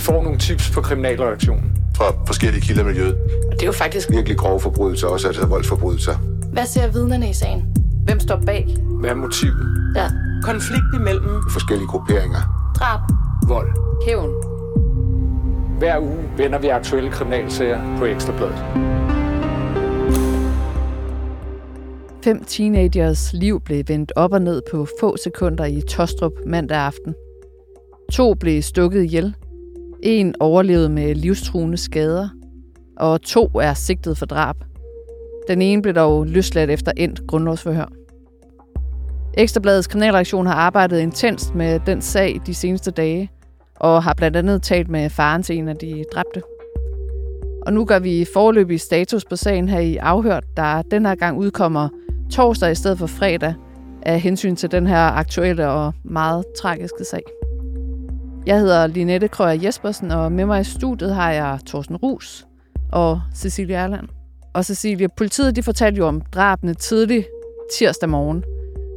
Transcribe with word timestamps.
Vi 0.00 0.04
får 0.04 0.22
nogle 0.22 0.38
tips 0.38 0.70
på 0.70 0.80
kriminalreaktionen. 0.80 1.72
Fra 1.96 2.04
forskellige 2.26 2.60
kilder 2.60 2.82
i 2.82 2.84
miljøet. 2.84 3.14
Og 3.46 3.52
det 3.52 3.62
er 3.62 3.66
jo 3.66 3.72
faktisk 3.72 4.10
Virkelig 4.10 4.38
grove 4.38 4.60
forbrydelser, 4.60 5.06
også 5.06 5.26
altså 5.26 5.46
voldsforbrydelser. 5.46 6.14
Hvad 6.52 6.66
ser 6.66 6.92
vidnerne 6.92 7.30
i 7.30 7.32
sagen? 7.32 7.76
Hvem 8.04 8.20
står 8.20 8.42
bag? 8.46 8.76
Hvad 9.00 9.10
er 9.10 9.14
motivet? 9.14 9.92
Ja. 9.96 10.10
Konflikt 10.42 10.84
imellem 10.94 11.42
Forskellige 11.50 11.88
grupperinger. 11.88 12.72
Drab. 12.78 13.00
Vold. 13.48 13.68
Hævn. 14.06 14.30
Hver 15.78 15.98
uge 15.98 16.18
vender 16.36 16.58
vi 16.58 16.68
aktuelle 16.68 17.10
kriminalsager 17.10 17.98
på 17.98 18.04
Ekstrabladet. 18.04 18.64
Fem 22.24 22.44
teenagers 22.44 23.32
liv 23.32 23.60
blev 23.60 23.84
vendt 23.88 24.12
op 24.16 24.32
og 24.32 24.42
ned 24.42 24.62
på 24.70 24.86
få 25.00 25.16
sekunder 25.24 25.64
i 25.64 25.80
Tostrup 25.88 26.32
mandag 26.46 26.78
aften. 26.78 27.14
To 28.12 28.34
blev 28.34 28.62
stukket 28.62 29.04
ihjel. 29.04 29.34
En 30.02 30.34
overlevede 30.40 30.88
med 30.88 31.14
livstruende 31.14 31.76
skader. 31.76 32.28
Og 32.96 33.22
to 33.22 33.46
er 33.46 33.74
sigtet 33.74 34.18
for 34.18 34.26
drab. 34.26 34.56
Den 35.48 35.62
ene 35.62 35.82
blev 35.82 35.94
dog 35.94 36.26
løsladt 36.26 36.70
efter 36.70 36.92
endt 36.96 37.26
grundlovsforhør. 37.26 37.92
Ekstrabladets 39.34 39.86
kriminalreaktion 39.86 40.46
har 40.46 40.54
arbejdet 40.54 41.00
intenst 41.00 41.54
med 41.54 41.80
den 41.86 42.02
sag 42.02 42.40
de 42.46 42.54
seneste 42.54 42.90
dage, 42.90 43.30
og 43.76 44.02
har 44.02 44.14
blandt 44.14 44.36
andet 44.36 44.62
talt 44.62 44.88
med 44.88 45.10
faren 45.10 45.42
til 45.42 45.56
en 45.56 45.68
af 45.68 45.76
de 45.76 46.04
dræbte. 46.12 46.42
Og 47.66 47.72
nu 47.72 47.84
gør 47.84 47.98
vi 47.98 48.26
forløbig 48.32 48.80
status 48.80 49.24
på 49.24 49.36
sagen 49.36 49.68
her 49.68 49.80
i 49.80 49.96
Afhørt, 49.96 50.44
der 50.56 50.82
den 50.82 51.06
her 51.06 51.14
gang 51.14 51.38
udkommer 51.38 51.88
torsdag 52.30 52.72
i 52.72 52.74
stedet 52.74 52.98
for 52.98 53.06
fredag, 53.06 53.54
af 54.02 54.20
hensyn 54.20 54.56
til 54.56 54.70
den 54.70 54.86
her 54.86 54.98
aktuelle 54.98 55.68
og 55.68 55.92
meget 56.04 56.44
tragiske 56.62 57.04
sag. 57.04 57.22
Jeg 58.46 58.60
hedder 58.60 58.86
Linette 58.86 59.28
Krøyer 59.28 59.62
Jespersen, 59.62 60.10
og 60.10 60.32
med 60.32 60.46
mig 60.46 60.60
i 60.60 60.64
studiet 60.64 61.14
har 61.14 61.32
jeg 61.32 61.58
Thorsten 61.66 61.96
Rus 61.96 62.46
og 62.92 63.22
Cecilie 63.34 63.76
Erland. 63.76 64.08
Og 64.54 64.64
Cecilie, 64.64 65.08
politiet 65.16 65.56
de 65.56 65.62
fortalte 65.62 65.98
jo 65.98 66.06
om 66.06 66.20
drabene 66.20 66.74
tidlig 66.74 67.26
tirsdag 67.78 68.08
morgen. 68.08 68.44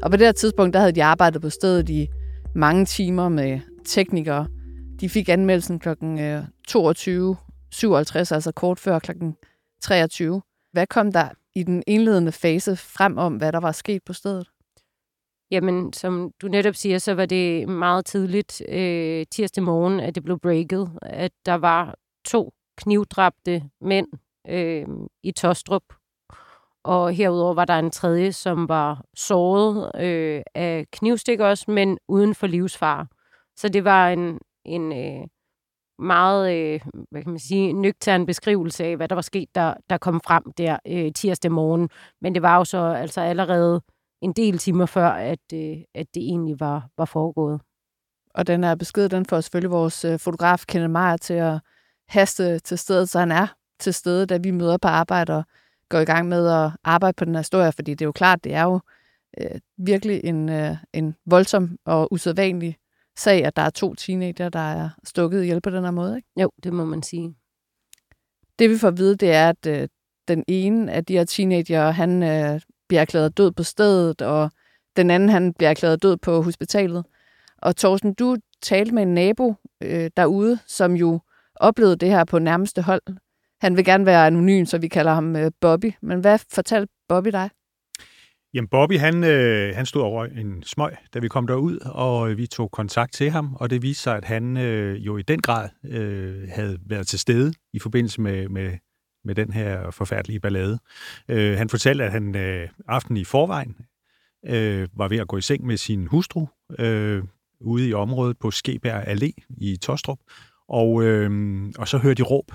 Og 0.04 0.12
på 0.12 0.18
det 0.18 0.28
her 0.28 0.32
tidspunkt, 0.32 0.74
der 0.74 0.80
havde 0.80 0.92
de 0.92 1.04
arbejdet 1.04 1.42
på 1.42 1.50
stedet 1.50 1.90
i 1.90 2.08
mange 2.56 2.86
timer 2.86 3.30
med 3.30 3.60
teknikere. 3.86 4.48
De 5.00 5.10
fik 5.10 5.30
anmeldelsen 5.30 5.80
kl. 5.80 5.90
22.57, 5.90 5.94
øh, 7.88 8.16
altså 8.16 8.52
kort 8.56 8.80
før 8.80 9.00
kl. 9.00 9.12
23. 9.82 10.42
Hvad 10.72 10.88
kom 10.88 11.12
der 11.12 11.30
i 11.56 11.64
den 11.64 11.84
indledende 11.88 12.32
fase 12.32 12.76
frem 12.76 13.18
om, 13.18 13.36
hvad 13.36 13.52
der 13.52 13.60
var 13.60 13.72
sket 13.72 14.04
på 14.06 14.14
stedet? 14.14 14.48
Jamen, 15.54 15.94
som 15.94 16.32
du 16.42 16.48
netop 16.48 16.76
siger, 16.76 16.98
så 16.98 17.14
var 17.14 17.26
det 17.26 17.70
meget 17.70 18.06
tidligt 18.06 18.62
øh, 18.70 19.26
tirsdag 19.32 19.64
morgen, 19.64 20.00
at 20.00 20.16
det 20.16 20.24
blev 20.24 20.40
breaket, 20.40 20.92
at 21.02 21.32
der 21.46 21.54
var 21.54 21.96
to 22.26 22.54
knivdræbte 22.78 23.64
mænd 23.82 24.08
øh, 24.50 24.86
i 25.24 25.32
Tostrup. 25.32 25.84
Og 26.84 27.12
herudover 27.12 27.54
var 27.54 27.66
der 27.66 27.80
en 27.80 27.92
tredje, 27.92 28.32
som 28.32 28.70
var 28.70 29.04
såret 29.16 29.92
øh, 30.02 30.42
af 30.56 30.86
knivstik 30.92 31.40
også, 31.40 31.72
men 31.72 31.98
uden 32.08 32.36
for 32.36 32.48
livsfar. 32.48 33.08
Så 33.56 33.70
det 33.70 33.84
var 33.84 34.10
en, 34.10 34.40
en 34.66 34.92
øh, 34.92 35.28
meget, 36.00 36.54
øh, 36.56 36.82
hvad 37.12 37.22
kan 37.24 37.32
man 37.32 37.40
sige, 37.40 37.74
nøgtern 37.74 38.26
beskrivelse 38.26 38.86
af, 38.86 38.96
hvad 38.96 39.08
der 39.08 39.16
var 39.16 39.22
sket, 39.22 39.56
der, 39.56 39.74
der 39.90 39.98
kom 39.98 40.22
frem 40.26 40.44
der 40.58 40.78
øh, 40.88 41.12
tirsdag 41.12 41.52
morgen. 41.52 41.90
Men 42.22 42.34
det 42.36 42.42
var 42.42 42.58
jo 42.58 42.66
så 42.66 42.78
altså 42.78 43.22
allerede 43.22 43.82
en 44.24 44.34
del 44.34 44.58
timer 44.58 44.86
før, 44.86 45.08
at, 45.08 45.40
øh, 45.54 45.78
at 45.96 46.08
det 46.14 46.24
egentlig 46.24 46.60
var, 46.60 46.90
var 46.98 47.06
foregået. 47.06 47.62
Og 48.34 48.48
den 48.48 48.64
her 48.64 48.76
besked, 48.76 49.10
den 49.10 49.26
får 49.26 49.42
selvfølgelig 49.42 49.72
vores 49.72 50.06
øh, 50.06 50.20
fotograf 50.20 50.64
Kenneth 50.68 50.92
Meyer 50.92 51.18
til 51.18 51.34
at 51.34 51.60
haste 52.08 52.60
til 52.60 52.78
stedet, 52.78 53.10
så 53.10 53.20
han 53.20 53.32
er 53.32 53.48
til 53.80 53.94
stede, 53.94 54.26
da 54.26 54.38
vi 54.38 54.52
møder 54.52 54.78
på 54.78 54.88
arbejde 54.88 55.38
og 55.38 55.44
går 55.90 56.00
i 56.00 56.06
gang 56.06 56.28
med 56.28 56.48
at 56.48 56.72
arbejde 56.84 57.16
på 57.16 57.26
den 57.26 57.36
her 57.36 57.40
historie, 57.40 57.72
fordi 57.72 57.92
det 57.92 58.02
er 58.02 58.06
jo 58.06 58.12
klart, 58.12 58.44
det 58.44 58.54
er 58.54 58.64
jo 58.64 58.80
øh, 59.42 59.60
virkelig 59.78 60.22
en, 60.24 60.50
øh, 60.50 60.76
en 60.94 61.16
voldsom 61.26 61.78
og 61.86 62.14
usædvanlig 62.14 62.78
sag, 63.18 63.46
at 63.46 63.56
der 63.56 63.62
er 63.62 63.70
to 63.70 63.96
teenager, 63.96 64.50
der 64.50 64.60
er 64.60 64.90
stukket 65.04 65.44
ihjel 65.44 65.62
på 65.62 65.70
den 65.70 65.84
her 65.84 65.92
måde. 65.92 66.16
Ikke? 66.16 66.28
Jo, 66.42 66.52
det 66.64 66.74
må 66.74 66.86
man 66.86 67.04
sige. 67.04 67.36
Det 68.60 68.70
vi 68.70 68.78
får 68.78 68.88
at 68.88 68.98
vide, 68.98 69.16
det 69.16 69.32
er, 69.32 69.50
at 69.50 69.66
øh, 69.68 69.88
den 70.28 70.44
ene 70.48 70.92
af 70.92 71.06
de 71.06 71.14
her 71.14 71.24
teenager, 71.24 71.92
han 71.92 72.24
øh, 72.24 72.62
bliver 72.88 73.02
erklæret 73.02 73.38
død 73.38 73.52
på 73.52 73.64
stedet, 73.64 74.22
og 74.22 74.52
den 74.98 75.12
anden, 75.12 75.30
han 75.30 75.54
bliver 75.54 75.70
erklæret 75.70 76.04
død 76.04 76.18
på 76.18 76.42
hospitalet. 76.42 77.06
Og 77.58 77.76
Thorsten, 77.76 78.14
du 78.14 78.38
talte 78.62 78.96
med 78.96 79.04
en 79.04 79.14
nabo 79.14 79.56
øh, 79.84 80.10
derude, 80.18 80.60
som 80.68 80.94
jo 80.94 81.20
oplevede 81.56 81.96
det 81.96 82.10
her 82.10 82.24
på 82.24 82.40
nærmeste 82.40 82.82
hold. 82.82 83.02
Han 83.62 83.78
vil 83.78 83.86
gerne 83.86 84.06
være 84.06 84.28
anonym, 84.28 84.66
så 84.66 84.78
vi 84.78 84.88
kalder 84.88 85.14
ham 85.14 85.36
øh, 85.36 85.52
Bobby. 85.62 85.92
Men 86.02 86.20
hvad 86.20 86.40
fortalte 86.54 86.94
Bobby 87.10 87.30
dig? 87.30 87.50
Jamen 88.54 88.68
Bobby, 88.68 88.98
han, 88.98 89.24
øh, 89.24 89.76
han 89.76 89.86
stod 89.86 90.02
over 90.02 90.26
en 90.26 90.64
smøg, 90.64 90.92
da 91.14 91.20
vi 91.20 91.28
kom 91.28 91.48
derud, 91.48 91.78
og 91.86 92.32
øh, 92.32 92.38
vi 92.38 92.48
tog 92.48 92.72
kontakt 92.72 93.14
til 93.14 93.30
ham, 93.30 93.56
og 93.56 93.70
det 93.70 93.82
viste 93.82 94.04
sig, 94.04 94.18
at 94.18 94.26
han 94.26 94.58
øh, 94.58 95.06
jo 95.06 95.18
i 95.18 95.22
den 95.22 95.42
grad 95.42 95.70
øh, 95.86 96.50
havde 96.50 96.78
været 96.86 97.08
til 97.08 97.20
stede 97.20 97.54
i 97.74 97.80
forbindelse 97.80 98.22
med, 98.22 98.50
med, 98.50 98.72
med 99.26 99.36
den 99.36 99.54
her 99.54 99.92
forfærdelige 99.92 100.40
ballade. 100.40 100.80
Øh, 101.28 101.58
han 101.58 101.70
fortalte, 101.70 102.04
at 102.04 102.12
han 102.12 102.36
øh, 102.36 102.70
aften 102.88 103.18
i 103.18 103.24
forvejen 103.24 103.76
øh, 104.46 104.88
var 104.94 105.08
ved 105.08 105.18
at 105.18 105.28
gå 105.28 105.38
i 105.38 105.42
seng 105.42 105.66
med 105.66 105.78
sin 105.78 106.08
hustru 106.08 106.48
øh, 106.80 107.24
ude 107.60 107.88
i 107.88 107.94
området 107.94 108.38
på 108.40 108.52
Skebær 108.52 109.02
Allé 109.02 109.32
i 109.58 109.78
Tostrup, 109.78 110.20
og, 110.68 111.04
øh, 111.04 111.64
og 111.78 111.88
så 111.88 111.98
hørte 111.98 112.24
de 112.24 112.28
råb. 112.28 112.52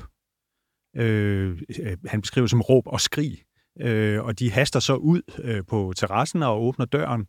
Øh, 0.96 1.58
han 2.06 2.20
beskriver 2.20 2.46
som 2.46 2.60
råb 2.60 2.86
og 2.86 3.00
skrig 3.00 3.44
øh, 3.80 4.24
og 4.24 4.38
de 4.38 4.50
haster 4.50 4.80
så 4.80 4.94
ud 4.94 5.22
øh, 5.38 5.64
på 5.68 5.92
terrassen 5.96 6.42
og 6.42 6.62
åbner 6.62 6.86
døren, 6.86 7.26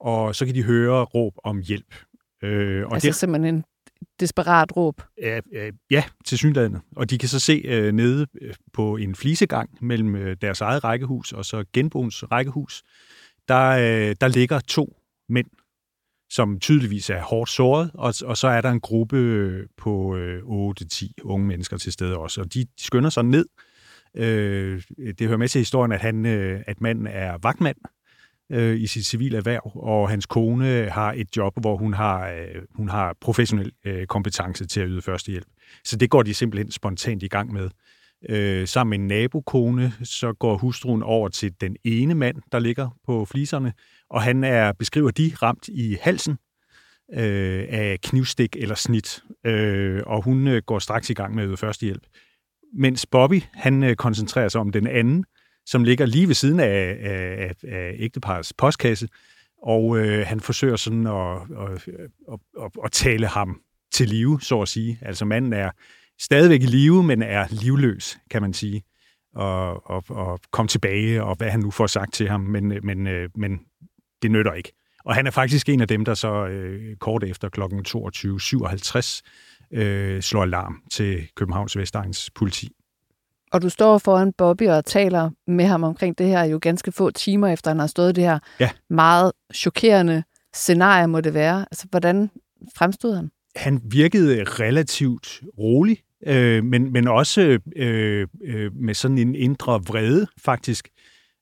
og 0.00 0.34
så 0.34 0.46
kan 0.46 0.54
de 0.54 0.62
høre 0.62 1.04
råb 1.04 1.32
om 1.44 1.58
hjælp. 1.58 1.94
Øh, 2.42 2.86
og 2.86 2.94
altså 2.94 3.08
det, 3.08 3.14
simpelthen 3.14 3.54
en 3.54 3.64
desperat 4.20 4.76
råb? 4.76 5.02
Ja, 5.22 5.40
ja 5.90 6.04
til 6.24 6.38
synligheden. 6.38 6.76
Og 6.96 7.10
de 7.10 7.18
kan 7.18 7.28
så 7.28 7.40
se 7.40 7.62
øh, 7.64 7.92
nede 7.92 8.26
øh, 8.40 8.54
på 8.72 8.96
en 8.96 9.14
flisegang 9.14 9.70
mellem 9.80 10.16
øh, 10.16 10.36
deres 10.40 10.60
eget 10.60 10.84
rækkehus 10.84 11.32
og 11.32 11.44
så 11.44 11.64
genboens 11.72 12.24
rækkehus, 12.32 12.82
der, 13.48 13.68
øh, 13.68 14.16
der 14.20 14.28
ligger 14.28 14.60
to 14.60 14.96
mænd, 15.28 15.46
som 16.30 16.60
tydeligvis 16.60 17.10
er 17.10 17.22
hårdt 17.22 17.50
såret, 17.50 17.90
og, 17.94 18.14
og 18.24 18.36
så 18.36 18.48
er 18.48 18.60
der 18.60 18.70
en 18.70 18.80
gruppe 18.80 19.16
øh, 19.16 19.66
på 19.76 20.16
øh, 20.16 20.42
8-10 20.82 21.12
unge 21.22 21.46
mennesker 21.46 21.76
til 21.76 21.92
stede 21.92 22.16
også, 22.16 22.40
og 22.40 22.54
de 22.54 22.66
skynder 22.78 23.10
sig 23.10 23.24
ned, 23.24 23.46
Øh, 24.16 24.82
det 25.18 25.26
hører 25.26 25.36
med 25.36 25.48
til 25.48 25.58
historien, 25.58 25.92
at, 25.92 26.00
han, 26.00 26.26
øh, 26.26 26.62
at 26.66 26.80
manden 26.80 27.06
er 27.06 27.38
vagtmand 27.42 27.76
øh, 27.86 27.90
Øh, 28.52 28.80
i 28.80 28.86
sit 28.86 29.06
civile 29.06 29.36
erhverv, 29.36 29.72
og 29.74 30.08
hans 30.08 30.26
kone 30.26 30.88
har 30.90 31.12
et 31.12 31.36
job, 31.36 31.60
hvor 31.60 31.76
hun 31.76 31.94
har, 31.94 32.28
øh, 32.28 32.62
hun 32.74 32.88
har 32.88 33.16
professionel 33.20 33.72
øh, 33.84 34.06
kompetence 34.06 34.66
til 34.66 34.80
at 34.80 34.86
yde 34.90 35.02
førstehjælp. 35.02 35.46
Så 35.84 35.96
det 35.96 36.10
går 36.10 36.22
de 36.22 36.34
simpelthen 36.34 36.70
spontant 36.70 37.22
i 37.22 37.28
gang 37.28 37.52
med. 37.52 37.70
Øh, 38.28 38.68
sammen 38.68 38.90
med 38.90 38.98
en 38.98 39.20
nabokone, 39.20 39.92
så 40.02 40.32
går 40.32 40.56
hustruen 40.56 41.02
over 41.02 41.28
til 41.28 41.52
den 41.60 41.76
ene 41.84 42.14
mand, 42.14 42.36
der 42.52 42.58
ligger 42.58 42.98
på 43.06 43.24
fliserne, 43.24 43.72
og 44.10 44.22
han 44.22 44.44
er, 44.44 44.72
beskriver 44.72 45.10
de, 45.10 45.32
ramt 45.42 45.68
i 45.68 45.96
halsen 46.00 46.38
øh, 47.12 47.64
af 47.68 47.98
knivstik 48.02 48.56
eller 48.56 48.74
snit, 48.74 49.22
øh, 49.46 50.02
og 50.06 50.22
hun 50.22 50.48
øh, 50.48 50.62
går 50.66 50.78
straks 50.78 51.10
i 51.10 51.14
gang 51.14 51.34
med 51.34 51.42
at 51.42 51.48
yde 51.48 51.56
førstehjælp 51.56 52.02
mens 52.72 53.06
Bobby, 53.06 53.42
han 53.52 53.82
øh, 53.82 53.96
koncentrerer 53.96 54.48
sig 54.48 54.60
om 54.60 54.72
den 54.72 54.86
anden, 54.86 55.24
som 55.66 55.84
ligger 55.84 56.06
lige 56.06 56.28
ved 56.28 56.34
siden 56.34 56.60
af, 56.60 56.98
af, 57.02 57.54
af 57.68 57.94
ægteparets 57.98 58.52
postkasse, 58.52 59.08
og 59.62 59.98
øh, 59.98 60.26
han 60.26 60.40
forsøger 60.40 60.76
sådan 60.76 61.06
at, 61.06 61.36
at, 61.36 61.88
at, 62.32 62.38
at, 62.64 62.70
at 62.84 62.92
tale 62.92 63.26
ham 63.26 63.60
til 63.92 64.08
live, 64.08 64.40
så 64.40 64.60
at 64.60 64.68
sige. 64.68 64.98
Altså 65.02 65.24
manden 65.24 65.52
er 65.52 65.70
stadigvæk 66.20 66.62
i 66.62 66.66
live, 66.66 67.02
men 67.02 67.22
er 67.22 67.46
livløs, 67.50 68.18
kan 68.30 68.42
man 68.42 68.54
sige, 68.54 68.82
og, 69.34 69.90
og, 69.90 70.04
og 70.08 70.40
komme 70.50 70.68
tilbage, 70.68 71.24
og 71.24 71.36
hvad 71.36 71.50
han 71.50 71.60
nu 71.60 71.70
får 71.70 71.86
sagt 71.86 72.14
til 72.14 72.28
ham, 72.28 72.40
men, 72.40 72.72
øh, 72.72 72.84
men, 72.84 73.06
øh, 73.06 73.28
men 73.36 73.60
det 74.22 74.30
nytter 74.30 74.52
ikke. 74.52 74.72
Og 75.04 75.14
han 75.14 75.26
er 75.26 75.30
faktisk 75.30 75.68
en 75.68 75.80
af 75.80 75.88
dem, 75.88 76.04
der 76.04 76.14
så 76.14 76.46
øh, 76.46 76.96
kort 76.96 77.24
efter 77.24 77.48
kl. 77.48 77.60
22.57 77.62 79.78
øh, 79.78 80.22
slår 80.22 80.42
alarm 80.42 80.82
til 80.90 81.28
Københavns 81.36 81.76
Vestegns 81.76 82.30
politi. 82.34 82.70
Og 83.52 83.62
du 83.62 83.68
står 83.68 83.98
foran 83.98 84.32
Bobby 84.32 84.68
og 84.68 84.84
taler 84.84 85.30
med 85.46 85.64
ham 85.64 85.84
omkring 85.84 86.18
det 86.18 86.26
her 86.26 86.44
jo 86.44 86.58
ganske 86.62 86.92
få 86.92 87.10
timer 87.10 87.48
efter, 87.48 87.70
han 87.70 87.78
har 87.78 87.86
stået 87.86 88.16
det 88.16 88.24
her 88.24 88.38
ja. 88.60 88.70
meget 88.90 89.32
chokerende 89.54 90.22
scenarie, 90.54 91.06
må 91.06 91.20
det 91.20 91.34
være. 91.34 91.60
Altså, 91.60 91.86
hvordan 91.90 92.30
fremstod 92.76 93.14
han? 93.14 93.30
Han 93.56 93.80
virkede 93.84 94.44
relativt 94.44 95.40
rolig, 95.58 95.98
øh, 96.26 96.64
men, 96.64 96.92
men 96.92 97.08
også 97.08 97.58
øh, 97.76 98.26
øh, 98.44 98.70
med 98.74 98.94
sådan 98.94 99.18
en 99.18 99.34
indre 99.34 99.72
vrede, 99.72 100.26
faktisk. 100.44 100.88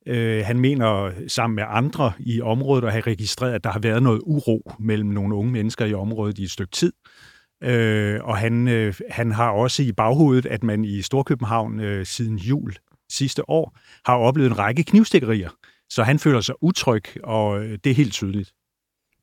Øh, 0.07 0.45
han 0.45 0.59
mener 0.59 1.11
sammen 1.29 1.55
med 1.55 1.65
andre 1.69 2.13
i 2.19 2.41
området 2.41 2.85
at 2.85 2.93
have 2.93 3.03
registreret, 3.03 3.53
at 3.53 3.65
der 3.65 3.71
har 3.71 3.81
været 3.81 4.03
noget 4.03 4.21
uro 4.25 4.73
mellem 4.79 5.09
nogle 5.09 5.35
unge 5.35 5.53
mennesker 5.53 5.85
i 5.85 5.95
området 5.95 6.39
i 6.39 6.43
et 6.43 6.51
stykke 6.51 6.73
tid. 6.73 6.93
Øh, 7.07 7.14
Øh, 7.63 8.21
og 8.25 8.39
han, 8.39 8.69
øh, 8.69 8.95
han 9.11 9.33
har 9.33 9.51
også 9.51 9.83
i 9.83 9.93
baghovedet, 9.93 10.47
at 10.47 10.63
man 10.63 10.85
i 10.85 11.03
Storkøbenhavn 11.03 11.81
øh, 11.81 12.07
siden 12.07 12.39
jul 12.39 12.75
sidste 13.11 13.51
år 13.51 13.77
har 14.07 14.17
oplevet 14.17 14.51
en 14.51 14.59
række 14.59 14.85
knivstikkerier. 14.85 15.51
Så 15.91 16.03
han 16.03 16.19
føler 16.19 16.41
sig 16.41 16.55
utryg, 16.61 17.05
og 17.25 17.65
øh, 17.65 17.79
det 17.85 17.91
er 17.91 17.95
helt 17.95 18.13
tydeligt. 18.13 18.53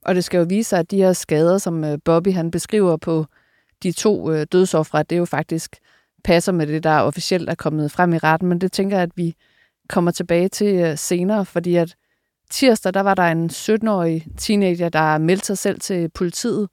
Og 0.06 0.16
det 0.16 0.24
skal 0.24 0.38
jo 0.38 0.45
vise 0.50 0.69
sig, 0.69 0.80
at 0.80 0.92
de 0.92 0.98
her 0.98 1.13
skader, 1.13 1.57
som 1.57 1.83
øh, 1.83 1.98
Bobby 2.06 2.33
han 2.33 2.51
beskriver 2.51 2.98
på 2.98 3.25
de 3.83 3.92
to 3.92 4.31
øh, 4.31 4.48
dødsoffre, 4.51 5.04
det 5.04 5.12
er 5.12 5.19
jo 5.19 5.25
faktisk 5.25 5.75
passer 6.24 6.51
med 6.51 6.68
det, 6.68 6.84
der 6.84 7.00
officielt 7.00 7.50
er 7.50 7.56
kommet 7.56 7.92
frem 7.92 8.13
i 8.13 8.18
retten. 8.18 8.50
Men 8.50 8.62
det 8.62 8.72
tænker 8.72 8.98
jeg, 8.98 9.04
at 9.04 9.12
vi 9.16 9.36
kommer 9.89 10.12
tilbage 10.12 10.50
til 10.50 10.75
øh, 10.75 10.98
senere, 10.98 11.45
fordi 11.45 11.75
at 11.75 11.95
tirsdag, 12.51 12.94
der 12.94 13.01
var 13.01 13.13
der 13.16 13.24
en 13.24 13.50
17-årig 13.50 14.25
teenager, 14.38 14.89
der 14.89 15.18
meldte 15.18 15.45
sig 15.45 15.57
selv 15.57 15.80
til 15.80 16.10
politiet, 16.10 16.69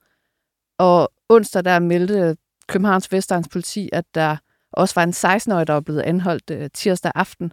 og 0.79 1.13
onsdag, 1.29 1.65
der 1.65 1.79
meldte 1.79 2.37
Københavns 2.69 3.13
Vestegns 3.13 3.49
politi, 3.49 3.89
at 3.93 4.05
der 4.15 4.37
også 4.73 4.95
var 4.95 5.03
en 5.03 5.11
16-årig, 5.11 5.67
der 5.67 5.73
var 5.73 5.81
blevet 5.81 6.01
anholdt 6.01 6.51
øh, 6.51 6.71
tirsdag 6.75 7.13
aften, 7.15 7.53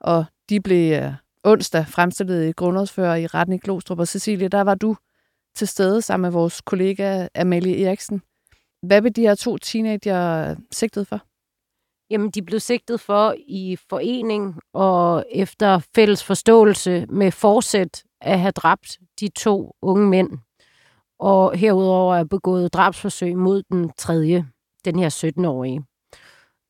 og 0.00 0.24
de 0.48 0.60
blev 0.60 0.92
øh, 0.92 1.12
onsdag 1.44 1.86
fremstillet 1.86 2.48
i 2.48 2.52
grundlovsfører 2.52 3.16
i 3.16 3.26
retten 3.26 3.54
i 3.54 3.58
Glostrup. 3.58 3.98
Og 3.98 4.08
Cecilie, 4.08 4.48
der 4.48 4.60
var 4.60 4.74
du 4.74 4.96
til 5.56 5.68
stede 5.68 6.02
sammen 6.02 6.22
med 6.22 6.32
vores 6.32 6.60
kollega 6.60 7.28
Amalie 7.34 7.86
Eriksen. 7.86 8.22
Hvad 8.82 9.02
blev 9.02 9.12
de 9.12 9.20
her 9.20 9.34
to 9.34 9.58
teenager 9.58 10.50
øh, 10.50 10.56
sigtet 10.72 11.06
for? 11.06 11.20
Jamen, 12.10 12.30
de 12.30 12.42
blev 12.42 12.60
sigtet 12.60 13.00
for 13.00 13.34
i 13.38 13.76
forening 13.88 14.60
og 14.72 15.24
efter 15.32 15.80
fælles 15.94 16.24
forståelse 16.24 17.06
med 17.06 17.32
forsæt 17.32 18.04
at 18.20 18.40
have 18.40 18.52
dræbt 18.52 18.98
de 19.20 19.28
to 19.28 19.76
unge 19.82 20.08
mænd. 20.08 20.30
Og 21.18 21.56
herudover 21.56 22.16
er 22.16 22.24
begået 22.24 22.74
drabsforsøg 22.74 23.36
mod 23.36 23.62
den 23.72 23.90
tredje, 23.98 24.46
den 24.84 24.98
her 24.98 25.32
17-årige. 25.38 25.82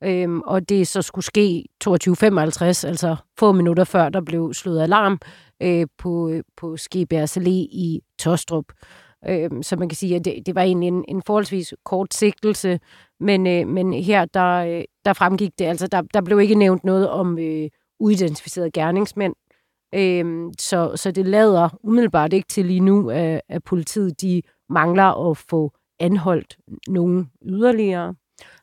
Øhm, 0.04 0.40
og 0.40 0.68
det 0.68 0.88
så 0.88 1.02
skulle 1.02 1.24
ske 1.24 1.64
22.55, 1.84 2.86
altså 2.86 3.16
få 3.38 3.52
minutter 3.52 3.84
før 3.84 4.08
der 4.08 4.20
blev 4.20 4.54
slået 4.54 4.82
alarm 4.82 5.18
øh, 5.62 5.86
på, 5.98 6.28
øh, 6.28 6.42
på 6.56 6.76
Skibærs 6.76 7.36
Allé 7.36 7.50
i 7.50 8.00
Tostrup. 8.18 8.64
Øhm, 9.28 9.62
så 9.62 9.76
man 9.76 9.88
kan 9.88 9.96
sige, 9.96 10.16
at 10.16 10.24
det, 10.24 10.46
det 10.46 10.54
var 10.54 10.62
egentlig 10.62 10.86
en, 10.86 11.04
en 11.08 11.22
forholdsvis 11.22 11.74
kort 11.84 12.14
sigtelse, 12.14 12.80
men, 13.20 13.46
øh, 13.46 13.68
men 13.68 13.92
her 13.92 14.24
der, 14.24 14.54
øh, 14.54 14.84
der 15.04 15.12
fremgik 15.12 15.58
det, 15.58 15.64
altså 15.64 15.86
der, 15.86 16.02
der 16.14 16.20
blev 16.20 16.40
ikke 16.40 16.54
nævnt 16.54 16.84
noget 16.84 17.08
om 17.08 17.38
øh, 17.38 17.68
uidentificerede 18.00 18.70
gerningsmænd. 18.70 19.34
Øhm, 19.94 20.52
så, 20.58 20.92
så 20.96 21.10
det 21.10 21.26
lader 21.26 21.78
umiddelbart 21.82 22.32
ikke 22.32 22.48
til 22.48 22.66
lige 22.66 22.80
nu, 22.80 23.10
at, 23.10 23.40
at 23.48 23.64
politiet 23.64 24.20
de 24.20 24.42
mangler 24.68 25.30
at 25.30 25.36
få 25.36 25.72
anholdt 26.00 26.58
nogen 26.88 27.30
yderligere. 27.42 28.14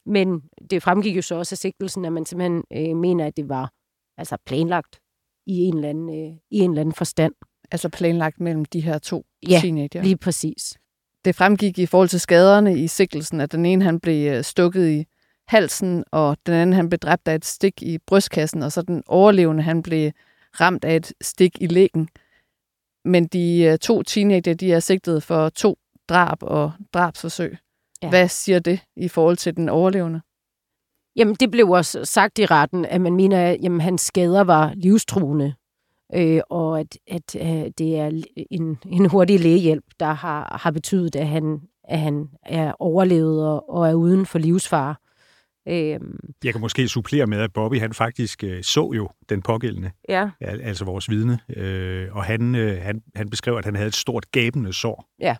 Men 0.05 0.41
det 0.69 0.83
fremgik 0.83 1.15
jo 1.15 1.21
så 1.21 1.35
også 1.35 1.53
af 1.53 1.57
sigtelsen, 1.57 2.05
at 2.05 2.13
man 2.13 2.25
simpelthen 2.25 2.63
øh, 2.73 2.97
mener, 2.97 3.25
at 3.25 3.37
det 3.37 3.49
var 3.49 3.71
altså 4.17 4.37
planlagt 4.45 4.99
i 5.47 5.59
en 5.59 5.75
eller 5.75 5.89
anden, 5.89 6.09
øh, 6.09 6.37
i 6.51 6.59
en 6.59 6.71
eller 6.71 6.81
anden 6.81 6.95
forstand. 6.95 7.33
Altså 7.71 7.89
planlagt 7.89 8.39
mellem 8.39 8.65
de 8.65 8.79
her 8.79 8.97
to 8.97 9.25
Ja, 9.49 9.59
teenager. 9.61 10.01
Lige 10.01 10.17
præcis. 10.17 10.77
Det 11.25 11.35
fremgik 11.35 11.79
i 11.79 11.85
forhold 11.85 12.09
til 12.09 12.19
skaderne 12.19 12.79
i 12.79 12.87
sigtelsen, 12.87 13.41
at 13.41 13.51
den 13.51 13.65
ene 13.65 13.83
han 13.83 13.99
blev 13.99 14.31
øh, 14.31 14.43
stukket 14.43 14.89
i 14.89 15.05
halsen, 15.47 16.03
og 16.11 16.37
den 16.45 16.53
anden 16.53 16.73
han 16.73 16.89
blev 16.89 16.99
dræbt 16.99 17.27
af 17.27 17.35
et 17.35 17.45
stik 17.45 17.83
i 17.83 17.97
brystkassen, 18.07 18.63
og 18.63 18.71
så 18.71 18.81
den 18.81 19.03
overlevende 19.07 19.63
han 19.63 19.83
blev 19.83 20.11
ramt 20.59 20.85
af 20.85 20.95
et 20.95 21.13
stik 21.21 21.61
i 21.61 21.67
lægen. 21.67 22.09
Men 23.05 23.27
de 23.27 23.63
øh, 23.63 23.77
to 23.77 24.03
teenager, 24.03 24.53
de 24.53 24.73
er 24.73 24.79
sigtet 24.79 25.23
for 25.23 25.49
to 25.49 25.77
drab 26.09 26.37
og 26.41 26.71
drabsforsøg. 26.93 27.51
Ja. 27.51 27.57
Ja. 28.03 28.09
Hvad 28.09 28.27
siger 28.27 28.59
det 28.59 28.79
i 28.95 29.07
forhold 29.07 29.37
til 29.37 29.57
den 29.57 29.69
overlevende? 29.69 30.21
Jamen, 31.15 31.35
det 31.35 31.51
blev 31.51 31.69
også 31.69 32.05
sagt 32.05 32.39
i 32.39 32.45
retten, 32.45 32.85
at 32.85 33.01
man 33.01 33.15
mener, 33.15 33.45
at 33.45 33.57
jamen, 33.63 33.81
hans 33.81 34.01
skader 34.01 34.43
var 34.43 34.73
livstruende, 34.75 35.53
øh, 36.13 36.41
og 36.49 36.79
at, 36.79 36.97
at 37.07 37.35
øh, 37.35 37.71
det 37.77 37.99
er 37.99 38.23
en, 38.51 38.77
en 38.85 39.05
hurtig 39.05 39.39
lægehjælp, 39.39 39.85
der 39.99 40.13
har, 40.13 40.59
har 40.61 40.71
betydet, 40.71 41.15
at 41.15 41.27
han, 41.27 41.61
at 41.83 41.99
han 41.99 42.29
er 42.43 42.73
overlevet 42.79 43.47
og, 43.47 43.69
og 43.69 43.89
er 43.89 43.93
uden 43.93 44.25
for 44.25 44.39
livsfare. 44.39 44.95
Øh, 45.67 45.99
Jeg 46.43 46.51
kan 46.53 46.61
måske 46.61 46.87
supplere 46.87 47.27
med, 47.27 47.37
at 47.37 47.53
Bobby 47.53 47.79
han 47.79 47.93
faktisk 47.93 48.43
øh, 48.43 48.63
så 48.63 48.91
jo 48.95 49.09
den 49.29 49.41
pågældende, 49.41 49.91
ja, 50.09 50.29
al- 50.41 50.61
altså 50.61 50.85
vores 50.85 51.09
vidne, 51.09 51.39
øh, 51.55 52.07
og 52.15 52.23
han, 52.23 52.55
øh, 52.55 52.81
han, 52.81 53.01
han 53.15 53.29
beskrev, 53.29 53.57
at 53.57 53.65
han 53.65 53.75
havde 53.75 53.87
et 53.87 53.95
stort 53.95 54.31
gabende 54.31 54.73
sår. 54.73 55.05
Ja. 55.19 55.35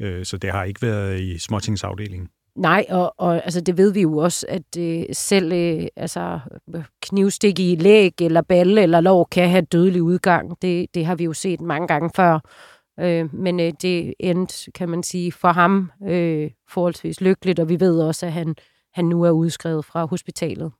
Øh, 0.00 0.24
så 0.24 0.36
det 0.36 0.50
har 0.50 0.64
ikke 0.64 0.82
været 0.82 1.20
i 1.20 1.38
småtingsafdelingen. 1.38 2.28
Nej, 2.56 2.86
og, 2.88 3.14
og 3.18 3.44
altså, 3.44 3.60
det 3.60 3.76
ved 3.76 3.92
vi 3.92 4.00
jo 4.00 4.16
også, 4.16 4.46
at 4.48 4.76
øh, 4.78 5.04
selv 5.12 5.52
øh, 5.52 5.86
altså, 5.96 6.40
knivstik 7.02 7.58
i 7.58 7.74
læg 7.74 8.12
eller 8.20 8.42
balle 8.42 8.82
eller 8.82 9.00
lår 9.00 9.28
kan 9.32 9.48
have 9.50 9.62
dødelig 9.62 10.02
udgang. 10.02 10.62
Det, 10.62 10.94
det 10.94 11.06
har 11.06 11.14
vi 11.14 11.24
jo 11.24 11.32
set 11.32 11.60
mange 11.60 11.88
gange 11.88 12.10
før. 12.16 12.40
Øh, 13.00 13.34
men 13.34 13.60
øh, 13.60 13.72
det 13.82 14.14
endte, 14.20 14.70
kan 14.72 14.88
man 14.88 15.02
sige, 15.02 15.32
for 15.32 15.48
ham 15.52 15.90
øh, 16.08 16.50
forholdsvis 16.68 17.20
lykkeligt, 17.20 17.58
og 17.58 17.68
vi 17.68 17.80
ved 17.80 18.00
også, 18.00 18.26
at 18.26 18.32
han, 18.32 18.54
han 18.96 19.04
nu 19.04 19.22
er 19.22 19.30
udskrevet 19.30 19.84
fra 19.84 20.04
hospitalet. 20.04 20.72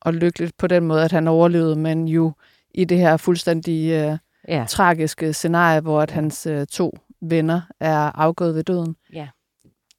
Og 0.00 0.14
lykkeligt 0.14 0.56
på 0.58 0.66
den 0.66 0.86
måde, 0.86 1.04
at 1.04 1.12
han 1.12 1.28
overlevede, 1.28 1.76
men 1.76 2.08
jo 2.08 2.32
i 2.74 2.84
det 2.84 2.98
her 2.98 3.16
fuldstændig 3.16 3.90
øh, 3.92 4.18
Ja. 4.48 4.64
tragiske 4.68 5.32
scenarie, 5.32 5.80
hvor 5.80 6.00
at 6.00 6.10
hans 6.10 6.46
øh, 6.46 6.66
to 6.66 6.98
venner 7.22 7.60
er 7.80 7.98
afgået 8.18 8.54
ved 8.54 8.64
døden. 8.64 8.96
Ja. 9.12 9.28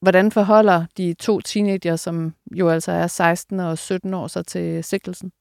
Hvordan 0.02 0.32
forholder 0.32 0.86
de 0.98 1.14
to 1.14 1.40
teenager, 1.40 1.96
som 1.96 2.34
jo 2.56 2.70
altså 2.70 2.92
er 2.92 3.08
16 3.08 3.60
og 3.60 3.78
17 3.78 4.14
år, 4.14 4.28
så 4.28 4.44
til 4.44 4.84
sigtelsen? 4.84 5.32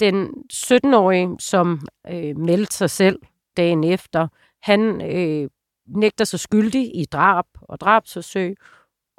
Den 0.00 0.28
17-årige, 0.52 1.36
som 1.40 1.80
øh, 2.10 2.36
meldte 2.38 2.76
sig 2.76 2.90
selv 2.90 3.18
dagen 3.56 3.84
efter, 3.84 4.28
han 4.62 5.00
øh, 5.16 5.50
nægter 5.86 6.24
sig 6.24 6.40
skyldig 6.40 6.96
i 6.96 7.04
drab 7.04 7.44
og 7.62 7.80
drabsforsøg 7.80 8.56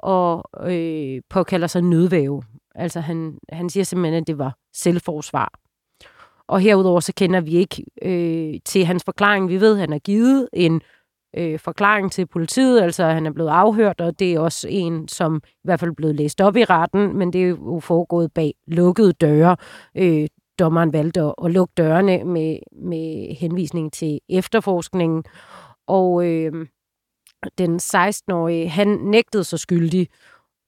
og 0.02 0.44
øh, 0.72 1.20
påkalder 1.30 1.66
sig 1.66 1.82
nødvæve. 1.82 2.42
Altså 2.74 3.00
han, 3.00 3.38
han 3.48 3.70
siger 3.70 3.84
simpelthen, 3.84 4.20
at 4.22 4.26
det 4.26 4.38
var 4.38 4.56
selvforsvar. 4.74 5.52
Og 6.48 6.60
herudover 6.60 7.00
så 7.00 7.12
kender 7.16 7.40
vi 7.40 7.50
ikke 7.50 7.84
øh, 8.02 8.60
til 8.64 8.84
hans 8.84 9.04
forklaring. 9.04 9.48
Vi 9.48 9.60
ved, 9.60 9.72
at 9.72 9.80
han 9.80 9.92
har 9.92 9.98
givet 9.98 10.48
en 10.52 10.80
øh, 11.36 11.58
forklaring 11.58 12.12
til 12.12 12.26
politiet, 12.26 12.80
altså 12.80 13.04
han 13.04 13.26
er 13.26 13.32
blevet 13.32 13.50
afhørt, 13.50 14.00
og 14.00 14.18
det 14.18 14.34
er 14.34 14.40
også 14.40 14.68
en, 14.70 15.08
som 15.08 15.42
i 15.46 15.60
hvert 15.64 15.80
fald 15.80 15.90
er 15.90 15.94
blevet 15.94 16.16
læst 16.16 16.40
op 16.40 16.56
i 16.56 16.64
retten, 16.64 17.18
men 17.18 17.32
det 17.32 17.44
er 17.44 17.48
jo 17.48 17.80
foregået 17.80 18.32
bag 18.32 18.54
lukkede 18.66 19.12
døre. 19.12 19.56
Øh, 19.94 20.26
dommeren 20.58 20.92
valgte 20.92 21.20
at, 21.20 21.34
at 21.44 21.50
lukke 21.50 21.72
dørene 21.76 22.24
med, 22.24 22.58
med 22.72 23.34
henvisning 23.34 23.92
til 23.92 24.20
efterforskningen. 24.28 25.24
Og 25.86 26.26
øh, 26.26 26.66
den 27.58 27.76
16-årige, 27.76 28.68
han 28.68 28.88
nægtede 28.88 29.44
sig 29.44 29.58
skyldig, 29.58 30.08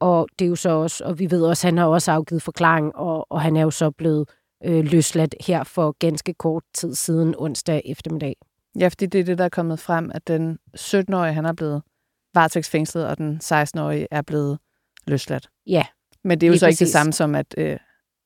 og 0.00 0.28
det 0.38 0.44
er 0.44 0.48
jo 0.48 0.56
så 0.56 0.70
også, 0.70 1.04
og 1.04 1.18
vi 1.18 1.30
ved 1.30 1.42
også, 1.44 1.66
at 1.66 1.70
han 1.72 1.78
har 1.78 1.86
også 1.86 2.12
afgivet 2.12 2.42
forklaring, 2.42 2.96
og, 2.96 3.32
og 3.32 3.40
han 3.40 3.56
er 3.56 3.62
jo 3.62 3.70
så 3.70 3.90
blevet 3.90 4.28
øh, 4.64 4.84
løsladt 4.84 5.34
her 5.46 5.64
for 5.64 5.96
ganske 5.98 6.34
kort 6.34 6.62
tid 6.74 6.94
siden 6.94 7.34
onsdag 7.38 7.82
eftermiddag. 7.84 8.36
Ja, 8.78 8.88
fordi 8.88 9.06
det 9.06 9.20
er 9.20 9.24
det, 9.24 9.38
der 9.38 9.44
er 9.44 9.48
kommet 9.48 9.78
frem, 9.80 10.10
at 10.14 10.28
den 10.28 10.58
17-årige, 10.78 11.32
han 11.32 11.44
er 11.44 11.52
blevet 11.52 11.82
varetægtsfængslet, 12.34 13.06
og 13.06 13.18
den 13.18 13.40
16-årige 13.44 14.06
er 14.10 14.22
blevet 14.22 14.58
løsladt. 15.06 15.48
Ja, 15.66 15.86
Men 16.24 16.40
det 16.40 16.46
er 16.46 16.50
jo 16.50 16.58
så 16.58 16.66
ikke 16.66 16.78
det 16.78 16.84
præcis. 16.84 16.92
samme 16.92 17.12
som, 17.12 17.34
at 17.34 17.54
øh, 17.58 17.78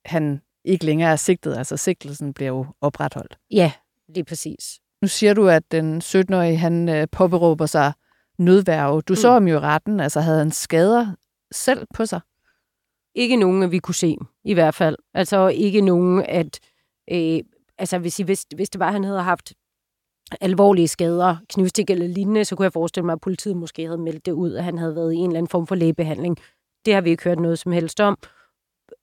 han 0.05 0.41
ikke 0.65 0.85
længere 0.85 1.11
er 1.13 1.17
sigtet. 1.17 1.57
Altså 1.57 1.77
sigtelsen 1.77 2.35
bliver 2.35 2.49
jo 2.49 2.67
opretholdt. 2.81 3.39
ja, 3.51 3.73
lige 4.09 4.25
præcis. 4.25 4.81
Nu 5.03 5.09
siger 5.09 5.35
du, 5.35 5.49
at 5.49 5.63
den 5.73 5.99
17-årige, 6.03 6.57
han 6.57 6.89
øh, 6.89 7.07
påberåber 7.13 7.67
sig 7.67 7.93
nødværve. 8.39 9.01
Du 9.01 9.13
mm. 9.13 9.17
så 9.17 9.33
ham 9.33 9.49
jo 9.49 9.57
i 9.57 9.61
retten. 9.61 10.01
Altså 10.01 10.21
havde 10.21 10.39
han 10.39 10.51
skader 10.51 11.15
selv 11.53 11.87
på 11.95 12.07
sig? 12.07 12.21
Ikke 13.15 13.37
nogen, 13.37 13.63
at 13.63 13.71
vi 13.71 13.79
kunne 13.79 13.95
se, 13.95 14.17
i 14.45 14.55
hvert 14.55 14.75
fald. 14.75 14.97
Altså 15.15 15.49
ikke 15.49 15.81
nogen, 15.81 16.25
at... 16.29 16.61
Øh, 17.13 17.41
altså 17.79 17.99
hvis, 17.99 18.17
hvis, 18.17 18.47
hvis 18.55 18.71
det 18.71 18.79
var, 18.79 18.87
at 18.87 18.93
han 18.93 19.05
havde 19.05 19.23
haft 19.23 19.53
alvorlige 20.41 20.89
skader, 20.89 21.37
knivstik 21.49 21.91
eller 21.91 22.07
lignende, 22.07 22.45
så 22.45 22.57
kunne 22.57 22.65
jeg 22.65 22.73
forestille 22.73 23.07
mig, 23.07 23.13
at 23.13 23.21
politiet 23.21 23.57
måske 23.57 23.85
havde 23.85 23.99
meldt 23.99 24.27
det 24.27 24.33
ud, 24.33 24.55
at 24.55 24.65
han 24.65 24.79
havde 24.79 24.97
været 24.97 25.13
i 25.13 25.17
en 25.17 25.31
eller 25.31 25.39
anden 25.39 25.51
form 25.51 25.67
for 25.67 25.75
lægebehandling. 25.75 26.37
Det 26.85 26.95
har 26.95 27.01
vi 27.01 27.11
ikke 27.11 27.25
hørt 27.25 27.39
noget 27.39 27.59
som 27.59 27.73
helst 27.73 28.01
om. 28.01 28.19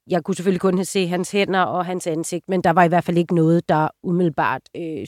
Jeg 0.09 0.23
kunne 0.23 0.35
selvfølgelig 0.35 0.61
kun 0.61 0.85
se 0.85 1.07
hans 1.07 1.31
hænder 1.31 1.61
og 1.61 1.85
hans 1.85 2.07
ansigt, 2.07 2.49
men 2.49 2.63
der 2.63 2.69
var 2.69 2.83
i 2.83 2.87
hvert 2.87 3.03
fald 3.03 3.17
ikke 3.17 3.35
noget, 3.35 3.69
der 3.69 3.87
umiddelbart 4.03 4.61
øh, 4.75 5.07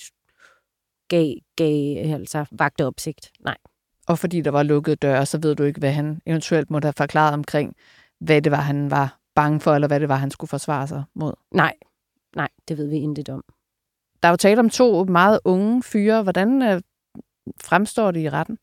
gav, 1.08 1.34
gav 1.56 1.98
altså, 2.14 2.46
vagte 2.52 2.86
opsigt. 2.86 3.32
Nej. 3.40 3.58
Og 4.08 4.20
fordi 4.20 4.42
der 4.42 4.52
var 4.52 4.64
lukkede 4.64 4.96
døre, 4.96 5.26
så 5.26 5.38
ved 5.42 5.56
du 5.56 5.64
ikke, 5.64 5.80
hvad 5.80 5.92
han 5.92 6.22
eventuelt 6.26 6.72
måtte 6.72 6.86
have 6.86 6.94
forklaret 6.98 7.34
omkring, 7.34 7.76
hvad 8.20 8.42
det 8.42 8.52
var, 8.52 8.62
han 8.62 8.92
var 8.92 9.20
bange 9.36 9.60
for, 9.60 9.74
eller 9.74 9.88
hvad 9.88 10.00
det 10.00 10.10
var, 10.10 10.16
han 10.16 10.32
skulle 10.32 10.50
forsvare 10.50 10.88
sig 10.88 11.04
mod. 11.16 11.34
Nej, 11.52 11.74
nej, 12.36 12.50
det 12.68 12.78
ved 12.78 12.88
vi 12.88 12.96
intet 12.96 13.30
om. 13.30 13.44
Der 14.24 14.30
er 14.30 14.32
jo 14.32 14.38
tale 14.38 14.60
om 14.60 14.70
to 14.70 15.04
meget 15.04 15.40
unge 15.46 15.84
fyre. 15.84 16.24
Hvordan 16.24 16.62
øh, 16.62 16.82
fremstår 17.62 18.12
det 18.12 18.20
i 18.20 18.30
retten? 18.30 18.58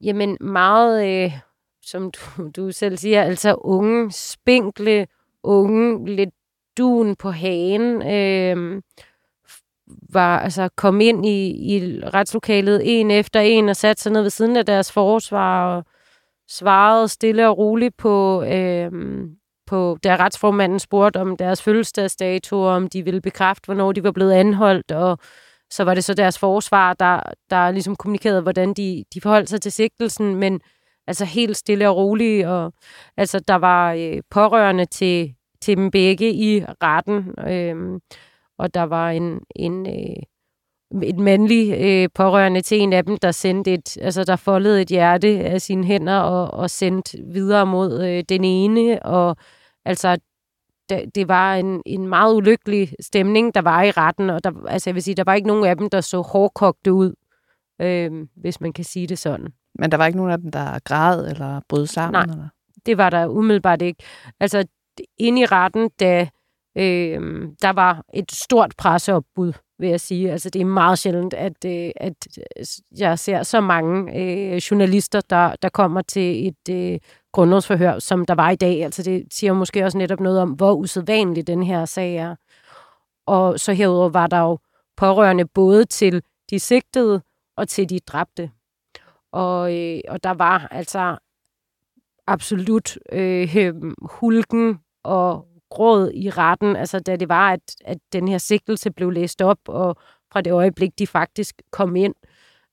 Jamen 0.00 0.36
meget 0.40 1.24
øh, 1.24 1.32
som 1.82 2.10
du, 2.10 2.48
du 2.56 2.72
selv 2.72 2.96
siger, 2.96 3.22
altså 3.22 3.54
unge, 3.54 4.12
spinkle, 4.12 5.06
unge, 5.42 6.16
lidt 6.16 6.30
duen 6.78 7.16
på 7.16 7.30
hagen, 7.30 8.02
øh, 8.02 8.82
var, 10.12 10.38
altså, 10.38 10.68
kom 10.76 11.00
ind 11.00 11.26
i, 11.26 11.46
i 11.76 12.00
retslokalet 12.04 12.80
en 12.84 13.10
efter 13.10 13.40
en 13.40 13.68
og 13.68 13.76
satte 13.76 14.02
sig 14.02 14.12
ned 14.12 14.22
ved 14.22 14.30
siden 14.30 14.56
af 14.56 14.66
deres 14.66 14.92
forsvar 14.92 15.76
og 15.76 15.84
svarede 16.48 17.08
stille 17.08 17.48
og 17.48 17.58
roligt 17.58 17.96
på, 17.96 18.42
øh, 18.42 18.90
på 19.66 19.98
da 20.04 20.16
retsformanden 20.16 20.78
spurgte 20.78 21.20
om 21.20 21.36
deres 21.36 21.62
fødselsdagsdato, 21.62 22.64
om 22.64 22.88
de 22.88 23.04
ville 23.04 23.20
bekræfte, 23.20 23.66
hvornår 23.66 23.92
de 23.92 24.04
var 24.04 24.12
blevet 24.12 24.32
anholdt, 24.32 24.92
og 24.92 25.18
så 25.70 25.84
var 25.84 25.94
det 25.94 26.04
så 26.04 26.14
deres 26.14 26.38
forsvar, 26.38 26.92
der, 26.92 27.20
der 27.50 27.70
ligesom 27.70 27.96
kommunikerede, 27.96 28.40
hvordan 28.40 28.74
de, 28.74 29.04
de 29.14 29.20
forholdt 29.20 29.48
sig 29.48 29.62
til 29.62 29.72
sigtelsen, 29.72 30.34
men 30.36 30.60
altså 31.06 31.24
helt 31.24 31.56
stille 31.56 31.88
og 31.88 31.96
roligt, 31.96 32.46
og 32.46 32.72
altså 33.16 33.40
der 33.40 33.54
var 33.54 33.92
øh, 33.92 34.22
pårørende 34.30 34.84
til, 34.84 35.34
til 35.60 35.76
dem 35.76 35.90
begge 35.90 36.32
i 36.32 36.64
retten, 36.82 37.34
øh, 37.48 38.00
og 38.58 38.74
der 38.74 38.82
var 38.82 39.10
en, 39.10 39.40
en 39.56 39.86
øh, 39.86 40.22
et 41.02 41.18
mandlig 41.18 41.74
øh, 41.80 42.08
pårørende 42.14 42.60
til 42.60 42.80
en 42.80 42.92
af 42.92 43.04
dem, 43.04 43.16
der 43.16 43.30
sendte 43.30 43.72
et, 43.72 43.96
altså 44.00 44.24
der 44.24 44.36
foldede 44.36 44.82
et 44.82 44.88
hjerte 44.88 45.28
af 45.28 45.60
sine 45.60 45.84
hænder 45.84 46.18
og, 46.18 46.50
og 46.50 46.70
sendte 46.70 47.18
videre 47.32 47.66
mod 47.66 48.02
øh, 48.02 48.24
den 48.28 48.44
ene, 48.44 49.02
og 49.02 49.36
altså 49.84 50.18
det, 50.88 51.28
var 51.28 51.54
en, 51.54 51.82
en 51.86 52.08
meget 52.08 52.34
ulykkelig 52.34 52.94
stemning, 53.00 53.54
der 53.54 53.62
var 53.62 53.82
i 53.82 53.90
retten, 53.90 54.30
og 54.30 54.44
der, 54.44 54.66
altså 54.68 54.90
jeg 54.90 54.94
vil 54.94 55.02
sige, 55.02 55.14
der 55.14 55.24
var 55.24 55.34
ikke 55.34 55.48
nogen 55.48 55.64
af 55.64 55.76
dem, 55.76 55.90
der 55.90 56.00
så 56.00 56.20
hårdkogte 56.20 56.92
ud, 56.92 57.14
øh, 57.80 58.26
hvis 58.36 58.60
man 58.60 58.72
kan 58.72 58.84
sige 58.84 59.06
det 59.06 59.18
sådan. 59.18 59.46
Men 59.78 59.90
der 59.90 59.96
var 59.96 60.06
ikke 60.06 60.16
nogen 60.16 60.32
af 60.32 60.38
dem, 60.38 60.50
der 60.50 60.78
græd 60.84 61.30
eller 61.30 61.60
brød 61.68 61.86
sammen? 61.86 62.12
Nej, 62.12 62.34
eller? 62.34 62.48
det 62.86 62.98
var 62.98 63.10
der 63.10 63.26
umiddelbart 63.26 63.82
ikke. 63.82 64.04
Altså, 64.40 64.64
inde 65.18 65.42
i 65.42 65.44
retten, 65.44 65.90
da 66.00 66.28
øh, 66.76 67.48
der 67.62 67.72
var 67.72 68.04
et 68.14 68.32
stort 68.32 68.74
presseopbud, 68.78 69.52
vil 69.78 69.88
jeg 69.88 70.00
sige. 70.00 70.32
Altså, 70.32 70.50
det 70.50 70.60
er 70.60 70.64
meget 70.64 70.98
sjældent, 70.98 71.34
at, 71.34 71.64
øh, 71.66 71.90
at 71.96 72.14
øh, 72.38 72.64
jeg 72.98 73.18
ser 73.18 73.42
så 73.42 73.60
mange 73.60 74.20
øh, 74.20 74.56
journalister, 74.56 75.20
der, 75.20 75.56
der 75.62 75.68
kommer 75.68 76.02
til 76.02 76.48
et 76.48 76.68
øh, 76.70 77.00
grundlovsforhør, 77.32 77.98
som 77.98 78.26
der 78.26 78.34
var 78.34 78.50
i 78.50 78.56
dag. 78.56 78.84
Altså, 78.84 79.02
det 79.02 79.26
siger 79.30 79.52
måske 79.52 79.84
også 79.84 79.98
netop 79.98 80.20
noget 80.20 80.40
om, 80.40 80.50
hvor 80.50 80.72
usædvanlig 80.72 81.46
den 81.46 81.62
her 81.62 81.84
sag 81.84 82.16
er. 82.16 82.36
Og 83.26 83.60
så 83.60 83.72
herudover 83.72 84.08
var 84.08 84.26
der 84.26 84.40
jo 84.40 84.58
pårørende 84.96 85.44
både 85.44 85.84
til 85.84 86.22
de 86.50 86.58
sigtede 86.58 87.22
og 87.56 87.68
til 87.68 87.90
de 87.90 87.98
dræbte. 88.00 88.50
Og, 89.32 89.78
øh, 89.78 90.00
og 90.08 90.24
der 90.24 90.30
var 90.30 90.68
altså 90.70 91.16
absolut 92.26 92.98
øh, 93.12 93.74
hulken 94.02 94.78
og 95.04 95.46
gråd 95.74 96.10
i 96.14 96.30
retten, 96.30 96.76
altså 96.76 96.98
da 96.98 97.16
det 97.16 97.28
var, 97.28 97.52
at, 97.52 97.60
at 97.84 97.98
den 98.12 98.28
her 98.28 98.38
sigtelse 98.38 98.90
blev 98.90 99.10
læst 99.10 99.42
op, 99.42 99.58
og 99.68 99.96
fra 100.32 100.40
det 100.40 100.52
øjeblik, 100.52 100.98
de 100.98 101.06
faktisk 101.06 101.62
kom 101.72 101.96
ind. 101.96 102.14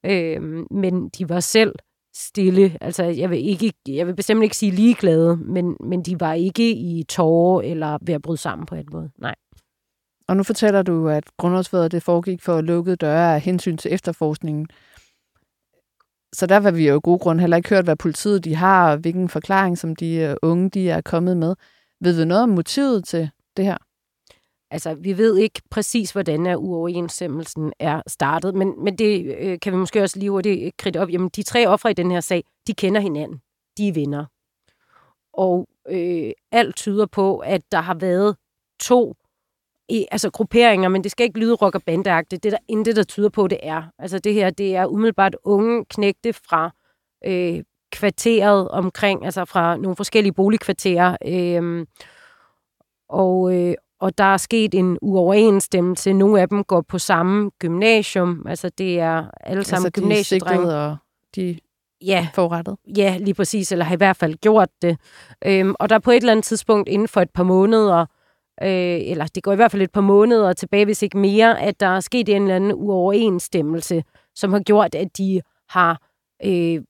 Øh, 0.06 0.42
men 0.72 1.10
de 1.10 1.30
var 1.30 1.40
selv 1.40 1.76
stille. 2.16 2.78
Altså, 2.82 3.04
jeg 3.04 3.30
vil, 3.30 3.48
ikke, 3.48 3.74
jeg 3.88 4.08
vil 4.08 4.16
bestemt 4.16 4.44
ikke 4.44 4.58
sige 4.58 4.72
ligeglade, 4.72 5.38
men, 5.38 5.78
men 5.80 6.04
de 6.04 6.20
var 6.20 6.34
ikke 6.34 6.72
i 6.72 7.04
tårer 7.10 7.62
eller 7.62 7.98
ved 8.02 8.14
at 8.14 8.22
bryde 8.22 8.38
sammen 8.38 8.66
på 8.66 8.76
en 8.76 8.88
måde. 8.92 9.10
Nej. 9.18 9.36
Og 10.28 10.38
nu 10.38 10.44
fortæller 10.44 10.82
du, 10.82 11.10
at 11.10 11.24
grundlovsfædret 11.38 11.92
det 11.92 12.04
foregik 12.04 12.42
for 12.42 12.62
lukkede 12.62 12.96
døre 12.96 13.36
af 13.36 13.42
hensyn 13.42 13.78
til 13.78 13.94
efterforskningen. 13.94 14.68
Så 16.34 16.46
der 16.46 16.58
var 16.58 16.72
vi 16.72 16.88
jo 16.88 16.98
i 16.98 17.00
god 17.04 17.20
grund 17.20 17.40
heller 17.40 17.58
ikke 17.58 17.70
hørt, 17.70 17.84
hvad 17.84 17.96
politiet 17.96 18.44
de 18.46 18.56
har, 18.56 18.92
og 18.92 18.98
hvilken 18.98 19.30
forklaring, 19.30 19.78
som 19.78 19.96
de 19.96 20.16
øh, 20.16 20.36
unge 20.42 20.70
de 20.70 20.90
er 20.90 21.02
kommet 21.02 21.38
med. 21.38 21.56
Ved 22.02 22.20
vi 22.20 22.26
noget 22.26 22.44
om 22.44 22.50
motivet 22.50 23.06
til 23.06 23.30
det 23.58 23.66
her? 23.66 23.78
Altså, 24.72 24.94
vi 24.94 25.18
ved 25.18 25.38
ikke 25.38 25.62
præcis, 25.70 26.12
hvordan 26.12 26.46
er 26.46 26.56
uoverensstemmelsen 26.56 27.74
er 27.80 28.02
startet, 28.08 28.56
men, 28.56 28.84
men 28.84 28.98
det 28.98 29.36
øh, 29.40 29.60
kan 29.60 29.74
vi 29.74 29.78
måske 29.78 30.02
også 30.02 30.20
lige 30.20 30.30
hurtigt 30.30 30.78
kridte 30.78 31.02
op. 31.02 31.10
Jamen, 31.10 31.30
de 31.30 31.44
tre 31.44 31.68
ofre 31.68 31.92
i 31.92 31.94
den 31.94 32.12
her 32.12 32.20
sag, 32.20 32.44
de 32.68 32.74
kender 32.74 33.02
hinanden. 33.02 33.42
De 33.78 33.88
er 33.88 33.94
venner. 33.94 34.26
Og 35.34 35.68
øh, 35.90 36.32
alt 36.52 36.76
tyder 36.76 37.06
på, 37.06 37.38
at 37.38 37.62
der 37.72 37.82
har 37.82 37.94
været 37.94 38.36
to 38.80 39.16
i, 39.90 40.06
altså 40.12 40.30
grupperinger, 40.30 40.90
men 40.90 41.04
det 41.04 41.12
skal 41.12 41.24
ikke 41.24 41.40
lyde 41.40 41.56
rock- 41.56 41.76
og 41.76 41.84
bandeagtigt. 41.84 42.44
Det 42.44 42.54
er 42.54 42.58
der 42.58 42.64
intet, 42.68 42.96
der 42.96 43.04
tyder 43.04 43.30
på, 43.30 43.48
det 43.48 43.60
er. 43.64 43.84
Altså 44.00 44.20
det 44.20 44.34
her, 44.34 44.50
det 44.50 44.76
er 44.76 44.86
umiddelbart 44.86 45.36
unge 45.44 45.86
knægte 45.86 46.34
fra 46.34 46.72
øh, 47.26 47.64
kvarteret 47.92 48.70
omkring, 48.70 49.26
altså 49.26 49.46
fra 49.46 49.78
nogle 49.78 49.96
forskellige 49.96 50.34
boligkvarterer. 50.34 51.18
Øh, 51.28 51.86
og, 53.10 53.56
øh, 53.56 53.74
og 54.00 54.18
der 54.18 54.24
er 54.24 54.38
sket 54.38 54.74
en 54.74 54.98
uoverensstemmelse. 55.02 56.14
Nogle 56.14 56.42
af 56.42 56.50
dem 56.50 56.64
går 56.64 56.82
på 56.82 57.00
samme 57.00 57.52
gymnasium, 57.60 58.46
altså 58.50 58.70
det 58.70 59.00
er 59.00 59.26
alle 59.42 59.64
sammen 59.64 59.86
altså, 59.86 60.02
gymnasiedrenge. 60.02 60.76
Og 60.76 60.98
de 61.36 61.60
ja, 62.02 62.28
forrettet. 62.34 62.78
Ja, 62.98 63.18
lige 63.20 63.34
præcis, 63.34 63.72
eller 63.72 63.86
har 63.86 63.94
i 63.94 63.98
hvert 63.98 64.18
fald 64.18 64.36
gjort 64.36 64.70
det. 64.82 64.98
Øhm, 65.46 65.76
og 65.80 65.90
der 65.90 65.96
er 65.96 66.00
på 66.00 66.12
et 66.12 66.18
eller 66.18 66.32
andet 66.32 66.46
tidspunkt 66.46 66.90
inden 66.90 67.08
for 67.08 67.22
et 67.22 67.30
par 67.30 67.44
måneder, 67.44 68.06
øh, 68.64 69.00
eller 69.12 69.26
det 69.26 69.44
går 69.44 69.54
i 69.54 69.56
hvert 69.56 69.72
fald 69.72 69.82
et 69.82 69.92
par 69.92 70.02
måneder 70.02 70.54
tilbage, 70.54 70.86
hvis 70.86 71.02
ikke 71.02 71.18
mere, 71.18 71.62
at 71.62 71.80
der 71.80 71.88
er 71.88 72.00
sket 72.00 72.30
en 72.30 72.42
eller 72.42 72.56
anden 72.56 72.74
uoverensstemmelse, 72.74 74.04
som 74.36 74.54
har 74.54 74.60
gjort, 74.60 74.96
at 74.96 75.18
de 75.18 75.42
har 75.70 76.02
øh, 76.46 76.82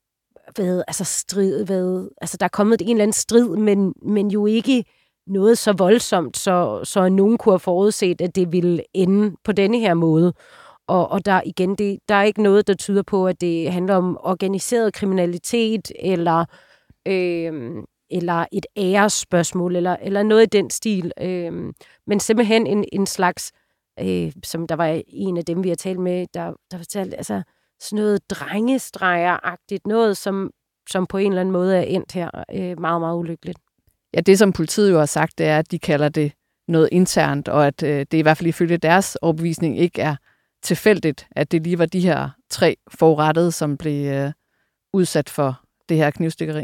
været, 0.57 0.83
altså 0.87 1.03
strid, 1.03 1.65
været, 1.65 2.09
altså 2.21 2.37
der 2.37 2.45
er 2.45 2.49
kommet 2.49 2.81
en 2.81 2.89
eller 2.89 3.03
anden 3.03 3.13
strid, 3.13 3.47
men, 3.47 3.93
men 4.01 4.31
jo 4.31 4.45
ikke 4.45 4.85
noget 5.27 5.57
så 5.57 5.73
voldsomt, 5.73 6.37
så, 6.37 6.81
så 6.83 7.09
nogen 7.09 7.37
kunne 7.37 7.53
have 7.53 7.59
forudset, 7.59 8.21
at 8.21 8.35
det 8.35 8.51
ville 8.51 8.83
ende 8.93 9.35
på 9.43 9.51
denne 9.51 9.79
her 9.79 9.93
måde. 9.93 10.33
Og, 10.87 11.11
og 11.11 11.25
der 11.25 11.41
igen, 11.45 11.75
det, 11.75 11.99
der 12.09 12.15
er 12.15 12.23
ikke 12.23 12.43
noget, 12.43 12.67
der 12.67 12.73
tyder 12.73 13.03
på, 13.03 13.27
at 13.27 13.41
det 13.41 13.71
handler 13.71 13.95
om 13.95 14.17
organiseret 14.23 14.93
kriminalitet, 14.93 15.91
eller, 15.99 16.45
øh, 17.07 17.83
eller 18.11 18.45
et 18.51 18.65
æresspørgsmål, 18.77 19.75
eller, 19.75 19.95
eller 20.01 20.23
noget 20.23 20.43
i 20.43 20.57
den 20.57 20.69
stil. 20.69 21.11
Øh, 21.21 21.73
men 22.07 22.19
simpelthen 22.19 22.67
en, 22.67 22.85
en 22.91 23.05
slags, 23.05 23.51
øh, 23.99 24.31
som 24.43 24.67
der 24.67 24.75
var 24.75 25.01
en 25.07 25.37
af 25.37 25.45
dem, 25.45 25.63
vi 25.63 25.69
har 25.69 25.75
talt 25.75 25.99
med, 25.99 26.27
der, 26.33 26.53
der 26.71 26.77
fortalte, 26.77 27.17
altså 27.17 27.41
sådan 27.81 28.03
noget 28.03 28.21
drengestreger-agtigt, 28.29 29.87
noget, 29.87 30.17
som, 30.17 30.51
som 30.89 31.07
på 31.07 31.17
en 31.17 31.31
eller 31.31 31.41
anden 31.41 31.53
måde 31.53 31.77
er 31.77 31.81
endt 31.81 32.11
her 32.11 32.29
øh, 32.53 32.79
meget, 32.79 33.01
meget 33.01 33.17
ulykkeligt. 33.17 33.59
Ja, 34.13 34.19
det 34.19 34.39
som 34.39 34.53
politiet 34.53 34.91
jo 34.91 34.99
har 34.99 35.05
sagt, 35.05 35.37
det 35.37 35.45
er, 35.45 35.59
at 35.59 35.71
de 35.71 35.79
kalder 35.79 36.09
det 36.09 36.31
noget 36.67 36.89
internt, 36.91 37.47
og 37.47 37.67
at 37.67 37.83
øh, 37.83 37.99
det 38.11 38.13
i 38.13 38.21
hvert 38.21 38.37
fald 38.37 38.47
ifølge 38.47 38.77
deres 38.77 39.15
overbevisning 39.15 39.79
ikke 39.79 40.01
er 40.01 40.15
tilfældigt, 40.63 41.27
at 41.31 41.51
det 41.51 41.63
lige 41.63 41.79
var 41.79 41.85
de 41.85 41.99
her 41.99 42.29
tre 42.49 42.75
forurettede, 42.87 43.51
som 43.51 43.77
blev 43.77 44.11
øh, 44.11 44.31
udsat 44.93 45.29
for 45.29 45.61
det 45.89 45.97
her 45.97 46.11
knivstikkeri. 46.11 46.63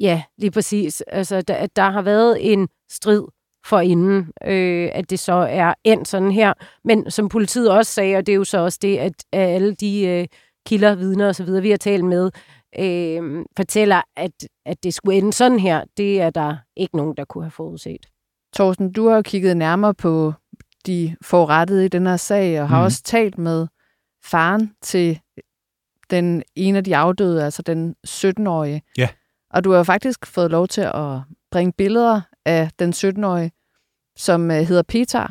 Ja, 0.00 0.22
lige 0.38 0.50
præcis. 0.50 1.00
Altså, 1.00 1.40
der, 1.40 1.66
der 1.66 1.90
har 1.90 2.02
været 2.02 2.52
en 2.52 2.68
strid 2.90 3.22
for 3.66 3.80
inden, 3.80 4.32
øh, 4.44 4.90
at 4.92 5.10
det 5.10 5.18
så 5.18 5.32
er 5.32 5.74
endt 5.84 6.08
sådan 6.08 6.32
her. 6.32 6.52
Men 6.84 7.10
som 7.10 7.28
politiet 7.28 7.70
også 7.70 7.92
sagde, 7.92 8.16
og 8.16 8.26
det 8.26 8.32
er 8.32 8.36
jo 8.36 8.44
så 8.44 8.58
også 8.58 8.78
det, 8.82 8.98
at 8.98 9.24
alle 9.32 9.74
de 9.74 10.06
øh, 10.06 10.26
kilder, 10.66 10.94
vidner 10.94 11.28
osv., 11.28 11.62
vi 11.62 11.70
har 11.70 11.76
talt 11.76 12.04
med, 12.04 12.30
øh, 12.78 13.44
fortæller, 13.56 14.02
at, 14.16 14.32
at 14.66 14.84
det 14.84 14.94
skulle 14.94 15.18
ende 15.18 15.32
sådan 15.32 15.58
her, 15.58 15.84
det 15.96 16.20
er 16.20 16.30
der 16.30 16.56
ikke 16.76 16.96
nogen, 16.96 17.16
der 17.16 17.24
kunne 17.24 17.44
have 17.44 17.50
forudset. 17.50 18.06
Thorsten, 18.54 18.92
du 18.92 19.08
har 19.08 19.16
jo 19.16 19.22
kigget 19.22 19.56
nærmere 19.56 19.94
på 19.94 20.32
de 20.86 21.16
forurettede 21.22 21.84
i 21.84 21.88
den 21.88 22.06
her 22.06 22.16
sag, 22.16 22.62
og 22.62 22.68
har 22.68 22.78
mm. 22.78 22.84
også 22.84 23.02
talt 23.02 23.38
med 23.38 23.66
faren 24.24 24.72
til 24.82 25.20
den 26.10 26.42
ene 26.56 26.78
af 26.78 26.84
de 26.84 26.96
afdøde, 26.96 27.44
altså 27.44 27.62
den 27.62 27.94
17-årige. 28.08 28.82
Ja. 28.98 29.08
Og 29.50 29.64
du 29.64 29.70
har 29.70 29.76
jo 29.76 29.84
faktisk 29.84 30.26
fået 30.26 30.50
lov 30.50 30.68
til 30.68 30.80
at 30.80 31.20
bringe 31.50 31.72
billeder 31.72 32.20
af 32.44 32.70
den 32.78 32.90
17-årige, 32.90 33.52
som 34.16 34.50
øh, 34.50 34.56
hedder 34.56 34.82
Peter. 34.82 35.28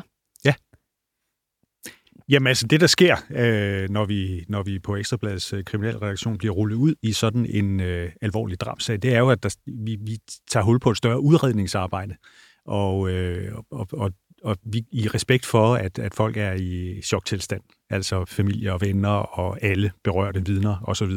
Ja. 2.28 2.34
Jamen 2.34 2.46
altså, 2.46 2.66
det 2.66 2.80
der 2.80 2.86
sker, 2.86 3.16
øh, 3.30 3.90
når, 3.90 4.04
vi, 4.04 4.44
når 4.48 4.62
vi 4.62 4.78
på 4.78 4.96
Ekstrabladets 4.96 5.52
øh, 5.52 5.64
kriminalredaktion 5.64 6.38
bliver 6.38 6.54
rullet 6.54 6.76
ud 6.76 6.94
i 7.02 7.12
sådan 7.12 7.46
en 7.46 7.80
øh, 7.80 8.10
alvorlig 8.22 8.60
drabsag, 8.60 9.02
det 9.02 9.14
er 9.14 9.18
jo, 9.18 9.30
at 9.30 9.42
der, 9.42 9.56
vi, 9.66 9.96
vi 10.00 10.18
tager 10.50 10.64
hul 10.64 10.80
på 10.80 10.90
et 10.90 10.96
større 10.96 11.20
udredningsarbejde. 11.20 12.14
Og, 12.66 13.10
øh, 13.10 13.52
og, 13.70 13.88
og 13.92 14.12
og 14.44 14.56
vi, 14.64 14.84
i 14.92 15.08
respekt 15.08 15.46
for, 15.46 15.74
at, 15.74 15.98
at 15.98 16.14
folk 16.14 16.36
er 16.36 16.52
i 16.52 17.00
choktilstand, 17.02 17.60
altså 17.90 18.24
familie 18.24 18.72
og 18.72 18.80
venner 18.80 19.08
og 19.08 19.62
alle 19.62 19.92
berørte 20.04 20.46
vidner 20.46 20.76
osv. 20.88 21.10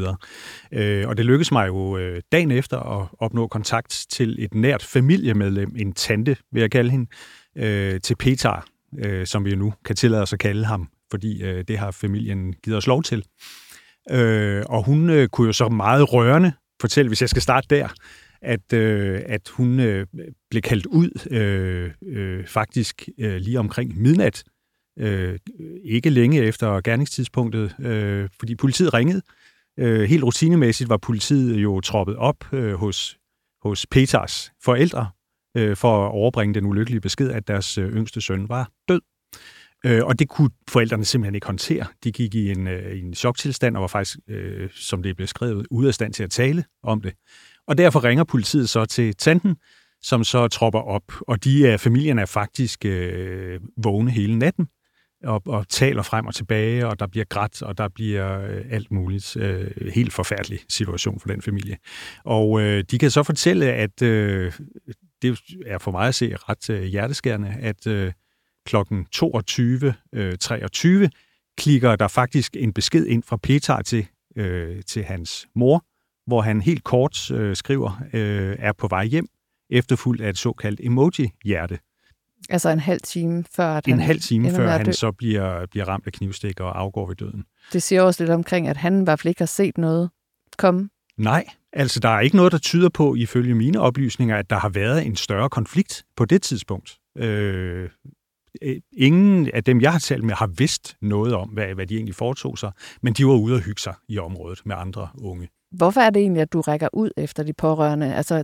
Øh, 0.71 1.07
og 1.07 1.17
det 1.17 1.25
lykkedes 1.25 1.51
mig 1.51 1.67
jo 1.67 1.97
øh, 1.97 2.21
dagen 2.31 2.51
efter 2.51 2.79
at 2.79 3.07
opnå 3.19 3.47
kontakt 3.47 4.05
til 4.09 4.43
et 4.43 4.53
nært 4.53 4.83
familiemedlem, 4.83 5.75
en 5.77 5.93
tante, 5.93 6.37
vil 6.51 6.61
jeg 6.61 6.71
kalde 6.71 6.89
hende, 6.89 7.07
øh, 7.55 8.01
til 8.01 8.15
Petar, 8.15 8.67
øh, 8.97 9.25
som 9.25 9.45
vi 9.45 9.55
nu 9.55 9.73
kan 9.85 9.95
tillade 9.95 10.21
os 10.21 10.33
at 10.33 10.39
kalde 10.39 10.65
ham, 10.65 10.89
fordi 11.11 11.43
øh, 11.43 11.63
det 11.67 11.77
har 11.77 11.91
familien 11.91 12.53
givet 12.63 12.77
os 12.77 12.87
lov 12.87 13.03
til. 13.03 13.25
Øh, 14.11 14.63
og 14.69 14.83
hun 14.83 15.09
øh, 15.09 15.27
kunne 15.27 15.47
jo 15.47 15.53
så 15.53 15.69
meget 15.69 16.13
rørende 16.13 16.51
fortælle, 16.81 17.09
hvis 17.09 17.21
jeg 17.21 17.29
skal 17.29 17.41
starte 17.41 17.67
der, 17.69 17.87
at, 18.41 18.73
øh, 18.73 19.21
at 19.25 19.49
hun 19.49 19.79
øh, 19.79 20.07
blev 20.49 20.61
kaldt 20.61 20.85
ud 20.85 21.09
øh, 21.31 21.91
øh, 22.05 22.47
faktisk 22.47 23.09
øh, 23.19 23.35
lige 23.35 23.59
omkring 23.59 24.01
midnat, 24.01 24.43
øh, 24.99 25.39
ikke 25.83 26.09
længe 26.09 26.43
efter 26.43 26.81
gerningstidspunktet, 26.81 27.75
øh, 27.79 28.29
fordi 28.39 28.55
politiet 28.55 28.93
ringede. 28.93 29.21
Øh, 29.79 30.09
helt 30.09 30.23
rutinemæssigt 30.23 30.89
var 30.89 30.97
politiet 30.97 31.55
jo 31.55 31.81
troppet 31.81 32.15
op 32.15 32.53
øh, 32.53 32.73
hos, 32.73 33.17
hos 33.61 33.85
Peters 33.91 34.51
forældre 34.63 35.09
øh, 35.57 35.75
for 35.75 36.05
at 36.05 36.11
overbringe 36.11 36.53
den 36.53 36.65
ulykkelige 36.65 37.01
besked, 37.01 37.31
at 37.31 37.47
deres 37.47 37.77
øh, 37.77 37.91
yngste 37.91 38.21
søn 38.21 38.49
var 38.49 38.71
død. 38.87 39.01
Øh, 39.85 40.05
og 40.05 40.19
det 40.19 40.29
kunne 40.29 40.49
forældrene 40.69 41.05
simpelthen 41.05 41.35
ikke 41.35 41.47
håndtere. 41.47 41.85
De 42.03 42.11
gik 42.11 42.35
i 42.35 42.51
en, 42.51 42.67
øh, 42.67 42.95
i 42.95 42.99
en 42.99 43.13
choktilstand 43.13 43.75
og 43.75 43.81
var 43.81 43.87
faktisk, 43.87 44.19
øh, 44.29 44.69
som 44.73 45.03
det 45.03 45.15
blev 45.15 45.27
skrevet, 45.27 45.67
ude 45.71 45.87
af 45.87 45.93
stand 45.93 46.13
til 46.13 46.23
at 46.23 46.31
tale 46.31 46.63
om 46.83 47.01
det. 47.01 47.13
Og 47.67 47.77
derfor 47.77 48.03
ringer 48.03 48.23
politiet 48.23 48.69
så 48.69 48.85
til 48.85 49.15
tanten, 49.15 49.55
som 50.01 50.23
så 50.23 50.47
tropper 50.47 50.79
op. 50.79 51.13
Og 51.27 51.43
de 51.43 51.67
er, 51.67 51.77
familien 51.77 52.19
er 52.19 52.25
faktisk 52.25 52.85
øh, 52.85 53.59
vågne 53.83 54.11
hele 54.11 54.39
natten 54.39 54.67
og, 55.23 55.41
og 55.45 55.69
taler 55.69 56.01
frem 56.01 56.27
og 56.27 56.35
tilbage, 56.35 56.87
og 56.87 56.99
der 56.99 57.07
bliver 57.07 57.25
grædt, 57.29 57.61
og 57.61 57.77
der 57.77 57.87
bliver 57.87 58.41
øh, 58.41 58.65
alt 58.69 58.91
muligt. 58.91 59.37
Øh, 59.37 59.71
helt 59.93 60.13
forfærdelig 60.13 60.59
situation 60.69 61.19
for 61.19 61.27
den 61.27 61.41
familie. 61.41 61.77
Og 62.23 62.61
øh, 62.61 62.83
de 62.91 62.97
kan 62.97 63.11
så 63.11 63.23
fortælle, 63.23 63.73
at 63.73 64.01
øh, 64.01 64.53
det 65.21 65.39
er 65.65 65.77
for 65.77 65.91
mig 65.91 66.07
at 66.07 66.15
se 66.15 66.35
ret 66.35 66.69
øh, 66.69 66.83
hjerteskærende, 66.83 67.55
at 67.59 67.87
øh, 67.87 68.11
klokken 68.67 69.05
22.23 69.15 69.93
øh, 70.13 70.37
23, 70.37 71.09
klikker 71.57 71.95
der 71.95 72.07
faktisk 72.07 72.55
en 72.59 72.73
besked 72.73 73.05
ind 73.05 73.23
fra 73.23 73.37
Petar 73.37 73.81
til, 73.81 74.07
øh, 74.35 74.83
til 74.83 75.03
hans 75.03 75.47
mor, 75.55 75.85
hvor 76.27 76.41
han 76.41 76.61
helt 76.61 76.83
kort 76.83 77.31
øh, 77.31 77.55
skriver, 77.55 78.01
øh, 78.13 78.55
er 78.59 78.71
på 78.71 78.87
vej 78.87 79.05
hjem, 79.05 79.27
efterfulgt 79.69 80.21
af 80.21 80.29
et 80.29 80.37
såkaldt 80.37 80.79
emoji-hjerte. 80.83 81.79
Altså 82.49 82.69
en 82.69 82.79
halv 82.79 83.01
time 83.01 83.43
før, 83.55 83.77
at 83.77 83.87
En 83.87 83.91
han 83.91 83.99
halv 83.99 84.19
time 84.19 84.51
før 84.51 84.69
han 84.69 84.93
så 84.93 85.11
bliver, 85.11 85.65
bliver 85.65 85.87
ramt 85.87 86.07
af 86.07 86.13
knivstik 86.13 86.59
og 86.59 86.79
afgår 86.79 87.07
ved 87.07 87.15
døden. 87.15 87.43
Det 87.73 87.83
siger 87.83 88.01
også 88.01 88.23
lidt 88.23 88.31
omkring, 88.31 88.67
at 88.67 88.77
han 88.77 89.01
i 89.01 89.03
hvert 89.03 89.19
fald 89.19 89.29
ikke 89.29 89.41
har 89.41 89.45
set 89.45 89.77
noget 89.77 90.09
komme. 90.57 90.89
Nej, 91.17 91.45
altså 91.73 91.99
der 91.99 92.09
er 92.09 92.19
ikke 92.19 92.35
noget, 92.35 92.51
der 92.51 92.57
tyder 92.57 92.89
på, 92.89 93.15
ifølge 93.15 93.55
mine 93.55 93.79
oplysninger, 93.79 94.37
at 94.37 94.49
der 94.49 94.55
har 94.55 94.69
været 94.69 95.05
en 95.05 95.15
større 95.15 95.49
konflikt 95.49 96.05
på 96.15 96.25
det 96.25 96.41
tidspunkt. 96.41 96.97
Øh, 97.17 97.89
ingen 98.97 99.49
af 99.53 99.63
dem, 99.63 99.81
jeg 99.81 99.91
har 99.91 99.99
talt 99.99 100.23
med, 100.23 100.33
har 100.33 100.47
vidst 100.47 100.97
noget 101.01 101.33
om, 101.33 101.49
hvad, 101.49 101.67
hvad 101.75 101.87
de 101.87 101.95
egentlig 101.95 102.15
foretog 102.15 102.57
sig, 102.57 102.71
men 103.01 103.13
de 103.13 103.25
var 103.25 103.33
ude 103.33 103.55
og 103.55 103.61
hygge 103.61 103.81
sig 103.81 103.93
i 104.09 104.17
området 104.17 104.61
med 104.65 104.75
andre 104.79 105.09
unge. 105.17 105.49
Hvorfor 105.71 106.01
er 106.01 106.09
det 106.09 106.21
egentlig, 106.21 106.41
at 106.41 106.53
du 106.53 106.61
rækker 106.61 106.87
ud 106.93 107.11
efter 107.17 107.43
de 107.43 107.53
pårørende? 107.53 108.15
Altså 108.15 108.43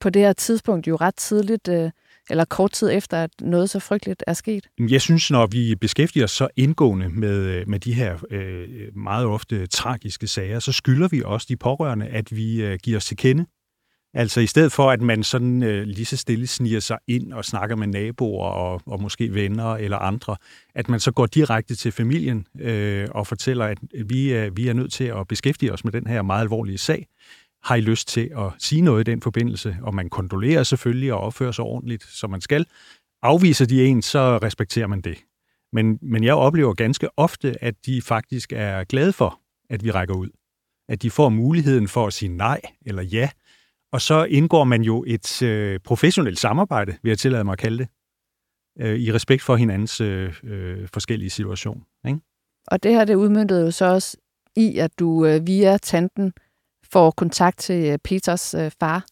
på 0.00 0.10
det 0.10 0.22
her 0.22 0.32
tidspunkt 0.32 0.88
jo 0.88 0.96
ret 0.96 1.14
tidligt, 1.16 1.68
øh, 1.68 1.90
eller 2.30 2.44
kort 2.44 2.72
tid 2.72 2.90
efter, 2.92 3.22
at 3.22 3.30
noget 3.40 3.70
så 3.70 3.80
frygteligt 3.80 4.24
er 4.26 4.32
sket. 4.32 4.66
Jeg 4.78 5.00
synes, 5.00 5.30
når 5.30 5.46
vi 5.46 5.74
beskæftiger 5.74 6.24
os 6.24 6.30
så 6.30 6.48
indgående 6.56 7.08
med, 7.08 7.66
med 7.66 7.80
de 7.80 7.94
her 7.94 8.18
øh, 8.30 8.96
meget 8.96 9.26
ofte 9.26 9.66
tragiske 9.66 10.26
sager, 10.26 10.58
så 10.58 10.72
skylder 10.72 11.08
vi 11.08 11.22
også 11.24 11.46
de 11.48 11.56
pårørende, 11.56 12.06
at 12.06 12.36
vi 12.36 12.62
øh, 12.62 12.78
giver 12.82 12.96
os 12.96 13.06
til 13.06 13.16
kende. 13.16 13.46
Altså 14.14 14.40
i 14.40 14.46
stedet 14.46 14.72
for, 14.72 14.90
at 14.90 15.02
man 15.02 15.22
sådan 15.22 15.62
øh, 15.62 15.86
lige 15.86 16.04
så 16.04 16.16
stille 16.16 16.46
sniger 16.46 16.80
sig 16.80 16.98
ind 17.06 17.32
og 17.32 17.44
snakker 17.44 17.76
med 17.76 17.86
naboer 17.86 18.48
og, 18.48 18.82
og 18.86 19.02
måske 19.02 19.34
venner 19.34 19.74
eller 19.74 19.98
andre, 19.98 20.36
at 20.74 20.88
man 20.88 21.00
så 21.00 21.12
går 21.12 21.26
direkte 21.26 21.74
til 21.74 21.92
familien 21.92 22.46
øh, 22.60 23.08
og 23.10 23.26
fortæller, 23.26 23.64
at 23.64 23.78
vi 24.06 24.32
er, 24.32 24.50
vi 24.50 24.68
er 24.68 24.72
nødt 24.72 24.92
til 24.92 25.04
at 25.04 25.28
beskæftige 25.28 25.72
os 25.72 25.84
med 25.84 25.92
den 25.92 26.06
her 26.06 26.22
meget 26.22 26.40
alvorlige 26.40 26.78
sag. 26.78 27.06
Har 27.62 27.74
I 27.74 27.80
lyst 27.80 28.08
til 28.08 28.30
at 28.38 28.52
sige 28.58 28.80
noget 28.80 29.08
i 29.08 29.10
den 29.10 29.22
forbindelse? 29.22 29.76
Og 29.82 29.94
man 29.94 30.10
kondolerer 30.10 30.62
selvfølgelig 30.62 31.12
og 31.12 31.20
opfører 31.20 31.52
sig 31.52 31.64
ordentligt, 31.64 32.04
som 32.04 32.30
man 32.30 32.40
skal. 32.40 32.66
Afviser 33.22 33.66
de 33.66 33.84
en, 33.84 34.02
så 34.02 34.38
respekterer 34.42 34.86
man 34.86 35.00
det. 35.00 35.18
Men, 35.72 35.98
men 36.02 36.24
jeg 36.24 36.34
oplever 36.34 36.74
ganske 36.74 37.08
ofte, 37.18 37.64
at 37.64 37.74
de 37.86 38.02
faktisk 38.02 38.52
er 38.52 38.84
glade 38.84 39.12
for, 39.12 39.40
at 39.70 39.84
vi 39.84 39.90
rækker 39.90 40.14
ud. 40.14 40.28
At 40.88 41.02
de 41.02 41.10
får 41.10 41.28
muligheden 41.28 41.88
for 41.88 42.06
at 42.06 42.12
sige 42.12 42.36
nej 42.36 42.60
eller 42.86 43.02
ja, 43.02 43.28
og 43.92 44.00
så 44.00 44.24
indgår 44.24 44.64
man 44.64 44.82
jo 44.82 45.04
et 45.06 45.42
øh, 45.42 45.80
professionelt 45.84 46.38
samarbejde, 46.38 46.96
vil 47.02 47.10
jeg 47.10 47.18
tillade 47.18 47.44
mig 47.44 47.52
at 47.52 47.58
kalde 47.58 47.78
det, 47.78 47.88
øh, 48.80 48.98
i 48.98 49.12
respekt 49.12 49.42
for 49.42 49.56
hinandens 49.56 50.00
øh, 50.00 50.34
øh, 50.44 50.88
forskellige 50.92 51.30
situationer. 51.30 51.82
Ikke? 52.06 52.20
Og 52.66 52.82
det 52.82 52.92
her, 52.92 53.04
det 53.04 53.14
udmyndtede 53.14 53.64
jo 53.64 53.70
så 53.70 53.84
også 53.84 54.16
i, 54.56 54.78
at 54.78 54.90
du 54.98 55.26
øh, 55.26 55.46
via 55.46 55.78
tanten 55.78 56.32
får 56.92 57.10
kontakt 57.10 57.58
til 57.58 57.84
øh, 57.84 57.98
Peters 58.04 58.54
øh, 58.54 58.70
far. 58.80 59.06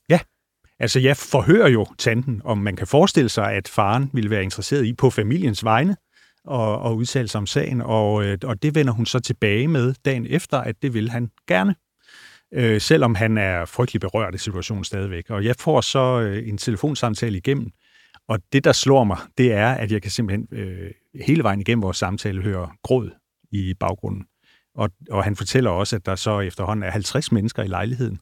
Altså, 0.78 1.00
jeg 1.00 1.16
forhører 1.16 1.68
jo 1.68 1.86
tanten, 1.98 2.42
om 2.44 2.58
man 2.58 2.76
kan 2.76 2.86
forestille 2.86 3.28
sig, 3.28 3.52
at 3.52 3.68
faren 3.68 4.10
ville 4.12 4.30
være 4.30 4.42
interesseret 4.42 4.84
i 4.84 4.92
på 4.92 5.10
familiens 5.10 5.64
vegne 5.64 5.96
og, 6.44 6.78
og 6.78 6.96
udtale 6.96 7.28
sig 7.28 7.38
om 7.38 7.46
sagen, 7.46 7.80
og, 7.80 8.24
øh, 8.24 8.38
og 8.44 8.62
det 8.62 8.74
vender 8.74 8.92
hun 8.92 9.06
så 9.06 9.20
tilbage 9.20 9.68
med 9.68 9.94
dagen 10.04 10.26
efter, 10.26 10.58
at 10.58 10.82
det 10.82 10.94
vil 10.94 11.10
han 11.10 11.30
gerne. 11.48 11.74
Øh, 12.54 12.80
selvom 12.80 13.14
han 13.14 13.38
er 13.38 13.64
frygtelig 13.64 14.00
berørt 14.00 14.35
af 14.35 14.40
situationen 14.40 14.85
stadigvæk. 14.85 15.30
Og 15.30 15.44
jeg 15.44 15.54
får 15.59 15.80
så 15.80 16.20
øh, 16.20 16.48
en 16.48 16.59
telefonsamtale 16.59 17.37
igennem, 17.37 17.70
og 18.28 18.38
det, 18.52 18.64
der 18.64 18.72
slår 18.72 19.04
mig, 19.04 19.18
det 19.38 19.52
er, 19.52 19.68
at 19.68 19.92
jeg 19.92 20.02
kan 20.02 20.11
simpelthen 20.11 20.48
øh, 20.59 20.90
hele 21.26 21.42
vejen 21.42 21.61
igennem 21.61 21.82
vores 21.82 21.96
samtale 21.96 22.42
høre 22.42 22.70
gråd 22.82 23.11
i 23.52 23.74
baggrunden. 23.80 24.24
Og, 24.74 24.90
og 25.11 25.24
han 25.24 25.37
fortæller 25.37 25.70
også, 25.70 25.96
at 25.96 26.06
der 26.06 26.14
så 26.14 26.40
efterhånden 26.40 26.82
er 26.82 26.90
50 26.90 27.32
mennesker 27.32 27.62
i 27.62 27.66
lejligheden. 27.66 28.18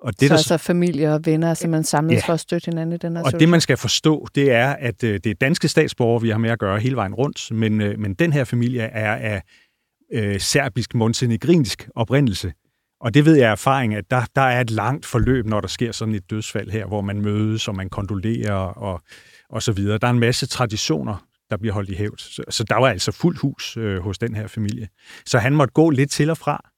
Og 0.00 0.12
Det 0.12 0.20
så 0.20 0.28
der, 0.28 0.38
altså 0.38 0.56
familie 0.56 1.14
og 1.14 1.20
venner 1.26 1.50
er 1.50 1.54
simpelthen 1.54 1.84
samlet 1.84 2.14
Ja. 2.14 2.20
for 2.26 2.32
at 2.32 2.40
støtte 2.40 2.66
hinanden 2.66 2.94
i 2.94 2.98
den 2.98 3.16
her 3.16 3.24
og 3.24 3.40
det, 3.40 3.48
man 3.48 3.60
skal 3.60 3.76
forstå, 3.76 4.26
det 4.34 4.50
er, 4.50 4.68
at 4.68 5.04
øh, 5.04 5.14
det 5.24 5.26
er 5.26 5.34
danske 5.34 5.68
statsborgere, 5.68 6.22
vi 6.22 6.28
har 6.28 6.38
med 6.38 6.50
at 6.50 6.58
gøre 6.58 6.78
hele 6.80 6.96
vejen 6.96 7.14
rundt, 7.14 7.52
men, 7.52 7.80
øh, 7.80 7.98
men 7.98 8.14
den 8.14 8.32
her 8.32 8.44
familie 8.44 8.82
er 8.82 9.14
af 9.14 9.42
øh, 10.12 10.40
serbisk 10.40 10.94
montenegrinsk 10.94 11.88
oprindelse. 11.94 12.52
Og 13.04 13.14
det 13.14 13.24
ved 13.24 13.36
jeg 13.36 13.48
af 13.48 13.52
erfaring, 13.52 13.94
at 13.94 14.10
der, 14.10 14.22
der 14.36 14.42
er 14.42 14.60
et 14.60 14.70
langt 14.70 15.06
forløb, 15.06 15.46
når 15.46 15.60
der 15.60 15.68
sker 15.68 15.92
sådan 15.92 16.14
et 16.14 16.30
dødsfald 16.30 16.70
her, 16.70 16.86
hvor 16.86 17.00
man 17.00 17.20
mødes, 17.20 17.68
og 17.68 17.74
man 17.74 17.88
kondolerer, 17.88 18.54
og, 18.54 19.02
og 19.48 19.62
så 19.62 19.72
videre. 19.72 19.98
Der 19.98 20.06
er 20.06 20.10
en 20.10 20.18
masse 20.18 20.46
traditioner, 20.46 21.26
der 21.50 21.56
bliver 21.56 21.72
holdt 21.74 21.90
i 21.90 21.94
hævd. 21.94 22.18
Så, 22.18 22.42
så 22.48 22.64
der 22.64 22.76
var 22.76 22.88
altså 22.88 23.12
fuldt 23.12 23.38
hus 23.38 23.76
øh, 23.76 23.98
hos 23.98 24.18
den 24.18 24.34
her 24.34 24.46
familie. 24.46 24.88
Så 25.26 25.38
han 25.38 25.54
måtte 25.54 25.72
gå 25.72 25.90
lidt 25.90 26.10
til 26.10 26.30
og 26.30 26.38
fra. 26.38 26.70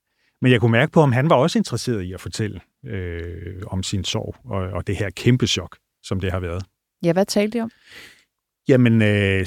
Men 0.43 0.53
jeg 0.53 0.61
kunne 0.61 0.73
mærke 0.73 0.93
på, 0.93 1.01
om 1.01 1.13
han 1.13 1.31
var 1.31 1.37
også 1.37 1.59
interesseret 1.59 2.03
i 2.03 2.13
at 2.13 2.21
fortælle 2.21 2.61
øh, 2.87 3.63
om 3.67 3.83
sin 3.83 4.05
sorg 4.05 4.37
og, 4.45 4.61
og 4.61 4.87
det 4.87 4.97
her 4.97 5.11
kæmpe 5.11 5.47
chok, 5.47 5.77
som 6.03 6.21
det 6.21 6.33
har 6.33 6.41
været. 6.41 6.65
Ja, 7.03 7.13
hvad 7.13 7.27
talte 7.27 7.59
de 7.59 7.63
om? 7.63 7.71
Jamen, 8.69 9.03
øh, 9.03 9.47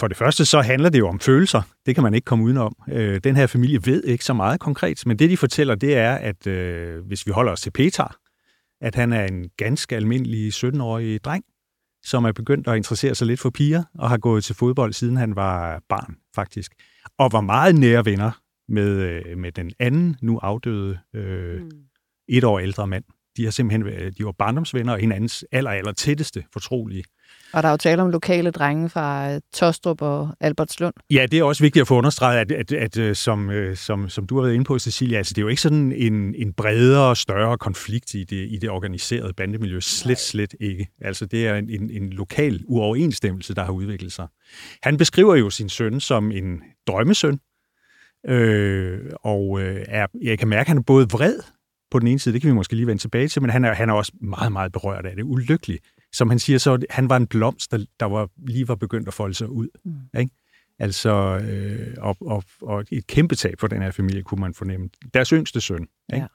for 0.00 0.08
det 0.08 0.16
første 0.16 0.44
så 0.44 0.60
handler 0.60 0.88
det 0.88 0.98
jo 0.98 1.08
om 1.08 1.20
følelser. 1.20 1.62
Det 1.86 1.94
kan 1.94 2.02
man 2.04 2.14
ikke 2.14 2.24
komme 2.24 2.44
udenom. 2.44 2.76
Øh, 2.92 3.20
den 3.24 3.36
her 3.36 3.46
familie 3.46 3.80
ved 3.86 4.04
ikke 4.04 4.24
så 4.24 4.32
meget 4.34 4.60
konkret, 4.60 5.02
men 5.06 5.18
det 5.18 5.30
de 5.30 5.36
fortæller, 5.36 5.74
det 5.74 5.96
er, 5.96 6.14
at 6.14 6.46
øh, 6.46 7.06
hvis 7.06 7.26
vi 7.26 7.32
holder 7.32 7.52
os 7.52 7.60
til 7.60 7.70
Petar, 7.70 8.16
at 8.80 8.94
han 8.94 9.12
er 9.12 9.24
en 9.24 9.48
ganske 9.56 9.96
almindelig 9.96 10.52
17-årig 10.54 11.24
dreng, 11.24 11.44
som 12.04 12.24
er 12.24 12.32
begyndt 12.32 12.68
at 12.68 12.76
interessere 12.76 13.14
sig 13.14 13.26
lidt 13.26 13.40
for 13.40 13.50
piger, 13.50 13.82
og 13.94 14.10
har 14.10 14.18
gået 14.18 14.44
til 14.44 14.54
fodbold, 14.54 14.92
siden 14.92 15.16
han 15.16 15.36
var 15.36 15.82
barn, 15.88 16.16
faktisk. 16.34 16.72
Og 17.18 17.32
var 17.32 17.40
meget 17.40 17.74
nære 17.74 18.04
venner 18.04 18.30
med, 18.68 18.88
øh, 18.88 19.38
med 19.38 19.52
den 19.52 19.72
anden, 19.78 20.16
nu 20.22 20.38
afdøde, 20.38 20.98
øh, 21.14 21.60
Mm. 21.62 21.70
et 22.28 22.44
år 22.44 22.58
ældre 22.58 22.86
mand. 22.86 23.04
De 23.36 23.44
har 23.44 23.50
simpelthen 23.50 23.84
været- 23.84 24.18
de 24.18 24.24
var 24.24 24.32
barndomsvenner 24.38 24.92
og 24.92 24.98
hinandens 24.98 25.44
aller, 25.52 25.70
aller 25.70 25.92
tætteste 25.92 26.44
fortrolige. 26.52 27.04
Og 27.52 27.62
der 27.62 27.68
er 27.68 27.72
jo 27.72 27.76
tale 27.76 28.02
om 28.02 28.10
lokale 28.10 28.50
drenge 28.50 28.88
fra 28.88 29.32
øh, 29.34 29.40
Tostrup 29.54 30.02
og 30.02 30.30
Albertslund. 30.40 30.94
Ja, 31.10 31.26
det 31.30 31.38
er 31.38 31.44
også 31.44 31.62
vigtigt 31.62 31.80
at 31.80 31.88
få 31.88 31.96
understreget, 31.96 32.38
at, 32.38 32.52
at, 32.52 32.72
at, 32.72 32.98
at 32.98 33.16
som, 33.16 33.50
øh, 33.50 33.76
som, 33.76 34.08
som 34.08 34.26
du 34.26 34.36
har 34.36 34.42
været 34.42 34.54
inde 34.54 34.64
på, 34.64 34.78
Cecilia, 34.78 35.18
altså 35.18 35.34
det 35.34 35.38
er 35.38 35.42
jo 35.42 35.48
ikke 35.48 35.62
sådan 35.62 35.92
en, 35.92 36.34
en 36.34 36.52
bredere, 36.52 37.16
større 37.16 37.58
konflikt 37.58 38.14
i 38.14 38.24
det, 38.24 38.48
i 38.50 38.56
det 38.56 38.70
organiserede 38.70 39.32
bandemiljø. 39.32 39.80
Slet, 39.80 40.18
slet 40.18 40.54
ikke. 40.60 40.88
Altså 41.00 41.26
det 41.26 41.46
er 41.46 41.54
en, 41.54 41.70
en, 41.70 41.90
en 41.90 42.10
lokal 42.10 42.60
uoverensstemmelse, 42.66 43.54
der 43.54 43.64
har 43.64 43.72
udviklet 43.72 44.12
sig. 44.12 44.26
Han 44.82 44.96
beskriver 44.96 45.34
jo 45.34 45.50
sin 45.50 45.68
søn 45.68 46.00
som 46.00 46.32
en 46.32 46.62
drømmesøn, 46.86 47.38
øh, 48.28 49.00
og 49.24 49.60
øh, 49.60 49.84
er, 49.88 50.06
jeg 50.22 50.38
kan 50.38 50.48
mærke, 50.48 50.60
at 50.60 50.68
han 50.68 50.78
er 50.78 50.82
både 50.82 51.08
vred 51.12 51.38
på 51.90 51.98
den 51.98 52.08
ene 52.08 52.18
side, 52.18 52.32
det 52.32 52.42
kan 52.42 52.50
vi 52.50 52.54
måske 52.54 52.76
lige 52.76 52.86
vende 52.86 53.02
tilbage 53.02 53.28
til, 53.28 53.42
men 53.42 53.50
han 53.50 53.64
er, 53.64 53.74
han 53.74 53.90
er 53.90 53.94
også 53.94 54.12
meget, 54.20 54.52
meget 54.52 54.72
berørt 54.72 55.06
af 55.06 55.16
det, 55.16 55.22
ulykkelig. 55.22 55.78
Som 56.12 56.28
han 56.30 56.38
siger, 56.38 56.58
så 56.58 56.78
han 56.90 57.08
var 57.08 57.16
en 57.16 57.26
blomst, 57.26 57.70
der, 57.70 57.84
der 58.00 58.06
var, 58.06 58.28
lige 58.46 58.68
var 58.68 58.74
begyndt 58.74 59.08
at 59.08 59.14
folde 59.14 59.34
sig 59.34 59.48
ud. 59.48 59.68
Mm. 59.84 60.20
Ikke? 60.20 60.34
Altså, 60.78 61.10
øh, 61.38 61.94
og, 61.98 62.16
og, 62.20 62.44
og 62.62 62.84
et 62.90 63.06
kæmpe 63.06 63.34
tab 63.34 63.60
for 63.60 63.66
den 63.66 63.82
her 63.82 63.90
familie, 63.90 64.22
kunne 64.22 64.40
man 64.40 64.54
fornemme. 64.54 64.88
Deres 65.14 65.28
yngste 65.28 65.60
søn. 65.60 65.86
Ikke? 66.14 66.26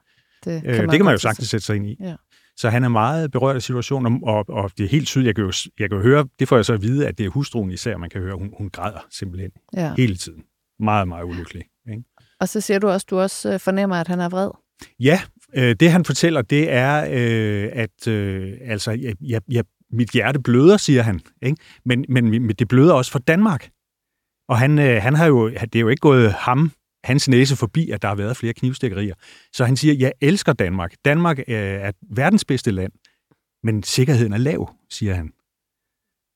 Det 0.46 0.62
Øh, 0.66 0.82
det 0.82 0.92
kan 0.92 1.06
man 1.06 1.14
jo 1.14 1.18
sagtens 1.18 1.50
sætte 1.50 1.66
sig 1.66 1.76
ind 1.76 1.86
i. 1.86 1.98
Ja. 2.00 2.16
Så 2.58 2.70
han 2.70 2.84
er 2.84 2.90
meget 2.90 3.32
berørt 3.32 3.56
af 3.56 3.62
situationen, 3.62 4.20
og, 4.24 4.46
og 4.50 4.72
det 4.78 4.84
er 4.84 4.90
helt 4.90 5.08
tydeligt, 5.08 5.28
jeg 5.28 5.36
kan, 5.36 5.44
jo, 5.44 5.52
jeg 5.80 5.90
kan 5.90 5.98
jo 5.98 6.04
høre, 6.04 6.28
det 6.40 6.48
får 6.48 6.56
jeg 6.56 6.66
så 6.66 6.74
at 6.74 6.82
vide, 6.82 7.08
at 7.08 7.18
det 7.18 7.26
er 7.26 7.30
hustruen 7.30 7.72
især, 7.72 7.98
man 7.98 8.10
kan 8.10 8.22
høre, 8.22 8.38
hun, 8.38 8.54
hun 8.58 8.70
græder 8.70 9.00
simpelthen 9.12 9.52
Ja. 9.74 9.94
hele 9.98 10.16
tiden. 10.16 10.44
Meget, 10.80 11.08
meget 11.08 11.24
ulykkelig. 11.24 11.64
Ikke? 11.90 12.04
Og 12.40 12.50
så 12.50 12.62
siger 12.62 12.80
du 12.80 12.88
også, 12.88 13.08
du 13.10 13.20
også 13.20 13.54
øh, 13.54 13.60
fornemmer, 13.60 13.96
at 13.96 14.08
han 14.08 14.20
er 14.20 14.30
vred. 14.30 14.50
Ja, 15.00 15.22
Øh, 15.56 15.76
det 15.80 15.92
han 15.92 16.06
fortæller, 16.06 16.42
det 16.42 16.72
er, 16.72 17.06
øh, 17.12 17.70
at 17.74 18.08
øh, 18.08 18.58
altså, 18.62 18.92
jeg, 18.92 19.16
jeg, 19.22 19.42
jeg, 19.52 19.64
mit 19.92 20.10
hjerte 20.10 20.40
bløder, 20.40 20.78
siger 20.78 21.02
han. 21.02 21.22
Ikke? 21.42 21.58
Men, 21.86 22.06
men 22.10 22.50
det 22.50 22.68
bløder 22.68 22.94
også 22.94 23.12
for 23.12 23.20
Danmark. 23.20 23.70
Og 24.50 24.58
han, 24.58 24.80
øh, 24.80 25.02
han 25.02 25.14
har 25.14 25.26
jo, 25.26 25.50
det 25.50 25.76
er 25.76 25.80
jo 25.80 25.90
ikke 25.90 26.02
gået 26.02 26.34
ham, 26.34 26.72
hans 27.04 27.30
næse 27.30 27.56
forbi, 27.56 27.90
at 27.90 28.02
der 28.02 28.08
har 28.08 28.16
været 28.16 28.38
flere 28.38 28.54
knivstikkerier. 28.54 29.16
Så 29.54 29.66
han 29.66 29.76
siger, 29.76 29.96
jeg 30.00 30.12
elsker 30.22 30.54
Danmark. 30.54 30.94
Danmark 31.06 31.40
øh, 31.40 31.46
er 31.48 31.92
verdens 32.10 32.46
bedste 32.46 32.72
land, 32.72 32.92
men 33.64 33.84
sikkerheden 33.84 34.34
er 34.34 34.38
lav, 34.38 34.74
siger 34.90 35.14
han. 35.14 35.34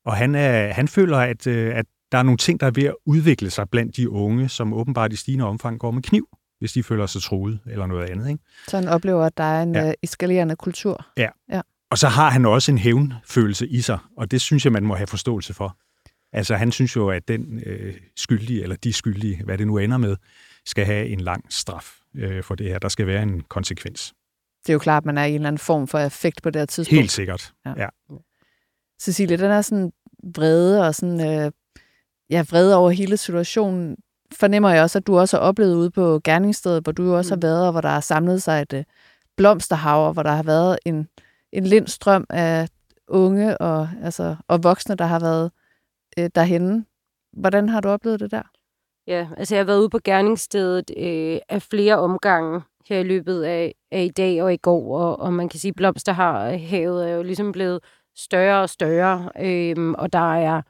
Og 0.06 0.16
han, 0.16 0.36
er, 0.36 0.74
han 0.74 0.88
føler, 0.88 1.18
at, 1.18 1.48
øh, 1.48 1.76
at 1.76 1.86
der 2.12 2.18
er 2.18 2.24
nogle 2.24 2.38
ting, 2.38 2.60
der 2.60 2.68
er 2.68 2.72
ved 2.72 2.84
at 2.84 2.96
udvikle 3.06 3.50
sig 3.50 3.70
blandt 3.70 3.98
de 3.98 4.10
unge, 4.10 4.50
som 4.50 4.74
åbenbart 4.74 5.14
i 5.14 5.16
stigende 5.16 5.46
omfang 5.46 5.80
går 5.80 5.92
med 5.92 6.02
kniv, 6.02 6.28
hvis 6.62 6.74
de 6.74 6.84
føler 6.84 7.06
sig 7.06 7.22
troet 7.22 7.60
eller 7.66 7.86
noget 7.86 8.10
andet. 8.10 8.30
Ikke? 8.30 8.44
Så 8.68 8.78
han 8.78 8.88
oplever, 8.88 9.26
at 9.26 9.38
der 9.38 9.44
er 9.44 9.64
en 9.64 9.76
ja. 9.76 9.88
Øh, 9.88 9.94
eskalerende 10.04 10.56
kultur. 10.56 11.06
Ja. 11.18 11.30
ja. 11.50 11.62
Og 11.90 11.98
så 11.98 12.08
har 12.08 12.30
han 12.30 12.46
også 12.46 12.72
en 12.72 12.78
hævnfølelse 12.78 13.68
i 13.68 13.82
sig, 13.82 14.00
og 14.18 14.32
det 14.32 14.42
synes 14.42 14.66
jeg, 14.66 14.72
man 14.72 14.84
må 14.84 14.96
have 14.96 15.08
forståelse 15.08 15.54
for. 15.54 15.78
Altså, 16.34 16.56
han 16.56 16.72
synes 16.72 16.96
jo, 16.96 17.10
at 17.10 17.28
den 17.28 17.64
øh, 17.66 17.94
skyldige, 18.16 18.64
eller 18.64 18.76
de 18.76 18.94
skyldige, 18.94 19.44
hvad 19.44 19.58
det 19.58 19.68
nu 19.68 19.78
ender 19.78 19.98
med, 19.98 20.16
skal 20.66 20.86
have 20.86 21.08
en 21.08 21.22
lang 21.22 21.46
straf 21.50 21.92
øh, 22.16 22.44
for 22.44 22.56
det 22.56 22.68
her. 22.68 22.80
Der 22.80 22.90
skal 22.90 23.08
være 23.08 23.24
en 23.24 23.42
konsekvens. 23.42 24.14
Det 24.64 24.70
er 24.70 24.74
jo 24.74 24.80
klart, 24.80 25.02
at 25.02 25.06
man 25.06 25.18
er 25.18 25.26
i 25.26 25.30
en 25.30 25.36
eller 25.36 25.48
anden 25.48 25.60
form 25.60 25.88
for 25.88 26.00
effekt 26.00 26.42
på 26.44 26.50
det 26.50 26.60
her 26.62 26.66
tidspunkt. 26.66 27.00
Helt 27.00 27.12
sikkert, 27.12 27.54
ja. 27.66 27.74
ja. 27.78 27.88
Cecilie, 29.02 29.38
den 29.38 29.52
er 29.52 29.62
sådan 29.62 29.92
vrede 30.36 30.88
og 30.88 30.96
sådan, 30.96 31.46
øh, 31.46 31.52
ja, 32.30 32.44
vrede 32.50 32.76
over 32.76 32.90
hele 32.90 33.18
situationen. 33.18 33.98
Fornemmer 34.40 34.70
jeg 34.70 34.84
også, 34.84 35.00
at 35.00 35.08
du 35.08 35.20
også 35.20 35.38
har 35.38 35.44
oplevet 35.44 35.76
ude 35.76 35.92
på 35.92 36.22
gerningsstedet, 36.24 36.84
hvor 36.84 36.92
du 36.92 37.04
jo 37.04 37.18
også 37.18 37.36
mm. 37.36 37.42
har 37.42 37.48
været, 37.48 37.66
og 37.66 37.72
hvor 37.72 37.82
der 37.82 37.90
har 37.90 38.00
samlet 38.00 38.44
sig 38.44 38.62
et 38.62 38.74
øh, 38.74 38.84
blomsterhav, 39.38 40.08
og 40.08 40.14
hvor 40.14 40.24
der 40.24 40.32
har 40.32 40.44
været 40.44 40.80
en, 40.86 41.08
en 41.52 41.64
lind 41.64 41.88
strøm 41.88 42.26
af 42.30 42.70
unge 43.08 43.58
og, 43.58 43.90
altså, 44.04 44.36
og 44.48 44.64
voksne, 44.64 44.96
der 44.96 45.06
har 45.06 45.20
været 45.20 45.52
øh, 46.20 46.30
derhenne. 46.36 46.86
Hvordan 47.34 47.70
har 47.70 47.82
du 47.82 47.90
oplevet 47.90 48.20
det 48.20 48.32
der? 48.32 48.42
Ja, 49.08 49.28
altså 49.38 49.56
jeg 49.56 49.60
har 49.60 49.66
været 49.66 49.80
ude 49.80 49.90
på 49.90 50.00
gerningsstedet 50.04 50.92
øh, 50.98 51.40
af 51.50 51.62
flere 51.62 52.00
omgange 52.00 52.62
her 52.90 53.00
i 53.00 53.04
løbet 53.04 53.44
af, 53.44 53.76
af 53.92 54.04
i 54.04 54.10
dag 54.10 54.44
og 54.44 54.54
i 54.54 54.58
går, 54.58 54.98
og, 54.98 55.20
og 55.20 55.34
man 55.34 55.50
kan 55.50 55.60
sige, 55.60 55.70
at 55.70 55.76
blomsterhavet 55.76 57.10
er 57.10 57.14
jo 57.16 57.24
ligesom 57.24 57.52
blevet 57.52 57.80
større 58.16 58.62
og 58.62 58.70
større, 58.70 59.30
øh, 59.40 59.92
og 59.92 60.14
der 60.14 60.36
er 60.36 60.62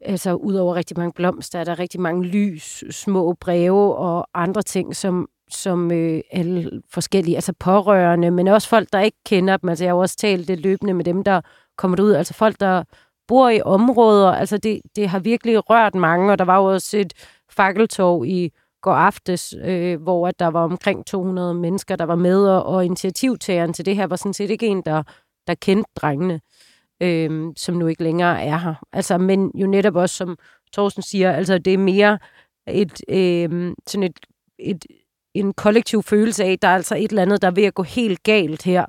altså 0.00 0.34
udover 0.34 0.74
rigtig 0.74 0.98
mange 0.98 1.12
blomster, 1.12 1.58
er 1.58 1.64
der 1.64 1.78
rigtig 1.78 2.00
mange 2.00 2.24
lys, 2.24 2.84
små 2.90 3.32
breve 3.32 3.96
og 3.96 4.28
andre 4.34 4.62
ting, 4.62 4.96
som, 4.96 5.28
som 5.50 5.92
øh, 5.92 6.20
alle 6.30 6.82
forskellige, 6.90 7.36
altså 7.36 7.52
pårørende, 7.60 8.30
men 8.30 8.48
også 8.48 8.68
folk, 8.68 8.88
der 8.92 9.00
ikke 9.00 9.18
kender 9.26 9.56
dem. 9.56 9.68
Altså 9.68 9.84
jeg 9.84 9.90
har 9.90 9.98
også 9.98 10.16
talt 10.16 10.48
det 10.48 10.60
løbende 10.60 10.94
med 10.94 11.04
dem, 11.04 11.24
der 11.24 11.40
kommer 11.76 12.02
ud, 12.02 12.12
altså 12.12 12.34
folk, 12.34 12.60
der 12.60 12.84
bor 13.28 13.48
i 13.48 13.60
områder, 13.60 14.32
altså 14.32 14.58
det, 14.58 14.80
det 14.96 15.08
har 15.08 15.18
virkelig 15.18 15.70
rørt 15.70 15.94
mange, 15.94 16.32
og 16.32 16.38
der 16.38 16.44
var 16.44 16.56
jo 16.56 16.64
også 16.64 16.98
et 16.98 17.12
fakkeltog 17.50 18.26
i 18.26 18.52
går 18.82 18.92
aftes, 18.92 19.54
øh, 19.64 20.02
hvor 20.02 20.28
at 20.28 20.38
der 20.38 20.46
var 20.46 20.64
omkring 20.64 21.06
200 21.06 21.54
mennesker, 21.54 21.96
der 21.96 22.04
var 22.04 22.14
med, 22.14 22.48
og, 22.48 22.62
og 22.62 22.84
initiativtageren 22.84 23.72
til 23.72 23.86
det 23.86 23.96
her 23.96 24.06
var 24.06 24.16
sådan 24.16 24.34
set 24.34 24.50
ikke 24.50 24.66
en, 24.66 24.82
der, 24.82 25.02
der 25.46 25.54
kendte 25.54 25.90
drengene, 25.96 26.40
øh, 27.00 27.52
som 27.56 27.74
nu 27.74 27.86
ikke 27.86 28.02
længere 28.02 28.42
er 28.42 28.58
her. 28.58 28.74
Altså, 28.92 29.18
men 29.18 29.50
jo 29.54 29.66
netop 29.66 29.96
også, 29.96 30.16
som 30.16 30.38
Thorsten 30.72 31.02
siger, 31.02 31.32
altså 31.32 31.58
det 31.58 31.74
er 31.74 31.78
mere 31.78 32.18
et, 32.68 33.00
øh, 33.08 33.74
sådan 33.86 34.02
et, 34.02 34.18
et, 34.58 34.84
en 35.34 35.52
kollektiv 35.52 36.02
følelse 36.02 36.44
af, 36.44 36.52
at 36.52 36.62
der 36.62 36.68
er 36.68 36.74
altså 36.74 36.96
et 36.96 37.10
eller 37.10 37.22
andet, 37.22 37.42
der 37.42 37.48
er 37.48 37.52
ved 37.52 37.64
at 37.64 37.74
gå 37.74 37.82
helt 37.82 38.22
galt 38.22 38.62
her. 38.62 38.86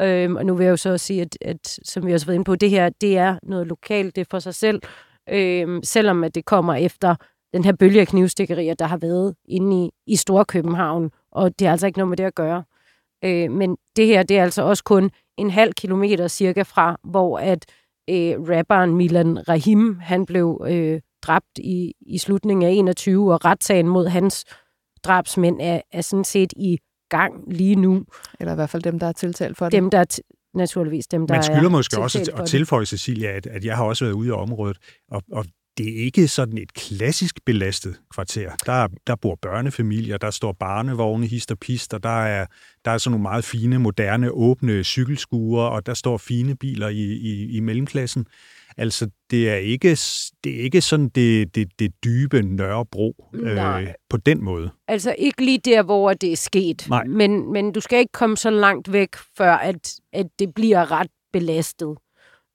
Øhm, 0.00 0.36
og 0.36 0.46
nu 0.46 0.54
vil 0.54 0.64
jeg 0.64 0.70
jo 0.70 0.76
så 0.76 0.98
sige, 0.98 1.22
at, 1.22 1.38
at 1.40 1.78
som 1.84 2.06
vi 2.06 2.12
også 2.12 2.26
har 2.26 2.30
været 2.30 2.34
inde 2.34 2.44
på, 2.44 2.56
det 2.56 2.70
her, 2.70 2.88
det 2.88 3.18
er 3.18 3.38
noget 3.42 3.66
lokalt, 3.66 4.16
det 4.16 4.20
er 4.20 4.26
for 4.30 4.38
sig 4.38 4.54
selv. 4.54 4.82
Øhm, 5.30 5.82
selvom 5.82 6.24
at 6.24 6.34
det 6.34 6.44
kommer 6.44 6.74
efter 6.74 7.14
den 7.52 7.64
her 7.64 7.72
bølge 7.72 8.00
af 8.00 8.06
knivstikkerier, 8.06 8.74
der 8.74 8.84
har 8.84 8.96
været 8.96 9.34
inde 9.44 9.86
i, 9.86 9.90
i 10.06 10.16
Storkøbenhavn, 10.16 11.10
og 11.32 11.58
det 11.58 11.66
er 11.66 11.70
altså 11.70 11.86
ikke 11.86 11.98
noget 11.98 12.08
med 12.08 12.16
det 12.16 12.24
at 12.24 12.34
gøre. 12.34 12.64
Øh, 13.24 13.50
men 13.50 13.76
det 13.96 14.06
her, 14.06 14.22
det 14.22 14.38
er 14.38 14.42
altså 14.42 14.62
også 14.62 14.84
kun 14.84 15.10
en 15.38 15.50
halv 15.50 15.72
kilometer 15.72 16.28
cirka 16.28 16.62
fra, 16.62 17.00
hvor 17.04 17.38
at 17.38 17.64
øh, 18.10 18.34
rapperen 18.40 18.96
Milan 18.96 19.48
Rahim, 19.48 19.98
han 19.98 20.26
blev 20.26 20.66
øh, 20.68 21.00
dræbt 21.22 21.58
i, 21.58 21.92
i 22.06 22.18
slutningen 22.18 22.66
af 22.68 22.72
21, 22.72 23.32
og 23.32 23.44
retssagen 23.44 23.88
mod 23.88 24.08
hans 24.08 24.44
drabsmænd 25.04 25.58
er, 25.60 25.80
er 25.92 26.00
sådan 26.00 26.24
set 26.24 26.52
i 26.56 26.78
gang 27.10 27.52
lige 27.52 27.76
nu. 27.76 28.04
Eller 28.40 28.52
i 28.52 28.54
hvert 28.54 28.70
fald 28.70 28.82
dem, 28.82 28.98
der 28.98 29.06
er 29.06 29.12
tiltalt 29.12 29.56
for 29.58 29.64
det. 29.64 29.72
Dem, 29.72 29.90
der 29.90 29.98
er 29.98 30.18
naturligvis 30.54 31.06
dem, 31.06 31.26
der 31.26 31.34
Man 31.34 31.42
skylder 31.42 31.68
måske 31.68 31.98
også 31.98 32.32
at 32.36 32.46
tilføje, 32.46 32.86
Cecilia, 32.86 33.30
at, 33.36 33.46
at 33.46 33.64
jeg 33.64 33.76
har 33.76 33.84
også 33.84 34.04
været 34.04 34.14
ude 34.14 34.28
i 34.28 34.30
området, 34.30 34.76
og, 35.10 35.22
og 35.32 35.44
det 35.78 35.88
er 35.88 36.04
ikke 36.04 36.28
sådan 36.28 36.58
et 36.58 36.74
klassisk 36.74 37.44
belastet 37.44 38.00
kvarter. 38.14 38.50
Der, 38.66 38.88
der 39.06 39.16
bor 39.16 39.38
børnefamilier, 39.42 40.16
der 40.16 40.30
står 40.30 40.52
barnevogne, 40.52 41.26
hist 41.26 41.50
og 41.50 41.58
pist, 41.58 41.94
og 41.94 42.02
der 42.02 42.24
er, 42.24 42.46
der 42.84 42.90
er 42.90 42.98
sådan 42.98 43.10
nogle 43.12 43.22
meget 43.22 43.44
fine, 43.44 43.78
moderne, 43.78 44.30
åbne 44.30 44.84
cykelskuer, 44.84 45.62
og 45.62 45.86
der 45.86 45.94
står 45.94 46.16
fine 46.16 46.56
biler 46.56 46.88
i, 46.88 47.02
i, 47.02 47.56
i 47.56 47.60
mellemklassen. 47.60 48.26
Altså, 48.76 49.10
det 49.30 49.50
er 49.50 49.54
ikke, 49.54 49.98
det 50.44 50.58
er 50.58 50.62
ikke 50.62 50.80
sådan 50.80 51.08
det, 51.08 51.54
det, 51.54 51.68
det 51.78 52.04
dybe 52.04 52.42
Nørrebro 52.42 53.30
øh, 53.34 53.86
på 54.10 54.16
den 54.16 54.44
måde. 54.44 54.70
Altså, 54.88 55.14
ikke 55.18 55.44
lige 55.44 55.58
der, 55.58 55.82
hvor 55.82 56.12
det 56.12 56.32
er 56.32 56.36
sket. 56.36 56.86
Nej. 56.88 57.04
Men, 57.04 57.52
men 57.52 57.72
du 57.72 57.80
skal 57.80 57.98
ikke 57.98 58.12
komme 58.12 58.36
så 58.36 58.50
langt 58.50 58.92
væk, 58.92 59.16
før 59.36 59.52
at, 59.52 59.94
at 60.12 60.26
det 60.38 60.54
bliver 60.54 60.90
ret 60.90 61.10
belastet. 61.32 61.96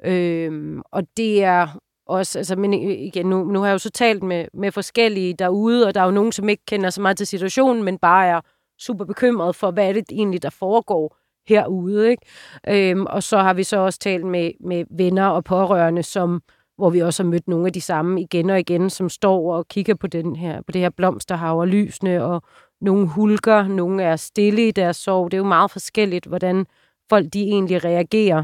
Øhm, 0.05 0.81
og 0.91 1.03
det 1.17 1.43
er 1.43 1.79
også, 2.05 2.39
altså, 2.39 2.55
men 2.55 2.73
øh, 2.73 2.79
igen, 2.99 3.25
nu, 3.25 3.43
nu 3.43 3.59
har 3.59 3.67
jeg 3.67 3.73
jo 3.73 3.77
så 3.77 3.89
talt 3.89 4.23
med, 4.23 4.45
med 4.53 4.71
forskellige 4.71 5.33
derude, 5.33 5.87
og 5.87 5.95
der 5.95 6.01
er 6.01 6.05
jo 6.05 6.11
nogen, 6.11 6.31
som 6.31 6.49
ikke 6.49 6.65
kender 6.65 6.89
så 6.89 7.01
meget 7.01 7.17
til 7.17 7.27
situationen, 7.27 7.83
men 7.83 7.97
bare 7.97 8.27
er 8.27 8.41
super 8.79 9.05
bekymret 9.05 9.55
for, 9.55 9.71
hvad 9.71 9.89
er 9.89 9.93
det 9.93 10.03
egentlig, 10.11 10.43
der 10.43 10.49
foregår 10.49 11.17
herude. 11.47 12.09
Ikke? 12.09 12.91
Øhm, 12.91 13.05
og 13.05 13.23
så 13.23 13.37
har 13.37 13.53
vi 13.53 13.63
så 13.63 13.77
også 13.77 13.99
talt 13.99 14.25
med, 14.25 14.51
med 14.59 14.85
venner 14.97 15.27
og 15.27 15.43
pårørende, 15.43 16.03
som, 16.03 16.41
hvor 16.77 16.89
vi 16.89 16.99
også 16.99 17.23
har 17.23 17.29
mødt 17.29 17.47
nogle 17.47 17.67
af 17.67 17.73
de 17.73 17.81
samme 17.81 18.21
igen 18.21 18.49
og 18.49 18.59
igen, 18.59 18.89
som 18.89 19.09
står 19.09 19.55
og 19.55 19.67
kigger 19.67 19.95
på, 19.95 20.07
den 20.07 20.35
her, 20.35 20.61
på 20.61 20.71
det 20.71 20.81
her 20.81 20.89
blomsterhav 20.89 21.59
og 21.59 21.67
lysene, 21.67 22.23
og 22.23 22.41
nogle 22.81 23.07
hulker, 23.07 23.67
nogle 23.67 24.03
er 24.03 24.15
stille 24.15 24.67
i 24.67 24.71
deres 24.71 24.97
sorg. 24.97 25.31
Det 25.31 25.37
er 25.37 25.41
jo 25.41 25.47
meget 25.47 25.71
forskelligt, 25.71 26.25
hvordan 26.25 26.65
folk 27.09 27.33
de 27.33 27.41
egentlig 27.41 27.85
reagerer. 27.85 28.43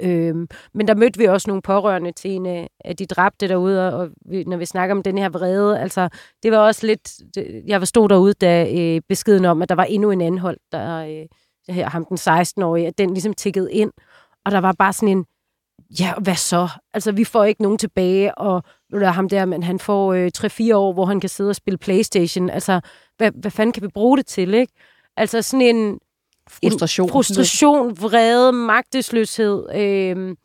Øhm, 0.00 0.48
men 0.74 0.88
der 0.88 0.94
mødte 0.94 1.18
vi 1.18 1.24
også 1.24 1.50
nogle 1.50 1.62
pårørende 1.62 2.12
til 2.12 2.30
en 2.30 2.46
af 2.84 2.96
de 2.98 3.06
dræbte 3.06 3.48
derude, 3.48 3.94
og 3.94 4.10
vi, 4.26 4.44
når 4.44 4.56
vi 4.56 4.64
snakker 4.64 4.94
om 4.94 5.02
den 5.02 5.18
her 5.18 5.28
vrede, 5.28 5.80
altså 5.80 6.08
det 6.42 6.52
var 6.52 6.58
også 6.58 6.86
lidt, 6.86 7.12
det, 7.34 7.62
jeg 7.66 7.88
stod 7.88 8.08
derude, 8.08 8.34
da 8.34 8.66
øh, 8.74 9.00
beskeden 9.08 9.44
om, 9.44 9.62
at 9.62 9.68
der 9.68 9.74
var 9.74 9.84
endnu 9.84 10.10
en 10.10 10.20
anhold, 10.20 10.58
der, 10.72 11.04
øh, 11.04 11.26
her, 11.74 11.90
ham 11.90 12.04
den 12.04 12.16
16-årige, 12.16 12.86
at 12.86 12.98
den 12.98 13.10
ligesom 13.10 13.34
tikkede 13.34 13.72
ind, 13.72 13.90
og 14.44 14.52
der 14.52 14.58
var 14.58 14.72
bare 14.78 14.92
sådan 14.92 15.08
en, 15.08 15.26
ja, 16.00 16.14
hvad 16.22 16.34
så? 16.34 16.68
Altså, 16.94 17.12
vi 17.12 17.24
får 17.24 17.44
ikke 17.44 17.62
nogen 17.62 17.78
tilbage, 17.78 18.38
og 18.38 18.62
nu 18.92 19.04
ham 19.04 19.28
der, 19.28 19.44
men 19.44 19.62
han 19.62 19.78
får 19.78 20.12
øh, 20.12 20.30
3-4 20.38 20.74
år, 20.74 20.92
hvor 20.92 21.04
han 21.04 21.20
kan 21.20 21.28
sidde 21.28 21.50
og 21.50 21.56
spille 21.56 21.78
Playstation. 21.78 22.50
Altså, 22.50 22.80
hvad, 23.16 23.30
hvad 23.34 23.50
fanden 23.50 23.72
kan 23.72 23.82
vi 23.82 23.88
bruge 23.88 24.16
det 24.16 24.26
til, 24.26 24.54
ikke? 24.54 24.72
Altså 25.16 25.42
sådan 25.42 25.76
en, 25.76 25.98
Frustration. 26.52 27.08
Frustration, 27.08 27.96
vrede, 28.00 28.52
magtesløshed, 28.52 29.74
øh, 29.74 30.36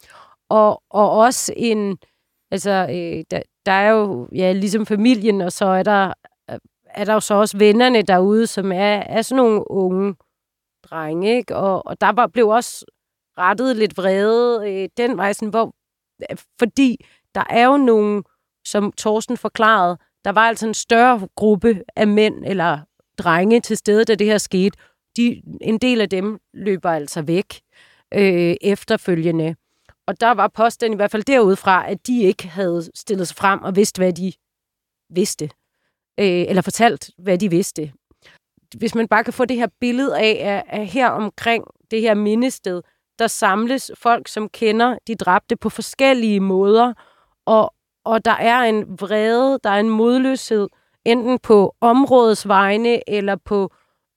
og, 0.50 0.84
og 0.90 1.12
også 1.12 1.54
en, 1.58 1.98
altså, 2.52 2.88
øh, 2.90 3.24
der, 3.32 3.42
der 3.66 3.72
er 3.72 3.90
jo, 3.90 4.28
ja, 4.36 4.52
ligesom 4.52 4.86
familien, 4.86 5.42
og 5.42 5.52
så 5.52 5.66
er 5.66 5.84
der, 5.84 6.14
er 6.86 7.06
der 7.06 7.14
jo 7.14 7.20
så 7.20 7.34
også 7.34 7.58
vennerne 7.58 8.02
derude, 8.02 8.48
som 8.48 8.72
er, 8.72 8.96
er 8.96 9.22
sådan 9.22 9.44
nogle 9.44 9.72
unge 9.72 10.16
drenge, 10.84 11.38
ikke? 11.38 11.56
Og, 11.56 11.88
og 11.88 12.02
der 12.02 12.12
var, 12.12 12.28
blev 12.28 12.48
også 12.48 12.86
rettet 13.38 13.76
lidt 13.76 13.98
vrede 13.98 14.72
øh, 14.72 14.90
den 14.98 15.18
vej, 15.18 15.34
sådan, 15.34 15.50
hvor, 15.50 15.74
fordi 16.60 17.06
der 17.36 17.44
er 17.50 17.66
jo 17.66 17.78
nogle, 17.78 18.24
som 18.68 18.92
Thorsten 18.98 19.38
forklarede, 19.38 19.98
der 20.26 20.32
var 20.32 20.48
altså 20.48 20.68
en 20.68 20.74
større 20.74 21.28
gruppe 21.36 21.82
af 21.96 22.08
mænd 22.08 22.46
eller 22.46 22.80
drenge 23.18 23.60
til 23.62 23.78
stede, 23.78 24.06
da 24.06 24.16
det 24.16 24.28
her 24.28 24.38
skete, 24.38 24.78
de, 25.18 25.42
en 25.62 25.78
del 25.78 26.02
af 26.02 26.10
dem 26.10 26.40
løber 26.54 26.92
altså 26.92 27.22
væk 27.22 27.60
øh, 28.14 28.56
efterfølgende. 28.62 29.56
Og 30.08 30.22
der 30.22 30.32
var 30.32 30.48
posten 30.48 30.94
i 30.94 30.96
hvert 30.96 31.12
fald 31.12 31.24
derudfra, 31.24 31.90
at 31.90 32.08
de 32.08 32.24
ikke 32.24 32.48
havde 32.48 32.90
stillet 32.96 33.28
sig 33.28 33.38
frem 33.38 33.64
og 33.64 33.76
vidst, 33.76 33.98
hvad 33.98 34.14
de 34.14 34.34
vidste. 35.10 35.46
Øh, 36.20 36.46
eller 36.50 36.62
fortalt, 36.62 37.10
hvad 37.18 37.38
de 37.38 37.50
vidste. 37.50 37.94
Hvis 38.78 38.96
man 38.96 39.08
bare 39.08 39.24
kan 39.24 39.34
få 39.34 39.46
det 39.46 39.58
her 39.58 39.68
billede 39.80 40.20
af, 40.20 40.64
at, 40.70 40.80
at 40.80 40.88
her 40.88 41.10
omkring 41.10 41.64
det 41.92 42.02
her 42.02 42.14
mindested, 42.14 42.82
der 43.20 43.28
samles 43.28 43.92
folk, 43.96 44.28
som 44.28 44.50
kender 44.50 44.98
de 45.08 45.16
dræbte 45.16 45.56
på 45.56 45.70
forskellige 45.70 46.40
måder, 46.40 46.94
og, 47.46 47.74
og 48.04 48.26
der 48.26 48.32
er 48.32 48.60
en 48.62 49.00
vrede, 49.00 49.60
der 49.64 49.70
er 49.70 49.80
en 49.80 49.90
modløshed, 49.90 50.68
enten 51.06 51.40
på 51.40 51.76
områdets 51.82 52.48
vegne 52.48 53.10
eller 53.10 53.36
på 53.36 53.72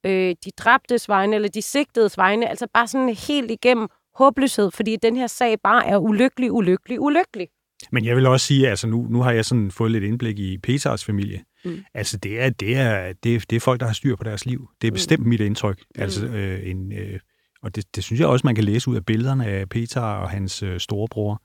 øh, 0.06 0.34
de 0.44 0.50
dræbtes 0.58 1.08
vegne, 1.08 1.36
eller 1.36 1.48
de 1.48 1.62
sigtedes 1.62 2.18
vegne, 2.18 2.48
altså 2.48 2.66
bare 2.74 2.88
sådan 2.88 3.08
helt 3.08 3.50
igennem 3.50 3.88
håbløshed, 4.14 4.70
fordi 4.70 4.96
den 4.96 5.16
her 5.16 5.26
sag 5.26 5.60
bare 5.60 5.86
er 5.86 5.98
ulykkelig, 5.98 6.52
ulykkelig, 6.52 7.00
ulykkelig. 7.00 7.48
Men 7.92 8.04
jeg 8.04 8.16
vil 8.16 8.26
også 8.26 8.46
sige, 8.46 8.68
altså 8.68 8.86
nu, 8.86 9.06
nu 9.10 9.22
har 9.22 9.32
jeg 9.32 9.44
sådan 9.44 9.70
fået 9.70 9.90
lidt 9.90 10.04
indblik 10.04 10.38
i 10.38 10.58
Peters 10.58 11.04
familie. 11.04 11.44
Mm. 11.64 11.84
Altså 11.94 12.16
det 12.16 12.40
er, 12.40 12.50
det, 12.50 12.76
er, 12.76 13.12
det, 13.12 13.34
er, 13.34 13.44
det 13.50 13.56
er 13.56 13.60
folk, 13.60 13.80
der 13.80 13.86
har 13.86 13.92
styr 13.92 14.16
på 14.16 14.24
deres 14.24 14.46
liv. 14.46 14.68
Det 14.80 14.88
er 14.88 14.92
bestemt 14.92 15.22
mm. 15.22 15.28
mit 15.28 15.40
indtryk. 15.40 15.78
Mm. 15.78 16.02
Altså, 16.02 16.26
øh, 16.26 16.70
en, 16.70 16.92
øh, 16.92 17.20
og 17.62 17.76
det, 17.76 17.96
det 17.96 18.04
synes 18.04 18.20
jeg 18.20 18.28
også, 18.28 18.46
man 18.46 18.54
kan 18.54 18.64
læse 18.64 18.90
ud 18.90 18.96
af 18.96 19.04
billederne 19.04 19.46
af 19.46 19.68
Peter 19.68 20.00
og 20.00 20.30
hans 20.30 20.62
øh, 20.62 20.80
storebror. 20.80 21.42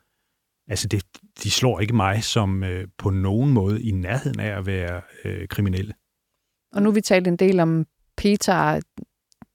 Altså 0.68 0.88
det, 0.88 1.04
de 1.44 1.52
slår 1.52 1.80
ikke 1.80 1.96
mig 1.96 2.24
som 2.24 2.64
øh, 2.64 2.88
på 2.98 3.10
nogen 3.10 3.52
måde 3.52 3.84
i 3.84 3.92
nærheden 3.92 4.40
af 4.40 4.58
at 4.58 4.66
være 4.66 5.02
øh, 5.26 5.48
kriminelle. 5.48 5.94
Og 6.74 6.82
nu 6.82 6.90
har 6.90 6.94
vi 6.94 7.02
talt 7.02 7.28
en 7.28 7.36
del 7.36 7.60
om 7.60 7.86
Peter, 8.18 8.82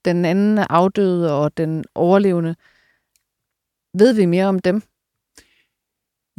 den 0.05 0.25
anden 0.25 0.59
afdøde 0.59 1.33
og 1.33 1.57
den 1.57 1.85
overlevende. 1.95 2.55
Ved 3.99 4.15
vi 4.15 4.27
mere 4.27 4.47
om 4.47 4.59
dem? 4.59 4.83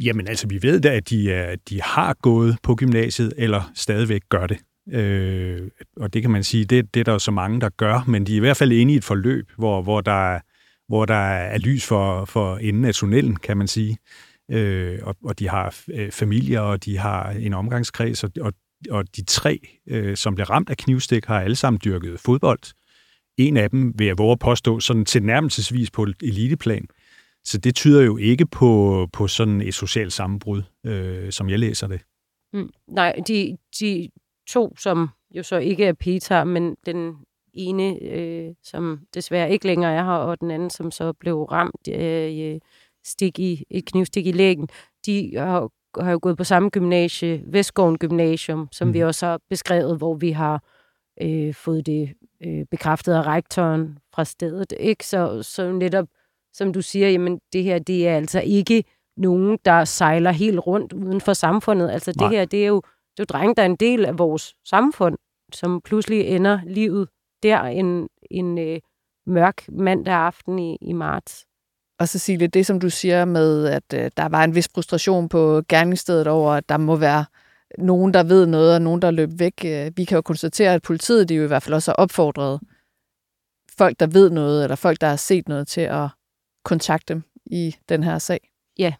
Jamen 0.02 0.28
altså, 0.28 0.46
vi 0.46 0.62
ved 0.62 0.80
da, 0.80 0.96
at 0.96 1.10
de, 1.10 1.32
er, 1.32 1.56
de 1.68 1.82
har 1.82 2.14
gået 2.14 2.58
på 2.62 2.74
gymnasiet, 2.74 3.32
eller 3.36 3.70
stadigvæk 3.74 4.22
gør 4.28 4.46
det. 4.46 4.58
Øh, 4.90 5.70
og 5.96 6.14
det 6.14 6.22
kan 6.22 6.30
man 6.30 6.44
sige, 6.44 6.64
det, 6.64 6.94
det 6.94 7.00
er 7.00 7.04
der 7.04 7.12
jo 7.12 7.18
så 7.18 7.30
mange, 7.30 7.60
der 7.60 7.68
gør, 7.68 8.04
men 8.08 8.26
de 8.26 8.32
er 8.32 8.36
i 8.36 8.40
hvert 8.40 8.56
fald 8.56 8.72
inde 8.72 8.94
i 8.94 8.96
et 8.96 9.04
forløb, 9.04 9.50
hvor, 9.56 9.82
hvor, 9.82 10.00
der, 10.00 10.40
hvor 10.88 11.04
der 11.04 11.14
er 11.14 11.58
lys 11.58 11.86
for, 11.86 12.24
for 12.24 12.56
enden 12.56 12.84
af 12.84 12.94
tunnelen, 12.94 13.36
kan 13.36 13.56
man 13.56 13.68
sige. 13.68 13.98
Øh, 14.50 14.98
og, 15.02 15.16
og 15.24 15.38
de 15.38 15.48
har 15.48 15.76
øh, 15.92 16.10
familier, 16.10 16.60
og 16.60 16.84
de 16.84 16.98
har 16.98 17.30
en 17.30 17.54
omgangskreds, 17.54 18.24
og, 18.24 18.30
og, 18.40 18.52
og 18.90 19.16
de 19.16 19.24
tre, 19.24 19.60
øh, 19.86 20.16
som 20.16 20.34
blev 20.34 20.44
ramt 20.44 20.70
af 20.70 20.76
knivstik, 20.76 21.24
har 21.24 21.40
alle 21.40 21.56
sammen 21.56 21.80
dyrket 21.84 22.20
fodbold. 22.20 22.60
En 23.36 23.56
af 23.56 23.70
dem, 23.70 23.92
vil 23.98 24.06
jeg 24.06 24.18
våge 24.18 24.32
at 24.32 24.38
påstå, 24.38 24.80
sådan 24.80 25.04
til 25.04 25.22
nærmelsesvis 25.22 25.90
på 25.90 26.06
eliteplan. 26.22 26.86
Så 27.44 27.58
det 27.58 27.74
tyder 27.74 28.02
jo 28.02 28.16
ikke 28.16 28.46
på, 28.46 29.08
på 29.12 29.28
sådan 29.28 29.60
et 29.60 29.74
socialt 29.74 30.12
sammenbrud, 30.12 30.62
øh, 30.86 31.32
som 31.32 31.48
jeg 31.48 31.58
læser 31.58 31.86
det. 31.86 32.00
Mm, 32.52 32.70
nej, 32.88 33.20
de, 33.28 33.56
de 33.80 34.08
to, 34.48 34.76
som 34.76 35.08
jo 35.34 35.42
så 35.42 35.56
ikke 35.56 35.84
er 35.84 35.92
Peter, 35.92 36.44
men 36.44 36.76
den 36.86 37.16
ene, 37.54 38.02
øh, 38.02 38.54
som 38.62 39.00
desværre 39.14 39.52
ikke 39.52 39.66
længere 39.66 39.92
er 39.92 40.04
her, 40.04 40.10
og 40.10 40.40
den 40.40 40.50
anden, 40.50 40.70
som 40.70 40.90
så 40.90 41.12
blev 41.12 41.42
ramt 41.42 41.88
øh, 41.88 42.60
stik 43.04 43.38
i, 43.38 43.64
et 43.70 43.84
knivstik 43.84 44.26
i 44.26 44.32
lægen, 44.32 44.68
de 45.06 45.32
har, 45.36 45.70
har 46.00 46.10
jo 46.10 46.18
gået 46.22 46.36
på 46.36 46.44
samme 46.44 46.70
gymnasie, 46.70 47.42
Vestgården 47.46 47.98
Gymnasium, 47.98 48.68
som 48.72 48.88
mm. 48.88 48.94
vi 48.94 49.00
også 49.00 49.26
har 49.26 49.40
beskrevet, 49.50 49.98
hvor 49.98 50.14
vi 50.14 50.30
har 50.30 50.62
øh, 51.22 51.54
fået 51.54 51.86
det 51.86 52.12
øh, 52.46 52.64
bekræftet 52.70 53.14
af 53.14 53.26
rektoren 53.26 53.98
fra 54.14 54.24
stedet. 54.24 54.72
Ikke? 54.80 55.06
Så, 55.06 55.42
så 55.42 55.72
netop 55.72 56.06
som 56.52 56.72
du 56.72 56.82
siger, 56.82 57.08
jamen 57.08 57.40
det 57.52 57.64
her, 57.64 57.78
det 57.78 58.08
er 58.08 58.16
altså 58.16 58.40
ikke 58.40 58.84
nogen, 59.16 59.58
der 59.64 59.84
sejler 59.84 60.30
helt 60.30 60.66
rundt 60.66 60.92
uden 60.92 61.20
for 61.20 61.32
samfundet. 61.32 61.90
Altså 61.90 62.12
Nej. 62.16 62.28
det 62.28 62.38
her, 62.38 62.44
det 62.44 62.62
er 62.62 62.66
jo, 62.66 62.76
det 62.80 63.20
er 63.20 63.24
jo 63.30 63.38
drenge, 63.38 63.54
der 63.54 63.62
er 63.62 63.66
en 63.66 63.76
del 63.76 64.04
af 64.04 64.18
vores 64.18 64.54
samfund, 64.64 65.18
som 65.52 65.80
pludselig 65.80 66.20
ender 66.20 66.60
livet 66.66 67.08
der 67.42 67.62
en, 67.62 68.08
en 68.30 68.58
øh, 68.58 68.80
mørk 69.26 69.68
mandag 69.68 70.14
aften 70.14 70.58
i, 70.58 70.76
i 70.80 70.92
marts. 70.92 71.46
Og 72.02 72.08
Cecilie, 72.08 72.46
det 72.46 72.66
som 72.66 72.80
du 72.80 72.90
siger 72.90 73.24
med, 73.24 73.66
at 73.66 73.82
øh, 73.94 74.10
der 74.16 74.28
var 74.28 74.44
en 74.44 74.54
vis 74.54 74.68
frustration 74.74 75.28
på 75.28 75.62
gerningsstedet 75.68 76.26
over, 76.26 76.52
at 76.52 76.68
der 76.68 76.76
må 76.76 76.96
være 76.96 77.24
nogen, 77.78 78.14
der 78.14 78.22
ved 78.22 78.46
noget, 78.46 78.74
og 78.74 78.82
nogen, 78.82 79.02
der 79.02 79.10
løb 79.10 79.30
væk. 79.38 79.64
Øh, 79.64 79.92
vi 79.96 80.04
kan 80.04 80.16
jo 80.16 80.22
konstatere, 80.22 80.74
at 80.74 80.82
politiet 80.82 81.28
de 81.28 81.34
jo 81.34 81.44
i 81.44 81.46
hvert 81.46 81.62
fald 81.62 81.74
også 81.74 81.90
har 81.90 81.96
opfordret 81.96 82.60
folk, 83.78 84.00
der 84.00 84.06
ved 84.06 84.30
noget, 84.30 84.62
eller 84.62 84.76
folk, 84.76 85.00
der 85.00 85.06
har 85.06 85.16
set 85.16 85.48
noget 85.48 85.68
til 85.68 85.80
at 85.80 86.08
kontakte 86.64 87.14
dem 87.14 87.22
i 87.46 87.76
den 87.88 88.02
her 88.02 88.18
sag. 88.18 88.50
Ja, 88.78 88.94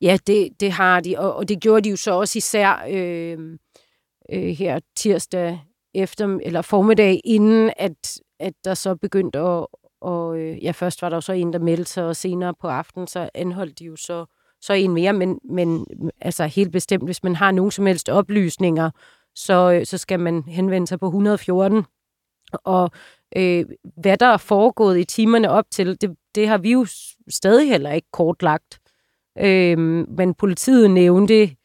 ja 0.00 0.18
det, 0.26 0.48
det 0.60 0.72
har 0.72 1.00
de, 1.00 1.18
og, 1.18 1.36
og 1.36 1.48
det 1.48 1.60
gjorde 1.60 1.84
de 1.84 1.90
jo 1.90 1.96
så 1.96 2.12
også 2.12 2.38
især 2.38 2.84
øh, 2.90 3.58
øh, 4.32 4.48
her 4.48 4.80
tirsdag 4.96 5.60
efter, 5.94 6.38
eller 6.42 6.62
formiddag, 6.62 7.20
inden 7.24 7.72
at, 7.76 8.20
at 8.40 8.54
der 8.64 8.74
så 8.74 8.94
begyndte 8.94 9.38
at, 9.38 9.66
og 10.02 10.38
øh, 10.38 10.64
ja, 10.64 10.70
først 10.70 11.02
var 11.02 11.08
der 11.08 11.16
jo 11.16 11.20
så 11.20 11.32
en, 11.32 11.52
der 11.52 11.58
meldte 11.58 11.92
sig, 11.92 12.04
og 12.04 12.16
senere 12.16 12.54
på 12.60 12.68
aftenen, 12.68 13.06
så 13.06 13.30
anholdt 13.34 13.78
de 13.78 13.84
jo 13.84 13.96
så, 13.96 14.24
så 14.60 14.72
en 14.72 14.94
mere, 14.94 15.12
men, 15.12 15.40
men 15.44 15.86
altså 16.20 16.46
helt 16.46 16.72
bestemt, 16.72 17.04
hvis 17.04 17.22
man 17.22 17.36
har 17.36 17.50
nogen 17.50 17.70
som 17.70 17.86
helst 17.86 18.08
oplysninger, 18.08 18.90
så, 19.34 19.72
øh, 19.72 19.86
så 19.86 19.98
skal 19.98 20.20
man 20.20 20.42
henvende 20.42 20.86
sig 20.86 21.00
på 21.00 21.06
114. 21.06 21.84
Og 22.52 22.90
øh, 23.36 23.64
hvad 23.96 24.16
der 24.16 24.26
er 24.26 24.36
foregået 24.36 24.98
i 24.98 25.04
timerne 25.04 25.50
op 25.50 25.64
til, 25.70 26.00
det, 26.00 26.16
det 26.34 26.48
har 26.48 26.58
vi 26.58 26.72
jo 26.72 26.86
stadig 27.28 27.68
heller 27.68 27.92
ikke 27.92 28.08
kortlagt. 28.12 28.80
Øh, 29.38 29.78
men 30.08 30.34
politiet 30.34 30.90
nævnte 30.90 31.56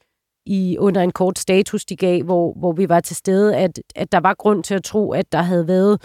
i 0.46 0.78
under 0.80 1.02
en 1.02 1.12
kort 1.12 1.40
status, 1.40 1.86
de 1.86 1.96
gav, 1.96 2.24
hvor, 2.24 2.54
hvor 2.54 2.72
vi 2.72 2.90
var 2.90 3.00
til 3.00 3.16
stede, 3.16 3.56
at, 3.56 3.80
at 3.96 4.12
der 4.12 4.20
var 4.20 4.34
grund 4.34 4.64
til 4.64 4.74
at 4.74 4.84
tro, 4.84 5.12
at 5.12 5.32
der 5.32 5.42
havde 5.42 5.68
været 5.68 6.02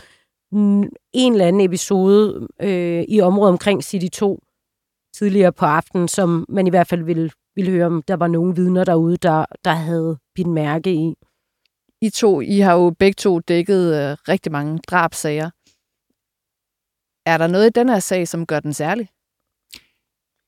en 0.52 1.32
eller 1.32 1.46
anden 1.46 1.60
episode 1.60 2.48
øh, 2.60 3.04
i 3.08 3.20
området 3.20 3.52
omkring 3.52 3.84
City 3.84 4.08
2 4.12 4.42
tidligere 5.14 5.52
på 5.52 5.64
aftenen, 5.64 6.08
som 6.08 6.46
man 6.48 6.66
i 6.66 6.70
hvert 6.70 6.86
fald 6.86 7.02
ville, 7.02 7.30
ville 7.54 7.70
høre, 7.70 7.86
om 7.86 8.02
der 8.02 8.16
var 8.16 8.28
nogle 8.28 8.54
vidner 8.54 8.84
derude, 8.84 9.16
der, 9.16 9.46
der 9.64 9.70
havde 9.72 10.18
bidt 10.34 10.48
mærke 10.48 10.94
i. 10.94 11.14
I 12.02 12.10
to, 12.10 12.40
I 12.40 12.58
har 12.58 12.74
jo 12.74 12.90
begge 12.98 13.14
to 13.14 13.38
dækket 13.38 13.94
øh, 13.94 14.16
rigtig 14.28 14.52
mange 14.52 14.78
drabsager. 14.78 15.50
Er 17.26 17.38
der 17.38 17.46
noget 17.46 17.66
i 17.66 17.72
den 17.80 17.88
her 17.88 17.98
sag, 17.98 18.28
som 18.28 18.46
gør 18.46 18.60
den 18.60 18.74
særlig? 18.74 19.08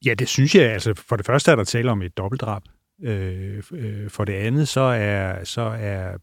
Ja, 0.05 0.15
det 0.15 0.29
synes 0.29 0.55
jeg. 0.55 0.73
Altså, 0.73 0.95
for 0.95 1.17
det 1.17 1.27
første 1.27 1.51
er 1.51 1.57
der 1.57 1.65
tale 1.65 1.91
om 1.91 2.03
et 2.03 2.17
dobbeltdrab. 2.17 2.63
Øh, 3.03 3.63
øh, 3.73 4.11
for 4.11 4.25
det 4.25 4.33
andet, 4.33 4.69
så 4.69 4.81
er, 4.81 5.45
så 5.45 5.61
er 5.61 6.19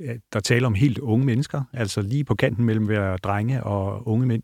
øh, 0.00 0.18
der 0.32 0.40
tale 0.40 0.66
om 0.66 0.74
helt 0.74 0.98
unge 0.98 1.26
mennesker, 1.26 1.62
altså 1.72 2.02
lige 2.02 2.24
på 2.24 2.34
kanten 2.34 2.64
mellem 2.64 2.88
være 2.88 3.16
drenge 3.16 3.64
og 3.64 4.08
unge 4.08 4.26
mænd. 4.26 4.42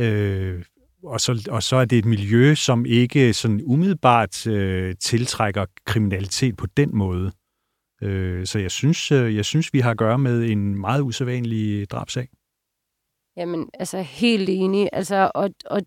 Øh, 0.00 0.64
og, 1.02 1.20
så, 1.20 1.48
og 1.50 1.62
så 1.62 1.76
er 1.76 1.84
det 1.84 1.98
et 1.98 2.04
miljø, 2.04 2.54
som 2.54 2.86
ikke 2.86 3.34
sådan 3.34 3.60
umiddelbart 3.64 4.46
øh, 4.46 4.94
tiltrækker 5.00 5.66
kriminalitet 5.86 6.56
på 6.56 6.66
den 6.66 6.96
måde. 6.96 7.32
Øh, 8.02 8.46
så 8.46 8.58
jeg 8.58 8.70
synes, 8.70 9.12
øh, 9.12 9.36
jeg 9.36 9.44
synes, 9.44 9.72
vi 9.72 9.80
har 9.80 9.90
at 9.90 9.98
gøre 9.98 10.18
med 10.18 10.50
en 10.50 10.80
meget 10.80 11.00
usædvanlig 11.00 11.90
drabsag. 11.90 12.28
Jamen, 13.36 13.70
altså 13.74 14.02
helt 14.02 14.48
enig. 14.48 14.88
Altså, 14.92 15.30
og, 15.34 15.50
og 15.66 15.82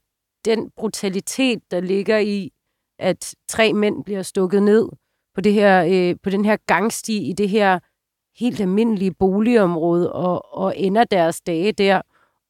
den 0.46 0.72
brutalitet, 0.78 1.72
der 1.72 1.80
ligger 1.80 2.18
i, 2.18 2.52
at 3.00 3.36
tre 3.50 3.74
mænd 3.74 4.04
bliver 4.04 4.22
stukket 4.22 4.64
ned 4.64 4.90
på, 5.36 5.41
det 5.41 5.54
her, 5.54 5.86
øh, 5.91 6.15
på 6.24 6.30
den 6.30 6.45
her 6.45 6.58
gangsti 6.67 7.30
i 7.30 7.34
det 7.34 7.50
her 7.50 7.80
helt 8.39 8.62
almindelige 8.62 9.13
boligområde, 9.13 10.13
og, 10.13 10.58
og 10.58 10.78
ender 10.78 11.04
deres 11.04 11.41
dage 11.41 11.71
der, 11.71 12.02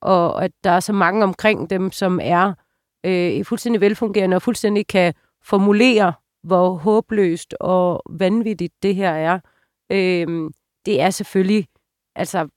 og 0.01 0.43
at 0.43 0.51
der 0.63 0.69
er 0.69 0.79
så 0.79 0.93
mange 0.93 1.23
omkring 1.23 1.69
dem, 1.69 1.91
som 1.91 2.19
er 2.23 2.53
øh, 3.05 3.45
fuldstændig 3.45 3.81
velfungerende 3.81 4.35
og 4.35 4.41
fuldstændig 4.41 4.87
kan 4.87 5.13
formulere, 5.43 6.13
hvor 6.43 6.73
håbløst 6.73 7.55
og 7.59 8.03
vanvittigt 8.09 8.73
det 8.83 8.95
her 8.95 9.11
er. 9.11 9.39
Øh, 9.91 10.51
det 10.85 11.01
er 11.01 11.09
selvfølgelig 11.09 11.67
altså 12.15 12.47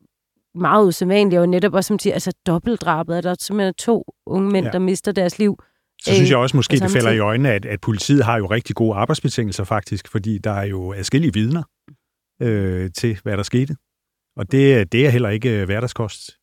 meget 0.55 0.87
usædvanligt, 0.87 1.41
og 1.41 1.49
netop 1.49 1.75
også 1.75 1.89
som 1.89 1.99
siger, 1.99 2.15
altså 2.15 2.33
dobbeltdrabet, 2.47 3.17
er 3.17 3.21
der 3.21 3.35
simpelthen 3.41 3.75
to 3.75 4.05
unge 4.27 4.51
mænd, 4.51 4.67
ja. 4.67 4.73
der 4.73 4.79
mister 4.79 5.13
deres 5.13 5.39
liv. 5.39 5.59
Så 6.03 6.15
synes 6.15 6.31
jeg 6.31 6.39
også 6.39 6.57
måske, 6.57 6.77
det 6.77 6.91
falder 6.91 7.11
i 7.11 7.19
øjnene, 7.19 7.53
at, 7.53 7.67
at 7.67 7.81
politiet 7.81 8.25
har 8.25 8.37
jo 8.37 8.47
rigtig 8.47 8.77
gode 8.77 8.95
arbejdsbetingelser 8.95 9.65
faktisk, 9.65 10.09
fordi 10.09 10.39
der 10.39 10.51
er 10.51 10.65
jo 10.65 10.93
adskillige 10.93 11.33
vidner 11.33 11.63
øh, 12.43 12.91
til, 12.93 13.19
hvad 13.23 13.37
der 13.37 13.43
skete. 13.43 13.77
Og 14.37 14.53
det, 14.53 14.93
det 14.93 15.07
er 15.07 15.11
heller 15.11 15.29
ikke 15.29 15.65
hverdagskost. 15.65 16.39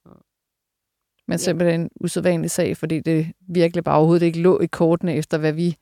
Men 1.27 1.37
simpelthen 1.37 1.81
en 1.81 1.89
usædvanlig 1.99 2.51
sag, 2.51 2.77
fordi 2.77 2.99
det 2.99 3.31
virkelig 3.49 3.83
bare 3.83 3.97
overhovedet 3.97 4.25
ikke 4.25 4.41
lå 4.41 4.59
i 4.59 4.65
kortene 4.65 5.15
efter, 5.15 5.37
hvad 5.37 5.53
vi 5.53 5.75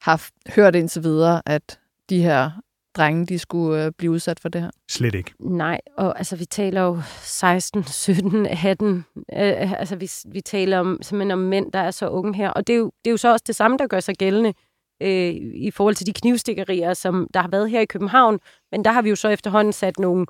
har 0.00 0.28
hørt 0.50 0.74
indtil 0.74 1.02
videre, 1.02 1.42
at 1.46 1.80
de 2.10 2.22
her 2.22 2.50
drenge, 2.96 3.26
de 3.26 3.38
skulle 3.38 3.84
øh, 3.84 3.92
blive 3.98 4.12
udsat 4.12 4.40
for 4.40 4.48
det 4.48 4.60
her? 4.60 4.70
Slet 4.90 5.14
ikke. 5.14 5.34
Nej, 5.40 5.80
og 5.96 6.18
altså 6.18 6.36
vi 6.36 6.44
taler 6.44 6.80
jo 6.80 7.00
16, 7.20 7.84
17, 7.84 8.46
18, 8.46 9.04
øh, 9.16 9.72
altså 9.80 9.96
vi, 9.96 10.10
vi 10.32 10.40
taler 10.40 10.78
om, 10.78 10.98
simpelthen 11.02 11.30
om 11.30 11.38
mænd, 11.38 11.72
der 11.72 11.78
er 11.78 11.90
så 11.90 12.08
unge 12.08 12.34
her, 12.34 12.50
og 12.50 12.66
det 12.66 12.72
er 12.72 12.76
jo, 12.76 12.92
det 13.04 13.10
er 13.10 13.12
jo 13.12 13.16
så 13.16 13.32
også 13.32 13.44
det 13.46 13.56
samme, 13.56 13.78
der 13.78 13.86
gør 13.86 14.00
sig 14.00 14.16
gældende 14.16 14.54
øh, 15.02 15.34
i 15.54 15.70
forhold 15.70 15.94
til 15.94 16.06
de 16.06 16.12
knivstikkerier, 16.12 16.94
som 16.94 17.28
der 17.34 17.40
har 17.40 17.48
været 17.48 17.70
her 17.70 17.80
i 17.80 17.86
København, 17.86 18.40
men 18.72 18.84
der 18.84 18.92
har 18.92 19.02
vi 19.02 19.08
jo 19.08 19.16
så 19.16 19.28
efterhånden 19.28 19.72
sat 19.72 19.98
nogle 19.98 20.26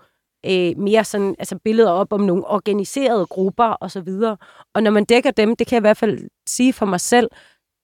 øh, 0.46 0.78
mere 0.78 1.04
sådan, 1.04 1.36
altså 1.38 1.58
billeder 1.64 1.90
op 1.90 2.12
om 2.12 2.20
nogle 2.20 2.46
organiserede 2.46 3.26
grupper 3.26 3.64
og 3.64 3.90
så 3.90 4.00
videre. 4.00 4.36
Og 4.74 4.82
når 4.82 4.90
man 4.90 5.04
dækker 5.04 5.30
dem, 5.30 5.56
det 5.56 5.66
kan 5.66 5.74
jeg 5.74 5.80
i 5.80 5.88
hvert 5.88 5.96
fald 5.96 6.28
sige 6.46 6.72
for 6.72 6.86
mig 6.86 7.00
selv, 7.00 7.30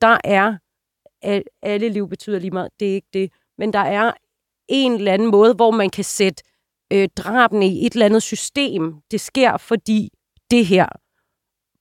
der 0.00 0.18
er, 0.24 0.56
alle 1.62 1.88
liv 1.88 2.08
betyder 2.08 2.38
lige 2.38 2.50
meget, 2.50 2.68
det 2.80 2.90
er 2.90 2.94
ikke 2.94 3.08
det, 3.12 3.32
men 3.58 3.72
der 3.72 3.78
er 3.78 4.12
en 4.68 4.92
eller 4.92 5.12
anden 5.12 5.30
måde, 5.30 5.54
hvor 5.54 5.70
man 5.70 5.90
kan 5.90 6.04
sætte 6.04 6.42
øh, 6.92 7.08
drabene 7.16 7.66
i 7.66 7.86
et 7.86 7.92
eller 7.92 8.06
andet 8.06 8.22
system. 8.22 8.94
Det 9.10 9.20
sker, 9.20 9.56
fordi 9.56 10.10
det 10.50 10.66
her. 10.66 10.86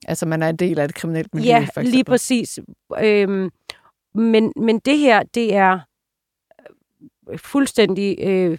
Altså, 0.08 0.26
man 0.26 0.42
er 0.42 0.48
en 0.48 0.56
del 0.56 0.78
af 0.78 0.84
et 0.84 0.94
kriminelt 0.94 1.34
miljø, 1.34 1.48
Ja, 1.50 1.58
for 1.58 1.62
eksempel. 1.64 1.90
lige 1.90 2.04
præcis. 2.04 2.58
Øhm, 3.00 3.50
men, 4.14 4.52
men 4.56 4.78
det 4.78 4.98
her, 4.98 5.22
det 5.22 5.54
er 5.54 5.78
øh, 7.30 7.38
fuldstændig 7.38 8.18
øh, 8.20 8.58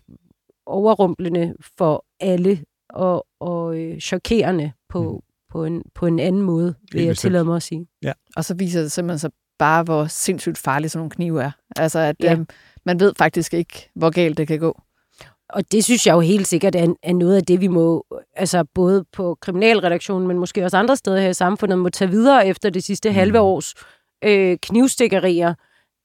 overrumplende 0.66 1.54
for 1.78 2.06
alle 2.20 2.64
og, 2.90 3.28
og 3.40 3.80
øh, 3.80 4.00
chokerende 4.00 4.72
på, 4.90 5.12
mm. 5.14 5.20
på, 5.52 5.66
en, 5.66 5.84
på 5.96 6.06
en 6.06 6.20
anden 6.20 6.42
måde, 6.42 6.76
vil 6.92 7.04
jeg 7.04 7.18
tillade 7.18 7.46
mig 7.46 7.56
at 7.56 7.64
sige. 7.64 7.88
Og 8.36 8.46
så 8.46 8.54
viser 8.54 8.82
det 8.82 8.92
simpelthen 8.92 9.20
så 9.20 9.30
bare, 9.60 9.84
hvor 9.84 10.06
sindssygt 10.06 10.58
farlige 10.58 10.90
sådan 10.90 11.00
nogle 11.00 11.12
knive 11.12 11.44
er. 11.44 11.52
Altså, 11.76 12.00
at 12.00 12.16
Ja. 12.24 12.26
ja. 12.28 12.34
øhm, 12.34 12.48
man 12.86 13.00
ved 13.00 13.14
faktisk 13.18 13.54
ikke, 13.54 13.90
hvor 13.96 14.10
galt 14.10 14.38
det 14.38 14.48
kan 14.48 14.60
gå. 14.60 14.82
Og 15.50 15.72
det 15.72 15.84
synes 15.84 16.08
jeg 16.08 16.14
jo 16.14 16.20
helt 16.20 16.48
sikkert 16.48 16.76
er, 16.76 16.94
er 17.04 17.14
noget 17.14 17.36
af 17.36 17.44
det, 17.44 17.62
vi 17.62 17.68
må, 17.68 18.06
altså 18.36 18.64
både 18.74 19.06
på 19.14 19.38
kriminalredaktionen, 19.42 20.28
men 20.28 20.38
måske 20.38 20.64
også 20.64 20.78
andre 20.78 20.96
steder 20.98 21.22
her 21.22 21.30
i 21.30 21.34
samfundet, 21.34 21.80
må 21.80 21.90
tage 21.90 22.12
videre 22.12 22.48
efter 22.48 22.70
det 22.70 22.84
sidste 22.84 23.10
mm. 23.10 23.16
halve 23.16 23.40
års 23.40 23.74
øh, 24.24 24.58
knivstikkerier, 24.62 25.54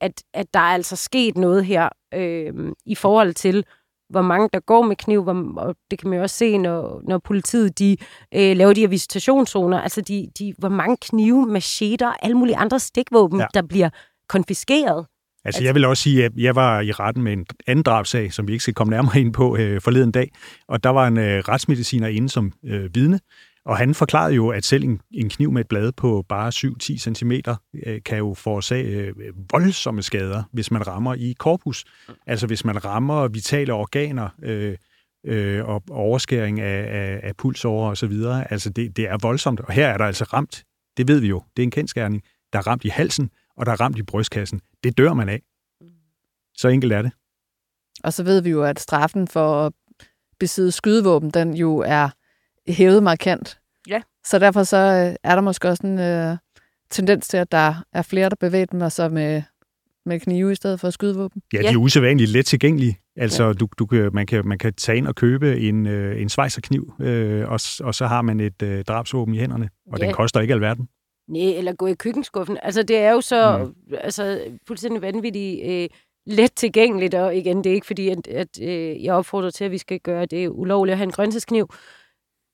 at, 0.00 0.22
at 0.34 0.54
der 0.54 0.60
er 0.60 0.74
altså 0.74 0.96
sket 0.96 1.36
noget 1.36 1.64
her 1.64 1.88
øh, 2.14 2.52
i 2.86 2.94
forhold 2.94 3.34
til, 3.34 3.64
hvor 4.10 4.22
mange 4.22 4.48
der 4.52 4.60
går 4.60 4.82
med 4.82 4.96
kniv, 4.96 5.22
hvor, 5.22 5.52
og 5.56 5.76
det 5.90 5.98
kan 5.98 6.08
man 6.10 6.16
jo 6.16 6.22
også 6.22 6.36
se, 6.36 6.58
når, 6.58 7.00
når 7.08 7.18
politiet 7.18 7.78
de, 7.78 7.96
øh, 8.34 8.56
laver 8.56 8.72
de 8.72 8.80
her 8.80 8.88
visitationszoner, 8.88 9.80
altså 9.80 10.00
de, 10.00 10.28
de, 10.38 10.54
hvor 10.58 10.68
mange 10.68 10.96
knive, 10.96 11.46
macheter 11.46 12.06
og 12.08 12.24
alle 12.24 12.36
mulige 12.36 12.56
andre 12.56 12.78
stikvåben, 12.80 13.38
Ja. 13.38 13.46
ja. 13.54 13.60
der 13.60 13.66
bliver 13.66 13.90
konfiskeret. 14.28 15.06
Altså, 15.44 15.64
jeg 15.64 15.74
vil 15.74 15.84
også 15.84 16.02
sige, 16.02 16.24
at 16.24 16.32
jeg 16.36 16.56
var 16.56 16.80
i 16.80 16.92
retten 16.92 17.22
med 17.22 17.32
en 17.32 17.46
anden 17.66 17.82
drabsag, 17.82 18.32
som 18.32 18.48
vi 18.48 18.52
ikke 18.52 18.62
skal 18.62 18.74
komme 18.74 18.90
nærmere 18.90 19.20
ind 19.20 19.32
på 19.32 19.56
øh, 19.56 19.80
forleden 19.80 20.12
dag, 20.12 20.30
og 20.68 20.84
der 20.84 20.90
var 20.90 21.06
en 21.06 21.18
øh, 21.18 21.38
retsmediciner 21.48 22.08
inde 22.08 22.28
som 22.28 22.52
øh, 22.64 22.94
vidne, 22.94 23.20
og 23.68 23.76
han 23.76 23.94
forklarede 23.94 24.34
jo, 24.34 24.48
at 24.48 24.64
selv 24.64 24.84
en, 24.84 25.00
en 25.10 25.28
kniv 25.28 25.52
med 25.52 25.60
et 25.60 25.68
blad 25.68 25.92
på 25.92 26.24
bare 26.28 26.48
7-10 26.48 27.14
cm 27.14 27.32
øh, 27.86 28.00
kan 28.04 28.18
jo 28.18 28.34
forårsage 28.34 28.96
øh, 28.96 29.14
voldsomme 29.52 30.02
skader, 30.02 30.42
hvis 30.52 30.70
man 30.70 30.86
rammer 30.86 31.14
i 31.14 31.34
korpus. 31.38 31.84
Altså 32.26 32.46
hvis 32.46 32.64
man 32.64 32.84
rammer 32.84 33.28
vitale 33.28 33.72
organer 33.72 34.28
øh, 34.42 34.76
øh, 35.26 35.64
og 35.64 35.82
overskæring 35.90 36.60
af, 36.60 36.98
af, 37.00 37.20
af 37.22 37.36
pulsårer 37.36 37.90
osv. 37.90 38.12
Altså 38.50 38.70
det, 38.70 38.96
det 38.96 39.08
er 39.08 39.16
voldsomt, 39.22 39.60
og 39.60 39.72
her 39.72 39.86
er 39.86 39.98
der 39.98 40.04
altså 40.04 40.24
ramt, 40.24 40.64
det 40.96 41.08
ved 41.08 41.20
vi 41.20 41.28
jo, 41.28 41.42
det 41.56 41.62
er 41.62 41.64
en 41.64 41.70
kendskærning, 41.70 42.22
der 42.52 42.58
er 42.58 42.66
ramt 42.66 42.84
i 42.84 42.88
halsen, 42.88 43.30
og 43.58 43.66
der 43.66 43.72
er 43.72 43.80
ramt 43.80 43.98
i 43.98 44.02
brystkassen. 44.02 44.60
Det 44.84 44.98
dør 44.98 45.12
man 45.12 45.28
af. 45.28 45.42
Så 46.56 46.68
enkelt 46.68 46.92
er 46.92 47.02
det. 47.02 47.12
Og 48.04 48.12
så 48.12 48.22
ved 48.22 48.40
vi 48.42 48.50
jo, 48.50 48.62
at 48.64 48.80
straffen 48.80 49.28
for 49.28 49.66
at 49.66 49.72
besidde 50.40 50.72
skydevåben, 50.72 51.30
den 51.30 51.54
jo 51.54 51.76
er 51.78 52.08
hævet 52.68 53.02
markant. 53.02 53.58
Ja. 53.88 54.02
Så 54.26 54.38
derfor 54.38 54.62
så 54.62 54.76
øh, 54.76 55.16
er 55.30 55.34
der 55.34 55.40
måske 55.42 55.68
også 55.68 55.86
en 55.86 55.98
øh, 55.98 56.36
tendens 56.90 57.28
til, 57.28 57.36
at 57.36 57.52
der 57.52 57.74
er 57.92 58.02
flere, 58.02 58.28
der 58.28 58.36
bevæbner 58.40 58.88
sig 58.88 59.12
med, 59.12 59.42
med 60.06 60.20
knive 60.20 60.52
i 60.52 60.54
stedet 60.54 60.80
for 60.80 60.90
skydevåben. 60.90 61.42
Ja, 61.52 61.58
de 61.58 61.62
Ja. 61.64 61.72
er 61.72 61.76
usædvanligt 61.76 62.30
let 62.30 62.46
tilgængelige. 62.46 62.98
Altså, 63.16 63.44
ja. 63.46 63.52
du, 63.52 63.68
du, 63.78 63.86
kan- 63.86 64.10
man, 64.12 64.26
kan, 64.26 64.48
man 64.48 64.58
kan 64.58 64.74
tage 64.74 64.98
ind 64.98 65.06
og 65.06 65.14
købe 65.14 65.60
en, 65.60 65.86
øh, 65.86 66.22
en 66.22 66.28
svejserkniv, 66.28 66.92
øh, 67.00 67.48
og, 67.48 67.60
og 67.80 67.94
så 67.94 68.06
har 68.06 68.22
man 68.22 68.40
et 68.40 68.62
øh, 68.62 68.84
drabsvåben 68.84 69.34
i 69.34 69.38
hænderne, 69.38 69.68
og 69.92 69.98
Ja. 70.00 70.06
den 70.06 70.14
koster 70.14 70.40
ikke 70.40 70.54
alverden. 70.54 70.88
Nej, 71.28 71.42
eller 71.42 71.72
gå 71.72 71.86
i 71.86 71.94
køkkenskuffen. 71.94 72.58
Altså, 72.62 72.82
det 72.82 72.96
er 72.96 73.12
jo 73.12 73.20
så 73.20 73.58
mm. 73.58 73.94
altså, 74.00 74.40
fuldstændig 74.66 75.02
vanvittigt 75.02 75.70
øh, 75.70 75.88
let 76.26 76.52
tilgængeligt, 76.52 77.14
og 77.14 77.36
igen, 77.36 77.64
det 77.64 77.70
er 77.70 77.74
ikke 77.74 77.86
fordi, 77.86 78.08
at, 78.08 78.26
at 78.26 78.62
øh, 78.62 79.04
jeg 79.04 79.14
opfordrer 79.14 79.50
til, 79.50 79.64
at 79.64 79.70
vi 79.70 79.78
skal 79.78 80.00
gøre 80.00 80.26
det 80.26 80.48
ulovligt 80.48 80.92
at 80.92 80.98
have 80.98 81.04
en 81.04 81.12
grøntsagskniv 81.12 81.68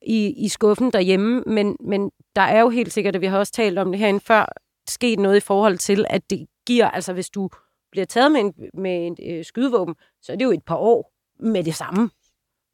i, 0.03 0.45
i 0.45 0.49
skuffen 0.49 0.91
derhjemme, 0.93 1.43
men, 1.47 1.77
men 1.81 2.11
der 2.37 2.43
er 2.43 2.61
jo 2.61 2.69
helt 2.69 2.93
sikkert, 2.93 3.17
og 3.17 3.23
vi 3.23 3.27
har 3.27 3.39
også 3.39 3.53
talt 3.53 3.79
om 3.79 3.91
det 3.91 3.99
herinde 3.99 4.21
før, 4.21 4.53
sket 4.89 5.19
noget 5.19 5.37
i 5.37 5.41
forhold 5.41 5.79
til, 5.79 6.07
at 6.11 6.31
det 6.31 6.47
giver, 6.67 6.91
altså 6.91 7.13
hvis 7.13 7.31
du 7.31 7.51
bliver 7.91 8.05
taget 8.05 8.33
med, 8.33 8.41
en, 8.41 8.55
med 8.75 9.07
en 9.07 9.17
øh, 9.23 9.45
skydevåben, 9.45 9.95
så 10.23 10.33
er 10.33 10.37
det 10.37 10.45
jo 10.45 10.51
et 10.51 10.65
par 10.67 10.77
år 10.77 11.13
med 11.41 11.65
det 11.65 11.75
samme. 11.75 12.11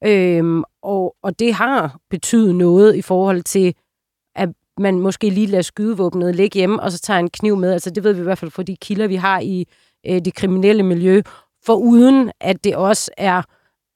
Øhm, 0.05 0.65
og, 0.83 1.17
og 1.23 1.39
det 1.39 1.55
har 1.55 1.99
betydet 2.11 2.55
noget 2.55 2.97
i 2.97 3.03
forhold 3.03 3.43
til, 3.43 3.69
at 3.69 3.75
man 4.81 5.01
måske 5.01 5.31
lige 5.31 5.47
lader 5.47 5.63
skydevåbnet 5.63 6.35
ligge 6.35 6.59
hjemme, 6.59 6.83
og 6.83 6.93
så 6.93 6.99
tager 6.99 7.21
en 7.21 7.31
kniv 7.31 7.57
med. 7.57 7.73
Altså 7.73 7.91
det 7.91 8.05
ved 8.05 8.13
vi 8.13 8.21
i 8.21 8.23
hvert 8.23 8.39
fald 8.39 8.51
fra 8.51 8.63
de 8.63 8.77
kilder, 8.77 9.07
vi 9.07 9.15
har 9.15 9.41
i 9.41 9.67
øh, 10.07 10.21
det 10.25 10.35
kriminelle 10.35 10.83
miljø, 10.83 11.23
for 11.67 11.75
uden 11.75 12.33
at 12.41 12.65
det 12.65 12.77
også 12.77 13.11
er 13.17 13.43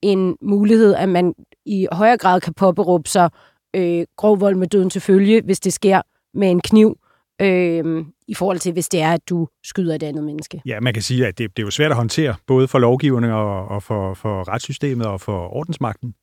en 0.03 0.37
mulighed, 0.41 0.95
at 0.95 1.09
man 1.09 1.35
i 1.67 1.89
højere 1.93 2.17
grad 2.17 2.41
kan 2.41 2.55
påberåbe 2.55 3.09
sig 3.09 3.31
øh, 3.77 4.05
grov 4.17 4.41
vold 4.41 4.55
med 4.55 4.67
døden 4.67 4.91
til 4.91 5.01
følge, 5.01 5.43
hvis 5.43 5.61
det 5.61 5.73
sker 5.73 6.03
med 6.35 6.51
en 6.51 6.61
kniv, 6.61 6.99
øh, 7.41 8.05
i 8.29 8.35
forhold 8.35 8.59
til, 8.59 8.73
hvis 8.73 8.89
det 8.89 9.01
er, 9.01 9.13
at 9.13 9.29
du 9.29 9.49
skyder 9.65 9.95
et 9.95 10.03
andet 10.03 10.25
menneske. 10.25 10.63
Ja, 10.67 10.81
man 10.81 10.95
kan 10.95 11.03
sige, 11.03 11.27
at 11.27 11.39
det, 11.39 11.57
det 11.57 11.63
er 11.63 11.67
jo 11.67 11.71
svært 11.71 11.91
at 11.91 11.97
håndtere, 11.97 12.35
både 12.47 12.69
for 12.69 12.79
lovgiverne 12.79 13.35
og, 13.35 13.69
og 13.69 13.83
for, 13.83 14.15
for 14.15 14.49
retssystemet 14.49 15.07
og 15.07 15.21
for 15.21 15.57
ordensmagten. 15.57 16.15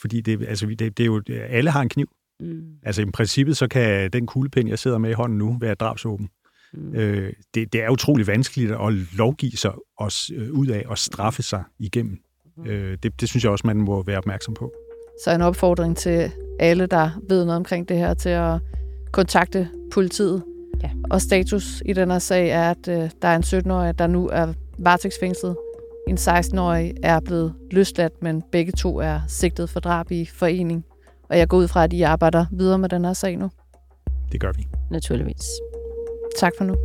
Fordi 0.00 0.20
det, 0.20 0.48
altså, 0.48 0.66
det, 0.66 0.78
det 0.78 1.00
er 1.00 1.06
jo, 1.06 1.22
alle 1.28 1.70
har 1.70 1.82
en 1.82 1.88
kniv. 1.88 2.08
Mm. 2.40 2.62
Altså 2.82 3.02
i 3.02 3.04
princippet, 3.04 3.56
så 3.56 3.68
kan 3.68 4.10
den 4.10 4.26
kuglepind, 4.26 4.68
jeg 4.68 4.78
sidder 4.78 4.98
med 4.98 5.10
i 5.10 5.12
hånden 5.12 5.38
nu, 5.38 5.56
være 5.60 5.74
drabsåben. 5.74 6.28
Mm. 6.72 6.94
Øh, 6.94 7.32
det, 7.54 7.72
det 7.72 7.82
er 7.82 7.88
utrolig 7.88 8.26
vanskeligt 8.26 8.72
at 8.72 8.92
lovgive 9.16 9.56
sig 9.56 9.72
os, 9.98 10.30
øh, 10.34 10.52
ud 10.52 10.66
af 10.66 10.84
og 10.86 10.98
straffe 10.98 11.42
sig 11.42 11.62
igennem. 11.78 12.18
Øh, 12.66 12.98
det, 13.02 13.20
det 13.20 13.28
synes 13.28 13.44
jeg 13.44 13.52
også, 13.52 13.66
man 13.66 13.76
må 13.76 14.02
være 14.02 14.18
opmærksom 14.18 14.54
på. 14.54 14.72
Så 15.24 15.30
en 15.30 15.42
opfordring 15.42 15.96
til 15.96 16.32
alle, 16.60 16.86
der 16.86 17.10
ved 17.28 17.44
noget 17.44 17.56
omkring 17.56 17.88
det 17.88 17.96
her, 17.96 18.14
til 18.14 18.28
at 18.28 18.60
kontakte 19.12 19.68
politiet. 19.92 20.42
Ja. 20.82 20.90
Og 21.10 21.20
status 21.20 21.82
i 21.86 21.92
den 21.92 22.10
her 22.10 22.18
sag 22.18 22.48
er, 22.48 22.70
at 22.70 22.88
øh, 22.88 23.10
der 23.22 23.28
er 23.28 23.36
en 23.36 23.42
17-årig, 23.42 23.98
der 23.98 24.06
nu 24.06 24.28
er 24.28 24.52
varetægtsfængslet. 24.78 25.56
En 26.08 26.18
16-årig 26.18 26.94
er 27.02 27.20
blevet 27.20 27.54
løsladt, 27.70 28.22
men 28.22 28.42
begge 28.52 28.72
to 28.72 28.98
er 28.98 29.20
sigtet 29.28 29.70
for 29.70 29.80
drab 29.80 30.10
i 30.10 30.26
forening. 30.26 30.84
Og 31.30 31.38
jeg 31.38 31.48
går 31.48 31.56
ud 31.56 31.68
fra, 31.68 31.84
at 31.84 31.92
I 31.92 32.02
arbejder 32.02 32.46
videre 32.52 32.78
med 32.78 32.88
den 32.88 33.04
her 33.04 33.12
sag 33.12 33.36
nu. 33.36 33.50
Det 34.32 34.40
gør 34.40 34.52
vi. 34.56 34.66
Naturligvis. 34.90 35.44
Tak 36.38 36.52
for 36.58 36.64
nu. 36.64 36.76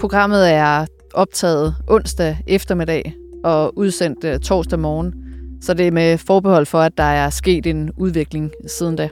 Programmet 0.00 0.52
er 0.52 0.86
optaget 1.14 1.74
onsdag 1.88 2.38
eftermiddag 2.46 3.14
og 3.44 3.78
udsendt 3.78 4.24
øh, 4.24 4.38
torsdag 4.38 4.78
morgen, 4.78 5.14
så 5.62 5.74
det 5.74 5.86
er 5.86 5.90
med 5.90 6.18
forbehold 6.18 6.66
for, 6.66 6.80
at 6.80 6.92
der 6.96 7.02
er 7.02 7.30
sket 7.30 7.66
en 7.66 7.90
udvikling 7.96 8.50
siden 8.66 8.96
da. 8.96 9.08